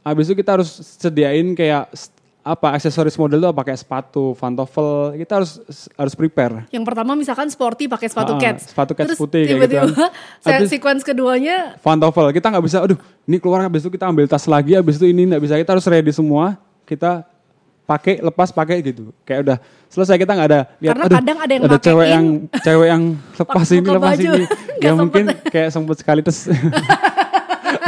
Abis 0.02 0.24
itu 0.32 0.36
kita 0.40 0.52
harus 0.56 0.70
sediain 0.98 1.48
kayak 1.52 1.92
apa 2.42 2.74
aksesoris 2.74 3.14
model 3.16 3.38
tuh 3.38 3.54
pakai 3.54 3.78
sepatu, 3.78 4.34
pantofel, 4.34 5.14
kita 5.14 5.38
harus 5.38 5.62
harus 5.94 6.14
prepare. 6.18 6.66
Yang 6.74 6.84
pertama 6.90 7.14
misalkan 7.14 7.46
sporty 7.48 7.86
pakai 7.86 8.10
sepatu 8.10 8.34
Ah, 8.34 8.42
cats. 8.42 8.74
sepatu 8.74 8.98
cats 8.98 9.14
Terus 9.14 9.20
putih 9.22 9.46
kayak 9.46 9.70
gitu 9.70 9.78
tiba-tiba 9.78 10.10
kan. 10.42 10.66
sequence 10.74 11.02
keduanya 11.06 11.78
Pantofel, 11.80 12.34
kita 12.34 12.50
nggak 12.50 12.66
bisa, 12.66 12.82
aduh, 12.82 12.98
ini 13.24 13.38
keluar 13.38 13.62
habis 13.62 13.86
itu 13.86 13.94
kita 13.94 14.10
ambil 14.10 14.26
tas 14.26 14.50
lagi, 14.50 14.74
habis 14.74 14.98
itu 14.98 15.06
ini 15.06 15.30
nggak 15.30 15.42
bisa, 15.42 15.54
kita 15.54 15.70
harus 15.70 15.86
ready 15.86 16.10
semua, 16.10 16.58
kita 16.84 17.30
pakai 17.86 18.24
lepas 18.24 18.50
pakai 18.50 18.82
gitu. 18.82 19.14
Kayak 19.22 19.40
udah 19.46 19.58
selesai 19.86 20.16
kita 20.16 20.32
nggak 20.32 20.50
ada 20.50 20.62
lihat 20.80 20.92
Karena 20.96 21.06
aduh, 21.06 21.18
kadang 21.22 21.38
ada 21.38 21.52
yang 21.52 21.62
cewek 21.78 21.78
makein, 21.78 22.10
yang 22.10 22.26
cewek 22.58 22.88
yang 22.88 23.04
lepas 23.38 23.68
ini 23.70 23.86
lepas 23.86 24.10
baju. 24.18 24.30
ini. 24.34 24.46
Ya 24.82 24.98
mungkin 24.98 25.26
kayak 25.46 25.70
sempet 25.70 26.02
sekali 26.02 26.26
terus. 26.26 26.50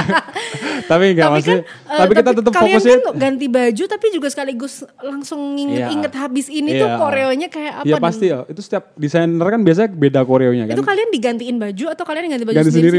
tapi 0.92 1.04
enggak 1.12 1.26
tapi 1.26 1.36
masih 1.38 1.50
kan, 1.50 1.60
eh, 1.64 1.98
tapi 1.98 2.12
kita 2.14 2.32
tetap 2.34 2.52
kalian 2.52 2.68
fokusin 2.74 3.00
kan 3.00 3.02
ganti 3.16 3.46
baju 3.48 3.84
tapi 3.86 4.06
juga 4.10 4.28
sekaligus 4.28 4.74
langsung 5.00 5.40
nginget-inget 5.54 6.14
habis 6.14 6.48
ini 6.48 6.76
tuh 6.76 6.86
Iya. 6.86 6.98
koreonya 6.98 7.48
kayak 7.48 7.74
apa 7.76 7.86
Ya 7.86 7.96
dan- 7.96 8.04
pasti 8.04 8.26
ya. 8.28 8.40
Itu 8.46 8.60
setiap 8.60 8.92
desainer 8.94 9.48
kan 9.48 9.60
biasanya 9.60 9.90
beda 9.90 10.22
koreonya 10.22 10.66
kan. 10.66 10.76
Itu 10.76 10.84
kalian 10.84 11.10
digantiin 11.10 11.58
baju 11.58 11.86
atau 11.90 12.04
kalian 12.04 12.24
ganti 12.30 12.44
baju 12.44 12.56
ganti 12.56 12.72
sendiri 12.72 12.98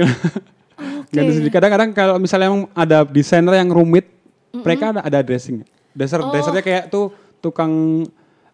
ganti 1.14 1.32
sendiri. 1.32 1.50
Kadang-kadang 1.50 1.90
kalau 1.90 2.16
misalnya 2.16 2.46
emang 2.48 2.64
ada 2.72 3.05
desainer 3.05 3.55
yang 3.55 3.68
rumit, 3.68 4.11
mereka 4.52 4.90
ada 4.90 5.00
ada 5.02 5.18
dressing. 5.20 5.62
Dasar 5.90 6.20
Oh. 6.20 6.30
dasarnya 6.30 6.61
kayak 6.61 6.88
tuh 6.88 7.12
tukang 7.38 8.02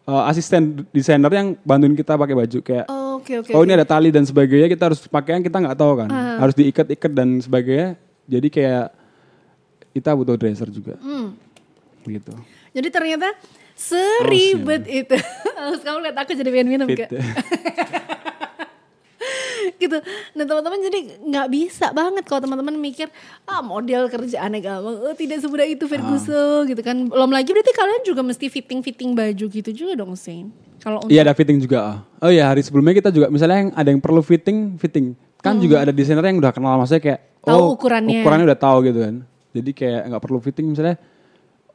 uh, 0.03 0.23
asisten 0.27 0.85
desainer 0.91 1.31
yang 1.31 1.57
bantuin 1.61 1.95
kita 1.95 2.15
pakai 2.15 2.35
baju 2.35 2.59
kayak 2.61 2.87
Oh, 2.87 3.17
Oke 3.17 3.37
oke. 3.37 3.53
oh 3.53 3.63
ini 3.63 3.73
ada 3.73 3.85
tali 3.85 4.09
dan 4.09 4.25
sebagainya 4.25 4.65
kita 4.67 4.85
harus 4.87 5.05
pakai 5.05 5.37
yang 5.37 5.45
kita 5.45 5.57
nggak 5.57 5.77
tahu 5.77 5.93
kan. 5.95 6.09
Harus 6.37 6.55
diikat-ikat 6.55 7.13
dan 7.13 7.37
sebagainya. 7.37 8.01
Jadi 8.27 8.49
kayak 8.49 8.93
kita 9.91 10.11
butuh 10.13 10.37
dresser 10.37 10.69
juga. 10.69 10.97
Hmm. 11.01 11.35
Gitu. 12.03 12.33
Jadi 12.73 12.89
ternyata 12.89 13.29
seribet 13.75 14.87
itu. 14.87 15.17
Harus 15.61 15.81
kamu 15.81 15.99
lihat 16.05 16.17
aku 16.17 16.33
jadi 16.33 16.49
pengen 16.49 16.69
minum 16.69 16.87
Fit. 16.89 17.05
Kak. 17.05 17.11
gitu. 19.81 19.97
Nah 20.37 20.45
teman-teman 20.45 20.79
jadi 20.81 20.99
nggak 21.21 21.49
bisa 21.49 21.93
banget 21.93 22.25
kalau 22.29 22.41
teman-teman 22.45 22.77
mikir 22.77 23.09
ah 23.45 23.61
model 23.61 24.09
kerjaannya 24.09 24.61
gampang. 24.61 24.97
Oh 25.01 25.17
tidak 25.17 25.41
semudah 25.41 25.65
itu 25.65 25.85
Ferguson 25.85 26.69
gitu 26.69 26.81
kan. 26.81 27.09
Belum 27.09 27.33
lagi 27.33 27.51
berarti 27.53 27.73
kalian 27.73 28.03
juga 28.05 28.21
mesti 28.21 28.47
fitting-fitting 28.49 29.17
baju 29.17 29.45
gitu 29.49 29.71
juga 29.73 29.93
dong 29.97 30.13
sih. 30.17 30.49
Kalau 30.81 31.05
Iya 31.09 31.29
ada 31.29 31.37
fitting 31.37 31.61
juga. 31.61 31.79
ah. 31.81 31.97
Oh 32.25 32.33
iya 32.33 32.49
hari 32.49 32.65
sebelumnya 32.65 32.97
kita 32.97 33.13
juga 33.13 33.29
misalnya 33.29 33.69
yang 33.69 33.71
ada 33.77 33.89
yang 33.93 34.01
perlu 34.01 34.25
fitting, 34.25 34.77
fitting. 34.81 35.13
Kan 35.41 35.57
juga 35.57 35.81
ada 35.81 35.93
desainer 35.93 36.25
yang 36.25 36.37
udah 36.37 36.53
kenal 36.53 36.77
maksudnya 36.77 37.01
kayak 37.01 37.21
Hmm. 37.21 37.30
Tahu 37.41 37.57
oh 37.57 37.67
ukurannya. 37.73 38.21
ukurannya 38.21 38.47
udah 38.47 38.61
tahu 38.61 38.79
gitu 38.85 38.99
kan. 39.01 39.15
Jadi 39.51 39.71
kayak 39.73 40.03
nggak 40.07 40.23
perlu 40.23 40.39
fitting 40.39 40.69
misalnya 40.69 40.97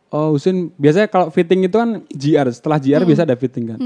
Oh 0.08 0.32
Husin 0.32 0.72
biasanya 0.72 1.10
kalau 1.10 1.28
fitting 1.28 1.66
itu 1.66 1.76
kan 1.76 2.06
GR 2.08 2.48
setelah 2.48 2.78
GR 2.78 3.02
Hmm. 3.02 3.10
biasa 3.10 3.22
ada 3.26 3.36
fitting 3.36 3.66
kan. 3.68 3.78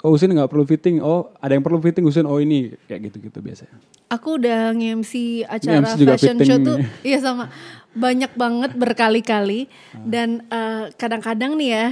Oh 0.00 0.14
Husin 0.14 0.30
nggak 0.30 0.46
perlu 0.46 0.64
fitting. 0.64 0.96
Oh 0.98 1.28
ada 1.36 1.52
yang 1.52 1.60
perlu 1.60 1.76
fitting 1.78 2.02
Husin. 2.02 2.24
Oh 2.24 2.38
ini 2.38 2.72
kayak 2.86 3.10
gitu-gitu 3.10 3.38
biasanya. 3.38 3.76
Aku 4.08 4.38
udah 4.38 4.70
nge-MC 4.72 5.12
acara 5.44 5.84
fashion 5.84 6.16
fitting 6.38 6.46
show 6.46 6.56
tuh 6.58 6.76
iya 7.04 7.18
sama 7.18 7.50
banyak 7.90 8.32
banget 8.32 8.70
berkali-kali 8.72 9.66
dan 10.00 10.46
eh, 10.46 10.94
kadang-kadang 10.94 11.54
nih 11.54 11.70
ya 11.70 11.86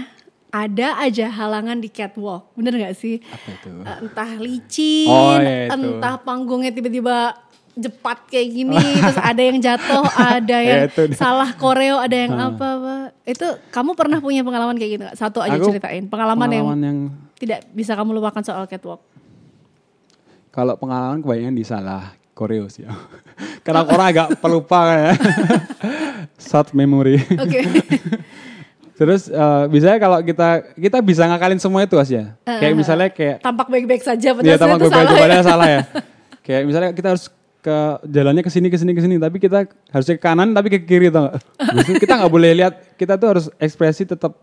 ada 0.48 0.88
aja 0.98 1.26
halangan 1.28 1.76
di 1.76 1.88
catwalk. 1.88 2.54
Bener 2.54 2.78
gak 2.78 2.94
sih? 2.94 3.18
Apa 3.20 3.48
itu? 3.50 3.70
Eh, 3.74 3.96
entah 3.98 4.30
licin, 4.38 5.08
Oh, 5.08 5.32
iya, 5.34 5.66
itu. 5.66 5.74
entah 5.74 6.14
panggungnya 6.18 6.70
tiba-tiba 6.70 7.34
jepat 7.72 8.28
kayak 8.28 8.48
gini, 8.50 8.76
terus 8.76 9.16
ada 9.16 9.40
yang 9.40 9.56
jatuh, 9.56 10.04
ada 10.36 10.56
yang 10.58 10.78
Ya, 10.78 10.88
itu 10.88 11.02
dia. 11.08 11.16
salah 11.16 11.50
koreo, 11.52 11.96
ada 11.96 12.12
yang 12.12 12.32
apa, 12.32 12.66
apa. 12.76 12.94
Itu 13.22 13.44
kamu 13.68 13.92
pernah 13.92 14.18
punya 14.18 14.40
pengalaman 14.40 14.76
kayak 14.76 14.90
gitu 14.90 15.02
gak? 15.04 15.16
Satu 15.16 15.40
aja 15.40 15.56
Aku 15.56 15.68
ceritain. 15.68 16.04
Pengalaman, 16.04 16.48
yang 16.48 16.64
Pengalaman 16.64 16.80
yang 16.82 16.98
tidak 17.34 17.64
bisa 17.70 17.92
kamu 17.92 18.12
lupakan 18.12 18.40
soal 18.40 18.64
catwalk. 18.64 19.00
kalau 20.48 20.76
pengalaman 20.76 21.18
kebanyakan 21.18 21.54
di 21.54 21.64
salah 21.64 22.12
koreo 22.32 22.68
sih. 22.68 22.84
Karena 23.64 23.82
orang 23.82 24.06
agak 24.06 24.28
pelupa 24.36 24.78
kan 24.84 24.98
ya. 25.02 25.12
Short 26.36 26.72
memory. 26.72 27.16
Oke. 27.34 27.60
Terus 28.92 29.26
eh, 29.26 29.64
biasanya 29.66 29.98
kalau 29.98 30.18
kita 30.20 30.48
kita 30.76 30.98
bisa 31.00 31.24
ngakalin 31.24 31.56
semua 31.56 31.82
itu 31.82 31.96
Asya. 31.96 32.36
Kayak 32.44 32.74
misalnya 32.76 33.08
kayak 33.08 33.36
Tampak 33.40 33.66
baik-baik 33.66 34.04
saja, 34.04 34.28
padahal 34.30 34.60
tampak 34.60 34.76
itu 34.76 34.84
gue 34.84 34.92
salah 34.92 35.08
ya. 35.08 35.18
padahal 35.18 35.42
salah 35.42 35.68
ya. 35.68 35.80
Kayak 36.42 36.62
misalnya 36.68 36.90
kita 36.92 37.08
harus 37.10 37.24
ke 37.62 37.78
jalannya 38.10 38.42
ke 38.42 38.50
sini 38.50 38.66
ke 38.66 38.74
sini 38.74 38.90
ke 38.90 38.98
sini 38.98 39.16
tapi 39.22 39.38
kita 39.38 39.70
harusnya 39.94 40.18
ke 40.18 40.22
kanan 40.22 40.50
tapi 40.50 40.66
ke 40.66 40.82
kiri 40.82 41.14
tau 41.14 41.30
gak? 41.30 41.38
Justru 41.78 42.02
kita 42.02 42.18
nggak 42.18 42.32
boleh 42.34 42.50
lihat 42.58 42.74
kita 42.98 43.14
tuh 43.14 43.28
harus 43.38 43.46
ekspresi 43.62 44.02
tetap 44.02 44.34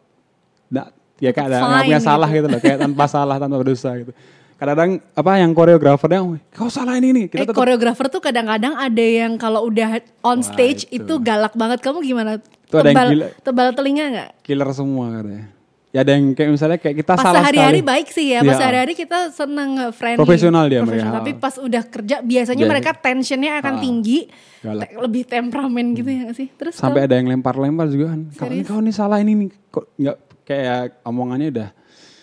nggak 0.71 0.87
ya 1.19 1.35
kayak 1.35 1.47
ada 1.51 1.57
nggak 1.59 1.83
punya 1.91 1.99
salah 1.99 2.29
gitu. 2.31 2.47
gitu 2.47 2.47
loh 2.47 2.61
kayak 2.63 2.77
tanpa 2.79 3.05
salah 3.11 3.35
tanpa 3.35 3.59
berdosa 3.59 3.91
gitu. 3.99 4.15
Kadang-kadang 4.55 5.03
apa 5.15 5.31
yang 5.39 5.51
koreografernya 5.51 6.19
kau 6.55 6.71
salah 6.71 6.95
ini 6.95 7.11
nih 7.11 7.25
kita 7.27 7.43
eh, 7.43 7.47
tetap 7.47 7.59
koreografer 7.59 8.07
tuh 8.07 8.23
kadang-kadang 8.23 8.75
ada 8.79 9.03
yang 9.03 9.35
kalau 9.35 9.67
udah 9.67 9.99
on 10.23 10.39
stage 10.39 10.87
itu. 10.87 11.03
itu. 11.03 11.13
galak 11.19 11.51
banget. 11.59 11.83
Kamu 11.83 11.99
gimana? 11.99 12.39
Itu 12.39 12.75
ada 12.79 12.87
yang 12.87 12.95
tebal, 12.95 13.07
gila. 13.11 13.27
tebal 13.43 13.67
telinga 13.75 14.05
nggak? 14.15 14.29
killer 14.47 14.69
semua 14.71 15.11
katanya. 15.11 15.58
Ya 15.89 16.05
ada 16.05 16.13
yang 16.13 16.37
kayak 16.37 16.49
misalnya 16.53 16.77
kayak 16.77 17.01
kita 17.01 17.13
Pas 17.13 17.23
salah 17.23 17.41
sehari-hari 17.41 17.81
sekali. 17.81 17.89
baik 17.89 18.07
sih 18.09 18.27
ya. 18.29 18.39
Pas 18.39 18.47
Iya. 18.47 18.59
sehari-hari 18.61 18.93
kita 18.93 19.17
seneng 19.31 19.69
friendly. 19.89 20.21
Profesional 20.21 20.63
dia 20.65 20.79
profesional. 20.79 21.09
mereka. 21.09 21.17
Tapi 21.17 21.31
pas 21.35 21.55
udah 21.57 21.83
kerja 21.83 22.15
biasanya 22.21 22.61
Biasa. 22.61 22.71
mereka 22.71 22.89
tensionnya 22.95 23.51
akan 23.57 23.73
Ah, 23.73 23.81
tinggi. 23.81 24.19
galak. 24.59 24.87
Lebih 24.93 25.23
temperamen 25.25 25.85
gitu 25.93 26.05
ya 26.07 26.19
nggak 26.23 26.37
sih? 26.37 26.47
Terus 26.51 26.73
Sampai 26.75 27.01
ada 27.03 27.15
yang 27.15 27.25
lempar-lempar 27.27 27.89
juga 27.89 28.13
kan. 28.13 28.21
Kalau 28.29 28.51
ini 28.51 28.63
kau 28.63 28.77
ini 28.77 28.91
salah 28.91 29.17
ini 29.17 29.31
nih 29.35 29.49
kok 29.67 29.85
nggak 29.95 30.17
kayak 30.43 30.81
omongannya 31.03 31.47
udah 31.49 31.69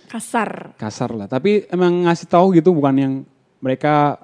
kalau 0.07 0.15
kasar. 0.15 0.51
kasar 0.79 1.11
lah. 1.11 1.27
Tapi 1.27 1.67
emang 1.67 2.07
ngasih 2.07 2.27
tahu 2.27 2.55
gitu 2.55 2.71
bukan 2.71 2.95
yang 2.95 3.13
mereka 3.59 4.23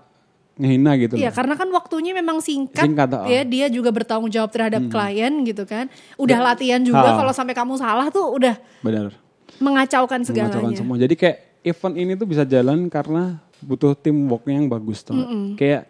ngehina 0.54 0.94
gitu 0.96 1.16
Iya 1.16 1.32
karena 1.32 1.56
kan 1.56 1.66
waktunya 1.66 2.12
memang 2.12 2.38
singkat, 2.38 2.84
Singkat, 2.84 3.08
oh. 3.10 3.26
ya 3.26 3.42
dia 3.42 3.66
juga 3.66 3.90
bertanggung 3.90 4.28
jawab 4.28 4.54
terhadap 4.54 4.86
klien 4.86 5.42
gitu 5.42 5.64
kan. 5.64 5.90
Udah 6.14 6.38
latihan 6.38 6.78
juga 6.78 7.10
kalau 7.12 7.32
sampai 7.32 7.52
kamu 7.52 7.74
salah 7.74 8.06
tuh 8.06 8.30
udah 8.30 8.54
Benar. 8.78 9.18
Mengacaukan 9.58 10.22
Mengacaukan 10.22 10.48
segalanya. 10.62 10.78
semua. 10.78 10.96
Jadi 10.96 11.14
kayak 11.14 11.36
event 11.62 11.94
ini 11.94 12.12
tuh 12.14 12.26
bisa 12.26 12.42
jalan 12.42 12.86
karena 12.86 13.36
butuh 13.60 13.92
teamworknya 13.92 14.54
yang 14.58 14.66
bagus 14.66 15.02
tuh. 15.02 15.18
Kayak 15.54 15.86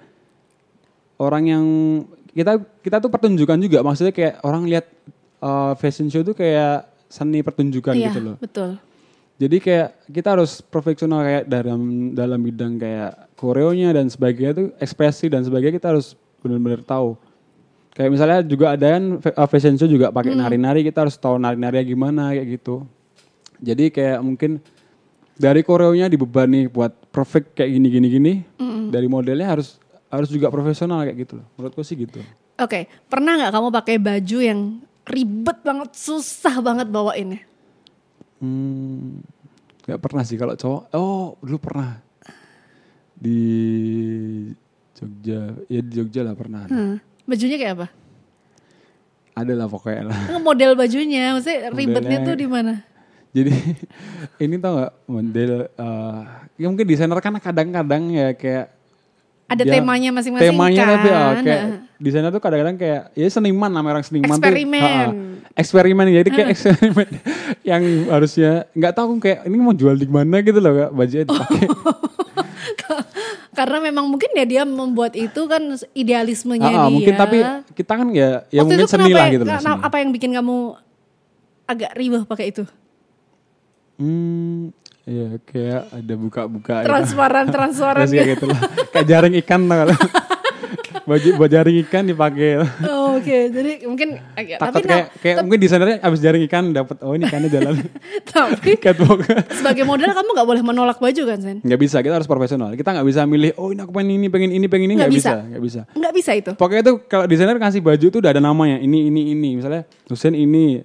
orang 1.17 1.45
yang 1.47 1.65
kita 2.33 2.53
kita 2.81 2.97
tuh 2.99 3.09
pertunjukan 3.09 3.59
juga 3.61 3.79
maksudnya 3.81 4.11
kayak 4.11 4.41
orang 4.41 4.65
lihat 4.65 4.89
uh, 5.39 5.77
fashion 5.77 6.09
show 6.09 6.21
tuh 6.21 6.33
kayak 6.33 6.89
seni 7.07 7.45
pertunjukan 7.45 7.93
Iya 7.93 8.09
gitu 8.09 8.21
loh. 8.21 8.37
betul. 8.41 8.81
Jadi 9.37 9.57
kayak 9.59 9.89
kita 10.07 10.29
harus 10.33 10.63
profesional 10.63 11.21
kayak 11.21 11.45
dalam 11.45 11.81
dalam 12.13 12.39
bidang 12.39 12.79
kayak 12.79 13.33
koreonya 13.35 13.91
dan 13.93 14.07
sebagainya 14.07 14.53
tuh 14.55 14.67
ekspresi 14.79 15.27
dan 15.29 15.43
sebagainya 15.43 15.77
kita 15.77 15.93
harus 15.93 16.15
benar-benar 16.41 16.81
tahu. 16.83 17.19
Kayak 17.93 18.11
misalnya 18.11 18.39
juga 18.41 18.73
ada 18.73 18.87
kan 18.97 19.05
fa- 19.21 19.37
uh, 19.37 19.49
fashion 19.49 19.77
show 19.77 19.85
juga 19.85 20.09
pakai 20.09 20.33
nari-nari 20.33 20.81
kita 20.81 21.05
harus 21.05 21.17
tahu 21.17 21.37
nari-nari 21.37 21.85
gimana 21.85 22.33
kayak 22.33 22.49
gitu. 22.57 22.87
Jadi 23.63 23.95
kayak 23.95 24.19
mungkin 24.21 24.59
dari 25.39 25.63
koreonya 25.63 26.11
dibebani 26.11 26.67
buat 26.67 26.91
perfect 27.09 27.55
kayak 27.55 27.71
gini 27.71 27.89
gini 27.89 28.07
gini. 28.11 28.33
Dari 28.91 29.07
modelnya 29.07 29.49
harus 29.49 29.79
harus 30.13 30.29
juga 30.29 30.51
profesional 30.51 31.07
kayak 31.07 31.19
gitu 31.23 31.41
loh. 31.41 31.47
Menurutku 31.57 31.81
sih 31.81 31.97
gitu. 31.97 32.21
Oke, 32.61 32.91
pernah 33.09 33.39
nggak 33.39 33.53
kamu 33.55 33.69
pakai 33.73 33.97
baju 33.97 34.39
yang 34.43 34.61
ribet 35.09 35.59
banget, 35.65 35.91
susah 35.97 36.61
banget 36.61 36.91
bawainnya? 36.93 37.41
Hmm, 38.43 39.23
nggak 39.89 40.01
pernah 40.03 40.23
sih 40.27 40.37
kalau 40.37 40.59
cowok. 40.59 40.83
Oh, 40.93 41.39
dulu 41.41 41.59
pernah 41.63 42.03
di 43.17 43.41
Jogja. 44.93 45.57
Ya 45.71 45.81
di 45.81 45.91
Jogja 45.97 46.21
lah 46.27 46.35
pernah. 46.37 46.67
Hmm. 46.69 46.99
Bajunya 47.25 47.57
kayak 47.57 47.75
apa? 47.81 47.89
Ada 49.33 49.53
lah 49.57 49.67
pokoknya 49.71 50.03
lah. 50.13 50.19
Model 50.45 50.77
bajunya, 50.77 51.33
maksudnya 51.33 51.73
ribetnya 51.73 52.21
Modelnya- 52.21 52.29
tuh 52.29 52.37
di 52.37 52.49
mana? 52.51 52.75
Jadi 53.33 53.49
ini 54.45 54.55
tau 54.57 54.77
nggak 54.77 54.93
model 55.07 55.53
eh, 55.67 56.21
ya 56.55 56.67
mungkin 56.67 56.85
desainer 56.85 57.17
kan 57.17 57.33
kadang-kadang 57.35 58.03
ya 58.09 58.29
kayak 58.33 58.67
Ada 59.47 59.63
dia- 59.63 59.73
temanya 59.75 60.09
masing-masing 60.11 60.49
temanya 60.49 60.81
kan? 60.81 60.91
tapi 60.91 61.09
ya, 61.09 61.23
kayak 61.39 61.63
Nah. 61.63 61.79
desainer 61.99 62.31
tuh 62.31 62.41
kadang-kadang 62.41 62.77
kayak 62.77 63.03
ya 63.11 63.27
seniman 63.27 63.69
nama 63.69 63.89
orang 63.91 64.03
seniman 64.03 64.33
Eksperimen. 64.33 64.81
tuh 64.81 64.89
ha. 64.89 65.51
eksperimen 65.55 66.05
jadi 66.11 66.29
kayak 66.31 66.49
eksperimen 66.51 67.09
yang 67.71 67.83
harusnya 68.09 68.65
nggak 68.71 68.93
tahu 68.93 69.17
kayak 69.19 69.45
ini 69.45 69.57
mau 69.59 69.73
jual 69.73 69.93
di 69.95 70.07
mana 70.07 70.41
gitu 70.41 70.57
loh 70.57 70.73
kak 70.75 70.91
bajunya 70.91 71.25
dipakai 71.25 71.69
Karena 73.53 73.79
memang 73.83 74.09
mungkin 74.09 74.33
ya 74.33 74.45
dia 74.45 74.63
membuat 74.65 75.13
itu 75.13 75.45
kan 75.45 75.61
idealismenya 75.93 76.65
Ah, 76.65 76.73
ah, 76.75 76.83
dia. 76.83 76.89
mungkin 76.91 77.15
tapi 77.15 77.39
kita 77.75 77.93
kan 77.95 78.09
ya 78.11 78.49
ya 78.49 78.61
Waktu 78.61 78.65
mungkin 78.67 78.79
itu 78.79 78.89
seni 78.89 79.11
lah 79.11 79.21
ya- 79.23 79.31
gitu 79.31 79.43
loh 79.43 79.53
kenapa- 79.53 79.77
seni. 79.77 79.85
Apa 79.85 79.97
yang 79.99 80.11
bikin 80.11 80.31
kamu 80.33 80.57
agak 81.67 81.91
ribah 81.93 82.23
pakai 82.25 82.47
itu? 82.49 82.65
Hmm, 83.97 84.71
ya 85.03 85.37
kayak 85.43 85.83
ada 85.93 86.15
buka-buka. 86.15 86.75
gitu. 86.81 86.89
Transparan, 86.89 87.47
transparan. 87.55 88.05
Terus 88.05 88.13
kayak 88.13 88.29
gitu 88.35 88.45
lah. 88.47 88.61
Kayak 88.91 89.07
jaring 89.09 89.35
ikan 89.39 89.61
tau 89.65 89.77
kalau. 89.79 89.97
baju 91.03 91.29
buat 91.35 91.51
jaring 91.51 91.77
ikan 91.83 92.07
dipakai. 92.07 92.63
Oh, 92.87 93.03
Oke, 93.13 93.51
jadi 93.51 93.85
mungkin 93.85 94.23
agak- 94.33 94.57
Takut 94.57 94.73
tapi 94.73 94.87
kayak 94.87 95.05
nah, 95.05 95.19
kayak 95.19 95.37
mungkin 95.43 95.59
desainernya 95.59 95.97
abis 95.99 96.19
jaring 96.19 96.43
ikan 96.47 96.65
dapat 96.71 96.97
oh 97.03 97.13
ini 97.13 97.27
ikannya 97.27 97.51
jalan 97.51 97.75
tapi 98.31 98.79
catwalk. 98.79 99.21
sebagai 99.53 99.83
model 99.83 100.11
kamu 100.11 100.29
nggak 100.33 100.49
boleh 100.49 100.63
menolak 100.63 100.99
baju 100.99 101.23
kan, 101.27 101.39
Sen? 101.39 101.57
nggak 101.59 101.77
bisa 101.77 101.99
kita 102.01 102.15
harus 102.15 102.25
profesional. 102.25 102.71
Kita 102.73 102.95
nggak 102.95 103.05
bisa 103.05 103.27
milih 103.27 103.51
oh 103.59 103.69
ini 103.69 103.83
aku 103.83 103.93
pengen 103.93 104.11
ini 104.15 104.27
pengen 104.27 104.51
ini 104.53 104.67
pengen 104.67 104.89
ini 104.89 104.95
Nggak 104.97 105.13
bisa. 105.13 105.31
bisa 105.35 105.49
nggak 105.51 105.63
bisa. 105.63 105.81
Nggak 105.93 106.13
bisa 106.15 106.31
itu. 106.33 106.51
Pokoknya 106.55 106.83
tuh 106.83 106.97
kalau 107.05 107.25
desainer 107.27 107.59
kasih 107.59 107.81
baju 107.83 108.07
tuh 108.07 108.19
udah 108.19 108.31
ada 108.31 108.41
namanya 108.41 108.79
ini 108.79 109.11
ini 109.11 109.35
ini 109.35 109.49
misalnya 109.59 109.83
Husen 110.07 110.33
ini 110.33 110.81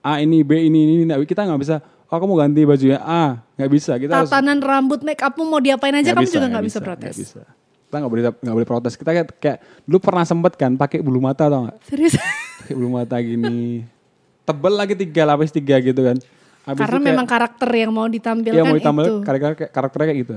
A 0.00 0.20
ini 0.20 0.44
B 0.44 0.52
ini 0.60 0.78
ini, 0.86 0.92
ini. 1.02 1.12
Kita 1.24 1.42
nggak 1.42 1.60
bisa 1.60 1.80
oh 2.12 2.20
aku 2.20 2.24
mau 2.26 2.36
ganti 2.36 2.60
bajunya 2.62 3.00
A 3.00 3.40
nggak 3.56 3.70
bisa 3.72 3.96
kita 3.96 4.12
harus 4.14 4.28
Tatanan 4.28 4.60
rambut, 4.60 5.00
make 5.00 5.16
upmu 5.18 5.48
mau 5.48 5.56
diapain 5.58 5.96
aja, 5.96 6.12
kamu 6.12 6.22
bisa, 6.22 6.34
juga 6.34 6.46
nggak 6.50 6.64
bisa, 6.64 6.76
bisa, 6.76 6.84
protes. 6.84 7.00
nggak 7.08 7.24
bisa. 7.24 7.40
Kita 7.82 7.96
nggak 7.96 8.10
boleh 8.10 8.22
nggak 8.36 8.54
boleh 8.54 8.68
protes. 8.68 8.92
Kita 8.94 9.10
kayak, 9.10 9.26
kayak 9.34 9.58
dulu 9.82 9.98
pernah 9.98 10.24
sempet 10.24 10.52
kan 10.54 10.72
pakai 10.74 11.00
bulu 11.00 11.18
mata 11.18 11.44
tau 11.46 11.64
nggak? 11.64 11.76
Serius? 11.82 12.20
Pakai 12.60 12.74
bulu 12.74 12.88
mata 12.90 13.16
gini, 13.16 13.82
tebel 14.42 14.72
lagi 14.72 14.94
tiga 14.94 15.22
lapis 15.24 15.48
tiga 15.50 15.76
gitu 15.78 15.98
kan. 15.98 16.20
Habis 16.62 16.78
Karena 16.78 16.94
kayak- 16.94 17.08
memang 17.08 17.26
karakter 17.26 17.70
yang 17.72 17.90
mau 17.90 18.06
ditampilkan 18.06 18.54
Iya 18.54 18.62
mau 18.62 18.76
ditambah 18.76 19.02
itu. 19.02 19.16
karakter 19.24 19.52
karakternya 19.66 20.06
kayak 20.06 20.20
gitu. 20.20 20.32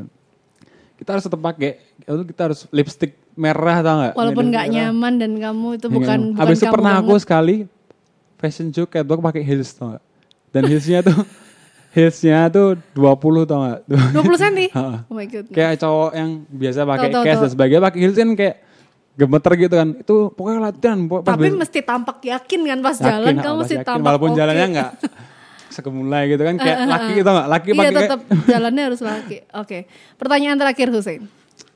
Kita 0.95 1.09
harus 1.11 1.23
tetap 1.23 1.39
pakai. 1.39 1.71
Lalu 2.05 2.21
kita 2.32 2.41
harus 2.45 2.59
lipstick 2.71 3.11
merah 3.36 3.78
tau 3.80 3.95
nggak? 3.99 4.13
Walaupun 4.15 4.45
nggak 4.47 4.65
nyaman 4.69 5.13
dan 5.15 5.32
kamu 5.36 5.67
itu 5.76 5.86
Iya, 5.86 5.93
bukan 5.93 6.19
bukan 6.32 6.39
Habis 6.39 6.55
itu 6.55 6.65
kamu 6.65 6.73
pernah 6.73 6.93
aku 6.95 7.05
banget. 7.09 7.21
sekali 7.21 7.55
fashion 8.36 8.67
show 8.69 8.86
catwalk 8.86 9.19
pakai 9.21 9.43
heels 9.43 9.69
tau 9.69 9.91
gak? 9.91 10.03
Dan 10.49 10.61
heelsnya 10.65 11.03
tuh 11.03 11.13
heelsnya 11.96 12.50
tuh 12.50 12.76
20 12.91 13.16
tau 13.46 13.60
gak? 13.64 13.80
20 13.88 14.20
cm? 14.38 14.60
Oh 15.08 15.16
my 15.16 15.26
god. 15.26 15.46
kayak 15.48 15.80
cowok 15.80 16.12
yang 16.12 16.30
biasa 16.46 16.80
pakai 16.84 17.10
case 17.16 17.39
dan 17.39 17.50
sebagainya 17.50 17.82
pakai 17.82 18.00
heels 18.02 18.18
kan 18.18 18.30
kayak 18.34 18.56
gemeter 19.16 19.52
gitu 19.58 19.74
kan. 19.74 19.89
Itu 19.96 20.16
pokoknya 20.30 20.60
latihan. 20.62 21.00
pokoknya 21.02 21.24
pas 21.24 21.34
Tapi 21.34 21.48
mesti 21.56 21.80
tampak 21.82 22.18
yakin 22.22 22.60
kan 22.66 22.80
pas 22.82 22.96
yakin, 22.96 23.08
jalan 23.08 23.34
kamu 23.38 23.56
mesti 23.58 23.76
yakin. 23.76 23.88
tampak 23.88 24.06
Walaupun 24.06 24.30
oke. 24.30 24.38
jalannya 24.38 24.66
nggak 24.70 24.91
segemulai 25.72 26.22
gitu 26.30 26.41
kan 26.41 26.56
kayak 26.58 26.78
laki 26.86 27.12
gitu 27.14 27.30
nggak? 27.30 27.48
Laki 27.50 27.68
Iya 27.68 27.76
pakai 27.78 27.89
kayak- 27.89 28.04
tetap 28.06 28.22
jalannya 28.52 28.84
harus 28.84 29.02
laki. 29.02 29.38
Oke. 29.54 29.78
Pertanyaan 30.16 30.58
terakhir 30.58 30.88
Hussein. 30.89 31.24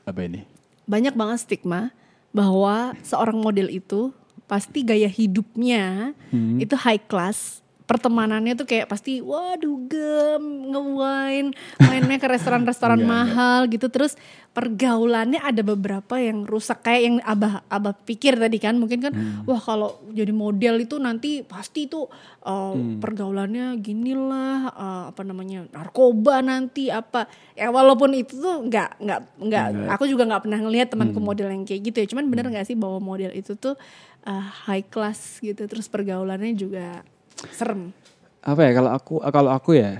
apa 0.02 0.20
ini? 0.20 0.44
Banyak 0.84 1.14
banget 1.14 1.38
stigma 1.40 1.92
bahwa 2.30 2.92
seorang 3.00 3.36
model 3.36 3.68
itu 3.68 4.12
pasti 4.44 4.82
gaya 4.82 5.06
hidupnya 5.06 6.10
Hmm. 6.28 6.58
itu 6.58 6.74
high 6.74 7.00
class. 7.00 7.59
Pertemanannya 7.90 8.54
tuh 8.54 8.70
kayak 8.70 8.86
pasti 8.86 9.18
waduh 9.18 9.90
gem, 9.90 10.42
ngewine, 10.70 11.50
mainnya 11.82 12.22
ke 12.22 12.30
restoran-restoran 12.30 13.02
Enggak, 13.02 13.10
mahal 13.10 13.60
gitu. 13.66 13.90
Terus 13.90 14.14
pergaulannya 14.50 15.38
ada 15.38 15.62
beberapa 15.62 16.18
yang 16.18 16.42
rusak 16.42 16.82
kayak 16.82 17.02
yang 17.02 17.16
abah 17.22 17.62
abah 17.66 17.94
pikir 18.02 18.34
tadi 18.34 18.58
kan 18.58 18.74
mungkin 18.76 18.98
kan 18.98 19.12
Hmm. 19.14 19.46
wah 19.46 19.58
kalau 19.58 20.02
jadi 20.10 20.30
model 20.30 20.82
itu 20.82 20.98
nanti 20.98 21.42
pasti 21.42 21.86
tuh 21.86 22.10
uh, 22.42 22.74
Hmm. 22.74 22.98
pergaulannya 22.98 23.78
ginilah 23.78 24.70
uh, 24.70 25.04
apa 25.10 25.22
namanya 25.22 25.70
narkoba 25.70 26.42
nanti 26.42 26.90
apa 26.90 27.30
ya 27.54 27.70
walaupun 27.70 28.10
itu 28.12 28.36
tuh 28.36 28.66
nggak 28.66 28.98
nggak 28.98 29.20
nggak 29.38 29.66
aku 29.88 30.04
juga 30.06 30.26
nggak 30.26 30.42
pernah 30.46 30.58
ngelihat 30.60 30.88
temanku 30.90 31.18
Hmm. 31.18 31.26
model 31.30 31.48
yang 31.48 31.62
kayak 31.62 31.82
gitu 31.86 31.96
ya 32.02 32.06
cuman 32.10 32.26
bener 32.26 32.46
nggak 32.50 32.66
sih 32.66 32.74
bahwa 32.74 32.98
model 32.98 33.30
itu 33.30 33.54
tuh 33.54 33.78
uh, 34.26 34.44
high 34.66 34.84
class 34.84 35.38
gitu 35.38 35.62
terus 35.64 35.86
pergaulannya 35.86 36.54
juga 36.54 37.06
serem 37.48 37.92
apa 38.40 38.60
ya 38.60 38.70
kalau 38.72 38.90
aku 38.90 39.12
kalau 39.26 39.50
aku 39.50 39.70
ya 39.74 39.92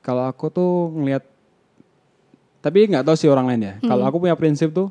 kalau 0.00 0.22
aku 0.24 0.46
tuh 0.48 0.70
ngelihat 0.92 1.24
tapi 2.60 2.86
nggak 2.86 3.04
tahu 3.04 3.14
sih 3.14 3.26
orang 3.26 3.46
lain 3.46 3.62
ya 3.62 3.74
kalau 3.80 4.02
Hmm. 4.02 4.10
aku 4.10 4.16
punya 4.18 4.34
prinsip 4.34 4.70
tuh 4.70 4.88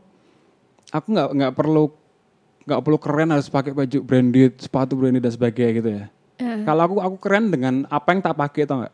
aku 0.90 1.08
nggak 1.10 1.30
nggak 1.34 1.54
perlu 1.54 1.92
nggak 2.64 2.82
perlu 2.82 2.98
keren 2.98 3.30
harus 3.30 3.48
pakai 3.48 3.72
baju 3.72 3.98
branded 4.02 4.58
sepatu 4.58 4.94
branded 4.94 5.22
dan 5.22 5.32
sebagainya 5.32 5.72
gitu 5.76 5.90
ya 5.94 6.06
Eh. 6.36 6.62
kalau 6.64 6.82
aku 6.84 6.96
aku 7.00 7.16
keren 7.20 7.48
dengan 7.48 7.88
apa 7.88 8.12
yang 8.12 8.20
tak 8.20 8.34
pakai 8.34 8.66
tau 8.66 8.82
nggak 8.82 8.94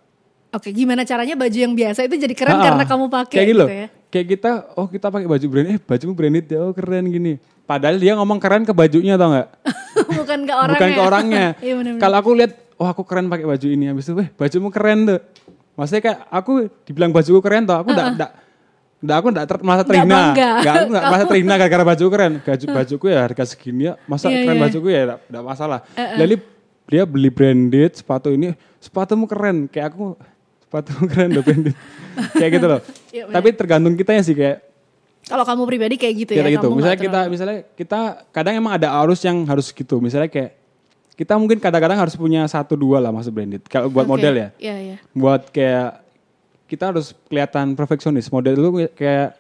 oke 0.52 0.70
gimana 0.70 1.02
caranya 1.02 1.34
baju 1.34 1.58
yang 1.58 1.72
biasa 1.72 2.04
itu 2.04 2.16
jadi 2.18 2.34
keren 2.34 2.54
Ah, 2.54 2.64
karena 2.66 2.84
kamu 2.86 3.06
pakai 3.08 3.34
kayak 3.34 3.48
gitu, 3.48 3.56
gitu 3.56 3.62
loh. 3.62 3.70
ya 3.72 3.88
kayak 4.12 4.28
kita 4.30 4.50
oh 4.76 4.88
kita 4.88 5.08
pakai 5.08 5.26
baju 5.26 5.46
branded 5.48 5.72
eh 5.72 5.80
bajumu 5.80 6.14
branded 6.14 6.46
ya 6.46 6.60
oh 6.60 6.72
keren 6.72 7.06
gini 7.08 7.34
padahal 7.64 7.96
dia 7.96 8.14
ngomong 8.14 8.38
keren 8.38 8.62
ke 8.62 8.74
bajunya 8.74 9.16
tau 9.16 9.32
nggak 9.32 9.48
bukan 10.20 10.40
ke 10.44 10.54
orangnya 10.54 10.76
bukan 10.76 10.90
ke 10.92 11.02
orangnya. 11.02 11.46
Iya, 11.64 11.74
bener-bener. 11.74 12.02
Kalau 12.02 12.18
aku 12.18 12.30
lihat, 12.34 12.52
oh 12.82 12.88
aku 12.90 13.06
keren 13.06 13.30
pakai 13.30 13.46
baju 13.46 13.68
ini, 13.70 13.94
habis 13.94 14.10
itu, 14.10 14.18
weh 14.18 14.30
bajumu 14.34 14.74
keren 14.74 15.06
tuh. 15.06 15.22
Maksudnya 15.78 16.02
kayak 16.02 16.20
aku 16.34 16.52
dibilang 16.90 17.14
bajuku 17.14 17.38
keren 17.46 17.70
tuh, 17.70 17.78
aku 17.78 17.94
enggak 17.94 18.08
enggak 18.18 18.32
enggak 19.02 19.18
aku 19.22 19.28
enggak 19.30 19.46
ter, 19.46 19.58
merasa 19.62 19.84
terhina. 19.86 20.20
Enggak, 20.34 20.54
aku 20.66 20.86
enggak 20.90 21.06
merasa 21.14 21.26
terhina 21.30 21.54
gara-gara 21.62 21.84
baju 21.94 22.06
keren. 22.10 22.34
Baju 22.42 22.66
bajuku 22.74 23.06
ya 23.14 23.20
harga 23.22 23.44
segini 23.46 23.84
ya, 23.86 23.94
masa 24.10 24.34
Iya, 24.34 24.38
keren 24.42 24.58
iya. 24.58 24.64
bajuku 24.66 24.88
ya 24.90 25.02
enggak, 25.30 25.44
masalah. 25.46 25.80
Jadi 25.94 26.36
dia 26.90 27.04
beli 27.06 27.30
branded 27.30 27.92
sepatu 27.94 28.34
ini, 28.34 28.58
sepatumu 28.82 29.30
keren. 29.30 29.70
Kayak 29.70 29.94
aku 29.94 30.18
sepatumu 30.66 31.04
keren 31.06 31.28
udah 31.38 31.44
branded. 31.46 31.76
kayak 32.42 32.52
gitu 32.58 32.66
loh. 32.66 32.82
Iya, 33.14 33.24
bener. 33.30 33.36
Tapi 33.38 33.48
tergantung 33.54 33.94
kita 33.94 34.12
ya 34.18 34.24
sih 34.26 34.34
kayak 34.34 34.58
kalau 35.22 35.46
kamu 35.46 35.62
pribadi 35.70 35.96
kayak 36.02 36.16
gitu 36.26 36.32
kita 36.34 36.50
ya 36.50 36.54
gitu. 36.58 36.68
kamu 36.68 36.76
Misalnya 36.82 37.00
kita 37.00 37.20
misalnya 37.30 37.58
kita 37.78 38.00
kadang 38.34 38.54
emang 38.58 38.74
ada 38.76 38.90
arus 39.06 39.22
yang 39.22 39.46
harus 39.46 39.70
gitu. 39.70 40.02
Misalnya 40.02 40.28
kayak 40.28 40.61
kita 41.22 41.38
mungkin 41.38 41.62
kadang-kadang 41.62 42.02
harus 42.02 42.18
punya 42.18 42.50
satu 42.50 42.74
dua 42.74 42.98
lah 42.98 43.14
masuk 43.14 43.38
branded. 43.38 43.62
Kalau 43.70 43.94
buat 43.94 44.10
Oke, 44.10 44.18
model 44.18 44.34
ya. 44.34 44.50
Iya, 44.58 44.76
iya. 44.82 44.98
Buat 45.14 45.54
kayak 45.54 46.02
kita 46.66 46.90
harus 46.90 47.14
kelihatan 47.30 47.78
perfeksionis. 47.78 48.26
Model 48.34 48.58
itu 48.58 48.70
kayak 48.98 49.38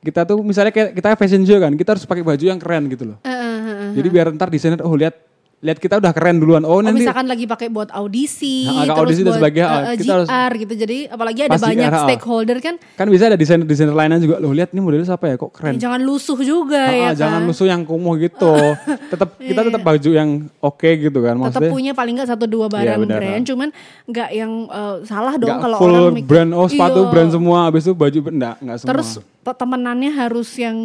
kita 0.00 0.24
tuh 0.24 0.40
misalnya 0.40 0.72
kayak 0.72 0.96
kita 0.96 1.12
fashion 1.20 1.44
show 1.44 1.60
kan, 1.60 1.76
kita 1.76 1.92
harus 1.92 2.08
pakai 2.08 2.24
baju 2.24 2.40
yang 2.40 2.56
keren 2.56 2.88
gitu 2.88 3.12
loh. 3.12 3.20
Eh, 3.20 3.28
eh, 3.28 3.36
eh, 3.36 3.76
eh. 3.76 3.90
Jadi 3.92 4.08
biar 4.08 4.32
ntar 4.32 4.48
desainer 4.48 4.80
oh 4.80 4.96
lihat 4.96 5.20
lihat 5.60 5.76
kita 5.76 5.94
udah 5.94 6.08
keren 6.10 6.36
duluan. 6.36 6.62
Oh, 6.62 6.70
Oh, 6.70 6.80
nanti 6.80 7.04
misalkan 7.04 7.28
lagi 7.28 7.44
pakai 7.44 7.68
buat 7.68 7.92
audisi, 7.92 8.64
Nah, 8.64 8.88
terus 8.88 8.96
audisi 8.96 9.20
dan 9.20 9.26
buat 9.26 9.38
sebagainya, 9.38 9.60
eh, 9.62 9.70
ah, 9.70 9.80
eh, 9.82 9.94
kita 9.94 10.12
harus- 10.14 10.30
GR 10.30 10.52
gitu. 10.56 10.74
Jadi 10.74 10.98
apalagi 11.06 11.40
ada 11.42 11.58
banyak 11.58 11.84
GR, 11.84 11.92
ah. 11.92 12.02
stakeholder 12.02 12.58
kan, 12.58 12.74
kan 12.90 13.06
bisa 13.06 13.24
ada 13.26 13.36
desainer-desainer 13.36 13.92
lainnya 13.92 14.18
juga. 14.18 14.36
Loh 14.36 14.50
lihat 14.50 14.70
nih 14.70 14.80
modelnya 14.80 15.04
siapa 15.06 15.24
ya 15.26 15.36
kok 15.36 15.52
keren. 15.52 15.76
eh, 15.76 15.78
jangan 15.78 16.00
lusuh 16.00 16.38
juga 16.38 16.80
Ah, 16.82 16.96
ya 16.96 17.04
ah, 17.04 17.12
jangan 17.14 17.38
kan. 17.38 17.46
musuh 17.46 17.66
yang 17.66 17.82
kumuh 17.82 18.16
gitu. 18.18 18.54
tetap 19.12 19.36
kita 19.36 19.60
tetap 19.62 19.82
baju 19.82 20.10
yang 20.10 20.30
oke 20.58 20.90
gitu 20.98 21.18
kan 21.18 21.34
Tetap 21.34 21.44
maksudnya. 21.52 21.70
punya 21.70 21.92
paling 21.92 22.14
nggak 22.14 22.30
satu 22.30 22.44
dua 22.46 22.66
barang 22.66 22.96
Iya, 22.98 23.08
brand, 23.10 23.42
cuman 23.44 23.68
nggak 24.06 24.28
yang 24.32 24.52
eh, 24.66 24.96
salah 25.04 25.34
dong 25.36 25.58
kalau 25.58 25.76
full 25.76 25.92
orang 25.92 26.14
mikir, 26.14 26.24
brand 26.26 26.50
oh 26.52 26.66
sepatu 26.66 27.00
Iya. 27.02 27.10
brand 27.10 27.30
semua 27.30 27.58
habis 27.66 27.82
itu 27.82 27.92
baju 27.92 28.18
enggak 28.26 28.54
enggak 28.58 28.76
semua. 28.78 28.90
Terus 28.90 29.08
te- 29.20 29.56
temenannya 29.58 30.10
harus 30.10 30.48
yang 30.54 30.76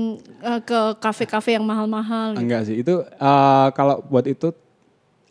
eh, 0.41 0.59
ke 0.59 0.79
kafe-kafe 0.97 1.55
yang 1.55 1.63
mahal-mahal. 1.63 2.33
gitu. 2.33 2.43
enggak 2.43 2.61
sih. 2.65 2.75
Itu 2.77 2.93
eh, 3.05 3.67
kalau 3.71 4.03
buat 4.03 4.27
itu 4.27 4.51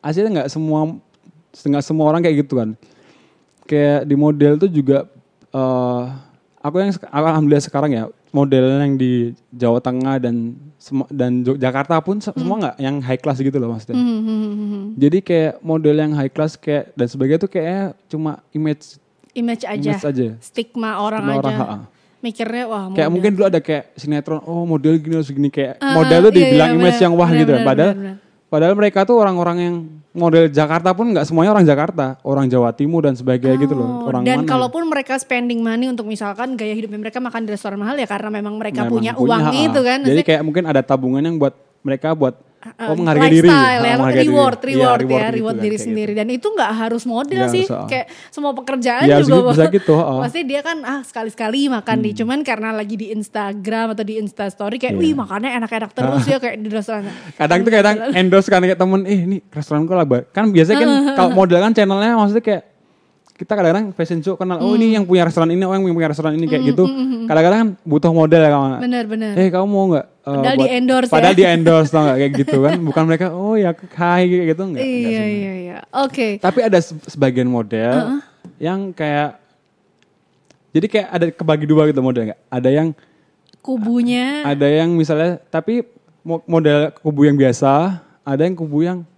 aslinya 0.04 0.30
enggak 0.30 0.48
semua 0.48 1.00
enggak 1.56 1.82
semua 1.82 2.04
orang 2.06 2.20
kayak 2.20 2.44
gitu 2.44 2.54
kan. 2.54 2.76
Kayak 3.64 4.04
di 4.04 4.14
model 4.14 4.52
tuh 4.58 4.68
juga 4.68 5.08
eh 5.48 6.02
aku 6.60 6.74
yang 6.78 6.92
alhamdulillah 7.06 7.62
sekarang 7.62 7.90
ya 7.90 8.04
model 8.28 8.64
yang 8.78 8.94
di 8.94 9.12
Jawa 9.48 9.78
Tengah 9.78 10.18
dan 10.18 10.58
dan 11.08 11.30
Jakarta 11.40 11.96
pun 11.98 12.18
se- 12.18 12.34
semua 12.34 12.56
enggak 12.58 12.76
yang 12.78 13.00
high 13.00 13.16
class 13.16 13.38
gitu 13.38 13.54
loh 13.54 13.70
maksudnya. 13.70 13.94
Hmm, 13.94 14.04
hmm, 14.04 14.20
hmm, 14.20 14.42
hmm, 14.44 14.68
hmm. 14.68 14.84
Jadi 14.96 15.18
kayak 15.20 15.52
model 15.60 15.96
yang 15.96 16.12
high 16.12 16.28
class 16.28 16.54
kayak 16.54 16.92
dan 16.92 17.06
sebagainya 17.06 17.40
tuh 17.40 17.50
kayak 17.50 17.96
cuma 18.04 18.44
image 18.50 19.00
Image 19.32 19.64
aja, 19.64 19.74
image 19.90 20.04
aja. 20.04 20.28
stigma 20.38 20.94
orang 20.96 21.18
Stigma 21.20 21.34
aja. 21.34 21.42
orang, 21.42 21.56
ha-ha. 21.56 21.78
Mikirnya 22.20 22.64
wah 22.64 22.84
Kayak 22.86 22.94
model. 22.94 23.10
mungkin 23.10 23.30
dulu 23.32 23.44
ada 23.44 23.58
kayak 23.58 23.84
sinetron, 23.94 24.40
oh 24.40 24.62
model 24.64 24.94
gini 24.96 25.14
harus 25.14 25.28
gini 25.28 25.48
kayak 25.48 25.76
Ah, 25.76 25.92
model 25.92 26.20
tuh 26.20 26.30
iya, 26.30 26.38
dibilang 26.38 26.70
iya, 26.70 26.78
image 26.78 26.98
yang 26.98 27.12
wah 27.12 27.26
benar, 27.26 27.36
gitu 27.36 27.50
kan. 27.50 27.56
benar, 27.56 27.66
Padahal 27.66 27.90
benar, 27.90 28.02
benar. 28.14 28.16
Padahal 28.54 28.78
mereka 28.78 29.02
tuh 29.02 29.18
orang-orang 29.18 29.56
yang 29.58 29.74
model 30.14 30.46
Jakarta 30.46 30.94
pun 30.94 31.10
nggak 31.10 31.26
semuanya 31.26 31.50
orang 31.50 31.66
Jakarta, 31.66 32.22
orang 32.22 32.46
Jawa 32.46 32.70
Timur 32.70 33.02
dan 33.02 33.18
sebagainya 33.18 33.58
gitu 33.58 33.74
loh. 33.74 34.06
Oh, 34.06 34.14
Orang 34.14 34.22
dan 34.22 34.46
mana. 34.46 34.50
kalaupun 34.54 34.86
mereka 34.86 35.18
spending 35.18 35.58
money 35.58 35.90
untuk 35.90 36.06
misalkan 36.06 36.54
gaya 36.54 36.70
hidupnya 36.70 37.02
mereka 37.02 37.18
makan 37.18 37.42
di 37.42 37.50
restoran 37.50 37.82
mahal 37.82 37.98
ya 37.98 38.06
karena 38.06 38.30
memang 38.30 38.54
mereka 38.54 38.86
Memang 38.86 38.94
punya 38.94 39.12
uang 39.18 39.42
ha-ha. 39.50 39.58
itu 39.58 39.80
kan. 39.82 39.98
Jadi 40.06 40.06
Maksudnya, 40.06 40.26
kayak 40.30 40.42
mungkin 40.46 40.64
ada 40.70 40.80
tabungan 40.86 41.18
yang 41.26 41.34
buat 41.34 41.54
mereka 41.82 42.14
buat 42.14 42.38
uh, 42.66 42.88
oh 42.88 42.94
menghargai 42.94 43.30
diri, 43.30 43.48
ya, 43.48 43.94
menghargai 43.94 44.16
diri. 44.16 44.26
reward, 44.26 44.58
Iya, 44.58 44.66
reward, 44.66 45.00
ya, 45.00 45.04
gitu 45.04 45.36
reward 45.36 45.54
kan, 45.54 45.64
diri 45.64 45.78
sendiri. 45.78 46.10
gitu. 46.10 46.18
Dan 46.18 46.28
itu 46.30 46.46
nggak 46.48 46.72
harus 46.74 47.02
model 47.04 47.38
Nggak 47.38 47.52
sih, 47.52 47.64
harus, 47.64 47.76
ha. 47.76 47.86
kayak 47.86 48.06
semua 48.28 48.52
pekerjaan 48.52 49.04
Iya, 49.04 49.16
juga. 49.20 49.50
bisa 49.52 49.64
gitu, 49.76 49.92
ha. 49.94 50.04
Pasti 50.22 50.40
dia 50.42 50.60
kan 50.60 50.76
ah 50.80 51.00
sekali-sekali 51.00 51.60
makan 51.68 51.96
nih, 52.00 52.12
cuman 52.14 52.38
karena 52.40 52.70
lagi 52.70 52.94
di 52.94 53.06
Instagram 53.10 53.86
atau 53.90 54.02
di 54.02 54.14
Insta 54.16 54.46
Story 54.46 54.76
kayak, 54.76 54.92
Hmm. 54.92 55.00
Iya. 55.00 55.06
wih 55.06 55.14
makannya 55.16 55.50
enak-enak 55.54 55.90
terus 55.90 56.24
ya 56.24 56.38
kayak 56.38 56.56
di 56.56 56.68
restoran. 56.68 57.04
Kadang 57.34 57.60
tuh 57.60 57.70
kadang 57.70 57.96
endorse 58.12 58.48
kan 58.48 58.60
kayak 58.60 58.76
temen, 58.76 59.00
eh 59.04 59.18
ini 59.20 59.36
restoran 59.46 59.84
lah, 59.84 60.02
Bar." 60.02 60.22
kan 60.26 60.48
biasanya 60.48 60.78
kan 60.78 60.90
kalau 61.16 61.30
model 61.32 61.58
kan 61.58 61.72
channelnya 61.72 62.14
maksudnya 62.14 62.42
kayak 62.42 62.62
kita 63.34 63.52
kadang-kadang 63.52 63.90
fashion 63.90 64.18
show 64.18 64.34
kenal, 64.34 64.56
oh 64.56 64.70
Hmm. 64.70 64.78
ini 64.78 64.94
yang 64.94 65.02
punya 65.02 65.24
restoran 65.24 65.48
ini, 65.48 65.60
oh 65.60 65.70
yang 65.70 65.82
punya 65.82 66.06
restoran 66.06 66.32
ini 66.32 66.46
kayak 66.46 66.64
gitu. 66.66 66.86
Kadang-kadang 67.24 67.58
kan 67.58 67.70
butuh 67.82 68.10
model 68.10 68.38
ya 68.38 68.48
kawan. 68.48 68.78
Bener-bener. 68.78 69.32
Eh 69.34 69.48
kamu 69.48 69.66
mau 69.66 69.84
nggak? 69.88 70.06
eh, 70.06 70.22
Padahal 70.24 70.44
buat- 70.54 70.62
di-endorse 70.64 71.08
ya. 71.08 71.12
Padahal 71.12 71.34
di 71.34 71.44
endorse 71.44 71.90
tau 71.90 72.02
nggak 72.02 72.16
kayak 72.16 72.32
gitu 72.38 72.56
kan? 72.60 72.78
Bukan 72.80 73.02
mereka, 73.04 73.26
oh 73.30 73.54
ya 73.54 73.70
hai 73.74 74.22
kayak 74.24 74.46
gitu 74.48 74.62
nggak? 74.64 74.78
nggak 74.78 75.02
Iya 75.02 75.02
semua. 75.20 75.34
iya 75.34 75.52
iya. 75.58 75.78
Oke. 75.98 76.28
Tapi 76.38 76.58
ada 76.60 76.78
se- 76.78 77.04
sebagian 77.08 77.46
model 77.46 78.22
yang 78.56 78.90
kayak, 78.90 79.42
jadi 80.70 80.86
kayak 80.88 81.08
ada 81.08 81.26
kebagi 81.28 81.66
dua 81.66 81.86
gitu 81.86 82.00
model 82.00 82.30
nggak? 82.30 82.40
Ada 82.48 82.70
yang 82.70 82.88
Kubunya 83.58 84.44
ada 84.44 84.68
yang 84.68 84.92
misalnya 84.92 85.40
tapi 85.42 85.80
mo- 86.20 86.44
model 86.44 86.92
kubu 86.94 87.24
yang 87.24 87.32
biasa, 87.32 87.96
ada 88.20 88.42
yang 88.42 88.52
kubu 88.52 88.84
yang 88.84 89.08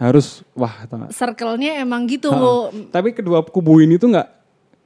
harus 0.00 0.40
wah? 0.56 0.72
Circle-nya 1.12 1.78
emang 1.78 2.08
gitu. 2.08 2.32
Ha. 2.32 2.72
Tapi 2.90 3.12
kedua 3.12 3.44
kubu 3.44 3.78
ini 3.78 3.94
tuh 3.94 4.08
nggak 4.08 4.28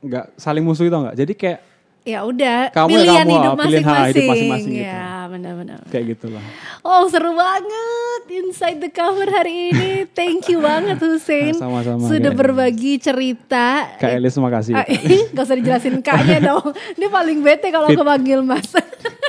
nggak 0.02 0.26
saling 0.36 0.60
musuh 0.60 0.84
itu 0.84 0.92
nggak. 0.92 1.16
Jadi 1.16 1.32
kayak 1.32 1.60
Ya 2.04 2.20
udah, 2.20 2.68
Kamu 2.68 2.92
ya 2.92 2.96
pilihan 3.00 3.24
kamu, 3.24 3.32
hidup 3.32 3.48
ah, 3.48 3.56
masing-masing. 3.56 4.12
hidup 4.12 4.24
masing-masing 4.28 4.72
gitu. 4.76 4.84
Ya, 4.84 5.08
benar-benar. 5.24 5.78
kayak 5.88 6.04
gitulah. 6.12 6.44
Oh 6.84 7.08
seru 7.08 7.32
banget 7.32 8.22
Inside 8.28 8.76
the 8.76 8.92
Cover 8.92 9.24
hari 9.24 9.72
ini 9.72 9.90
Thank 10.12 10.52
you 10.52 10.60
banget 10.60 11.00
Hussein 11.00 11.56
Sama-sama, 11.64 12.04
Sudah 12.04 12.28
Kak. 12.28 12.36
berbagi 12.36 13.00
cerita 13.00 13.96
Kak 13.96 14.20
Elis 14.20 14.36
makasih. 14.36 14.76
Ah, 14.78 14.84
Gak 15.32 15.44
usah 15.48 15.56
dijelasin 15.56 16.04
kaknya 16.04 16.44
dong 16.44 16.76
Dia 16.92 17.08
paling 17.08 17.40
bete 17.40 17.72
kalau 17.72 17.88
aku 17.88 18.04
panggil 18.04 18.44
mas 18.44 18.68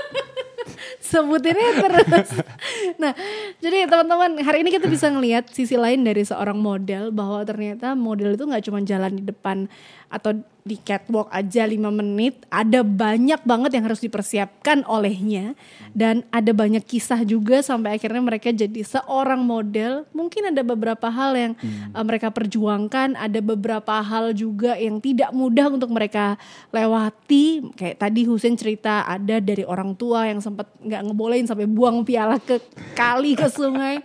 Sebutinnya 1.06 1.70
terus. 1.86 2.30
Nah 3.02 3.14
jadi 3.62 3.86
teman-teman 3.86 4.42
Hari 4.42 4.66
ini 4.66 4.70
kita 4.74 4.90
bisa 4.90 5.12
ngelihat 5.14 5.52
sisi 5.54 5.78
lain 5.78 6.02
dari 6.02 6.26
seorang 6.26 6.58
model 6.58 7.14
Bahwa 7.14 7.46
ternyata 7.46 7.94
model 7.94 8.34
itu 8.34 8.44
gak 8.48 8.64
cuma 8.66 8.80
jalan 8.82 9.22
di 9.22 9.24
depan 9.26 9.70
Atau 10.10 10.42
di 10.66 10.82
catwalk 10.82 11.30
aja 11.30 11.62
5 11.62 11.78
menit 11.94 12.42
Ada 12.50 12.82
banyak 12.82 13.46
banget 13.46 13.78
yang 13.78 13.86
harus 13.86 14.02
dipersiapkan 14.02 14.82
olehnya. 14.90 15.54
Dan 15.94 16.26
ada 16.34 16.50
banyak 16.58 16.82
kisah 16.82 17.22
juga 17.22 17.62
Sampai 17.62 18.02
akhirnya 18.02 18.26
mereka 18.26 18.50
jadi 18.50 18.82
seorang 18.82 19.46
model. 19.46 20.10
Mungkin 20.10 20.50
ada 20.50 20.66
beberapa 20.66 21.06
hal 21.14 21.38
yang 21.38 21.54
uh, 21.94 22.02
mereka 22.02 22.34
perjuangkan 22.34 23.14
Ada 23.14 23.46
beberapa 23.46 24.02
hal 24.02 24.34
juga 24.34 24.74
yang 24.74 24.98
tidak 24.98 25.30
mudah 25.38 25.70
untuk 25.70 25.94
mereka 25.94 26.34
lewati. 26.74 27.70
Kayak 27.78 28.02
tadi 28.02 28.26
Husin 28.26 28.58
cerita 28.58 29.06
ada 29.06 29.38
dari 29.38 29.62
orang 29.62 29.94
tua 29.94 30.26
yang 30.26 30.42
sempat 30.42 30.66
nggak 30.82 31.02
ngebolehin 31.06 31.46
sampai 31.46 31.70
buang 31.70 32.02
piala 32.02 32.42
ke 32.42 32.58
kali 32.98 33.38
ke 33.38 33.46
sungai 33.54 34.02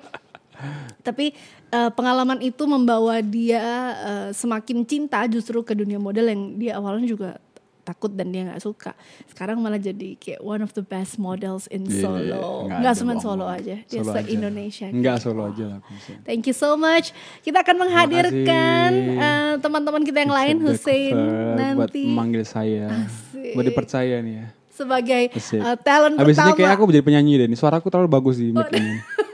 tapi 1.01 1.33
eh, 1.67 1.91
pengalaman 1.91 2.39
itu 2.39 2.65
membawa 2.65 3.19
dia 3.21 3.63
eh, 3.95 4.29
semakin 4.31 4.83
cinta 4.83 5.25
justru 5.25 5.61
ke 5.61 5.73
dunia 5.73 5.97
model 5.97 6.27
yang 6.27 6.43
dia 6.55 6.73
awalnya 6.75 7.07
juga 7.07 7.31
takut 7.81 8.13
dan 8.13 8.29
dia 8.29 8.45
nggak 8.45 8.61
suka. 8.61 8.93
Sekarang 9.27 9.59
malah 9.59 9.77
jadi 9.77 10.15
kayak 10.15 10.39
one 10.39 10.61
of 10.61 10.71
the 10.73 10.85
best 10.85 11.17
models 11.17 11.67
in 11.67 11.83
Iya, 11.85 11.99
Solo. 11.99 12.69
nggak 12.69 12.79
Nggak 12.79 12.93
ada 12.93 13.01
cuma. 13.01 13.13
Solo 13.19 13.45
aja, 13.45 13.77
dia 13.81 14.03
se. 14.05 14.21
Indonesia. 14.29 14.87
Enggak 14.87 15.17
solo 15.19 15.51
aja 15.51 15.65
lah. 15.67 15.81
Thank 16.23 16.47
you 16.47 16.55
so 16.55 16.77
much. 16.77 17.11
Kita 17.41 17.61
akan 17.61 17.77
menghadirkan 17.81 18.91
eh, 19.17 19.53
teman-teman 19.59 20.03
kita 20.03 20.19
yang 20.21 20.31
lain, 20.31 20.57
Hussein 20.61 21.17
cover 21.17 21.35
Buat 21.35 21.57
nanti 21.59 22.03
memanggil 22.05 22.45
saya. 22.45 22.87
Buat 23.51 23.65
dipercaya 23.67 24.21
nih 24.21 24.35
ya. 24.37 24.47
sebagai 24.71 25.23
Asik. 25.35 25.59
eh, 25.59 25.77
talent 25.77 26.15
Habis 26.15 26.33
ini 26.33 26.41
pertama. 26.43 26.57
kayak 26.57 26.73
aku 26.73 26.89
jadi 26.89 27.03
penyanyi 27.03 27.33
deh. 27.37 27.49
Nih 27.49 27.59
suaraku 27.59 27.87
terlalu 27.89 28.09
bagus 28.09 28.39
di 28.39 28.49
mic 28.49 28.71
ini. 28.71 28.97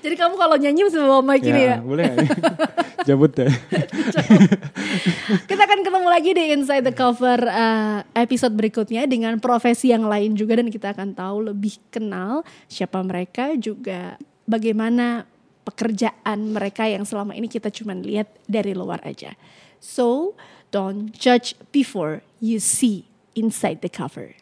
Jadi 0.00 0.14
kamu 0.16 0.34
kalau 0.40 0.56
nyanyi 0.56 0.80
mesti 0.88 0.98
bawa 0.98 1.20
mic 1.20 1.44
ini 1.44 1.62
ya. 1.68 1.76
boleh 1.80 2.04
nggak 2.08 2.16
nih? 2.24 2.30
Jabut 3.08 3.32
deh. 3.32 3.52
Kita 5.48 5.62
akan 5.64 5.80
ketemu 5.84 6.08
lagi 6.08 6.30
di 6.36 6.44
Inside 6.52 6.84
the 6.88 6.94
Cover 6.96 7.40
uh, 7.44 8.00
episode 8.16 8.56
berikutnya 8.56 9.04
dengan 9.04 9.36
profesi 9.40 9.92
yang 9.92 10.04
lain 10.08 10.36
juga 10.36 10.60
dan 10.60 10.68
kita 10.68 10.92
akan 10.92 11.16
tahu 11.16 11.52
lebih 11.52 11.80
kenal 11.88 12.44
siapa 12.68 13.00
mereka 13.00 13.56
juga 13.56 14.20
bagaimana 14.44 15.24
pekerjaan 15.64 16.50
mereka 16.50 16.88
yang 16.88 17.04
selama 17.04 17.36
ini 17.36 17.46
kita 17.46 17.68
cuma 17.70 17.94
lihat 17.94 18.28
dari 18.48 18.72
luar 18.74 19.00
aja. 19.06 19.36
So, 19.80 20.36
don't 20.74 21.14
judge 21.14 21.56
before 21.72 22.20
you 22.42 22.58
see 22.60 23.08
inside 23.36 23.80
the 23.80 23.92
cover. 23.92 24.36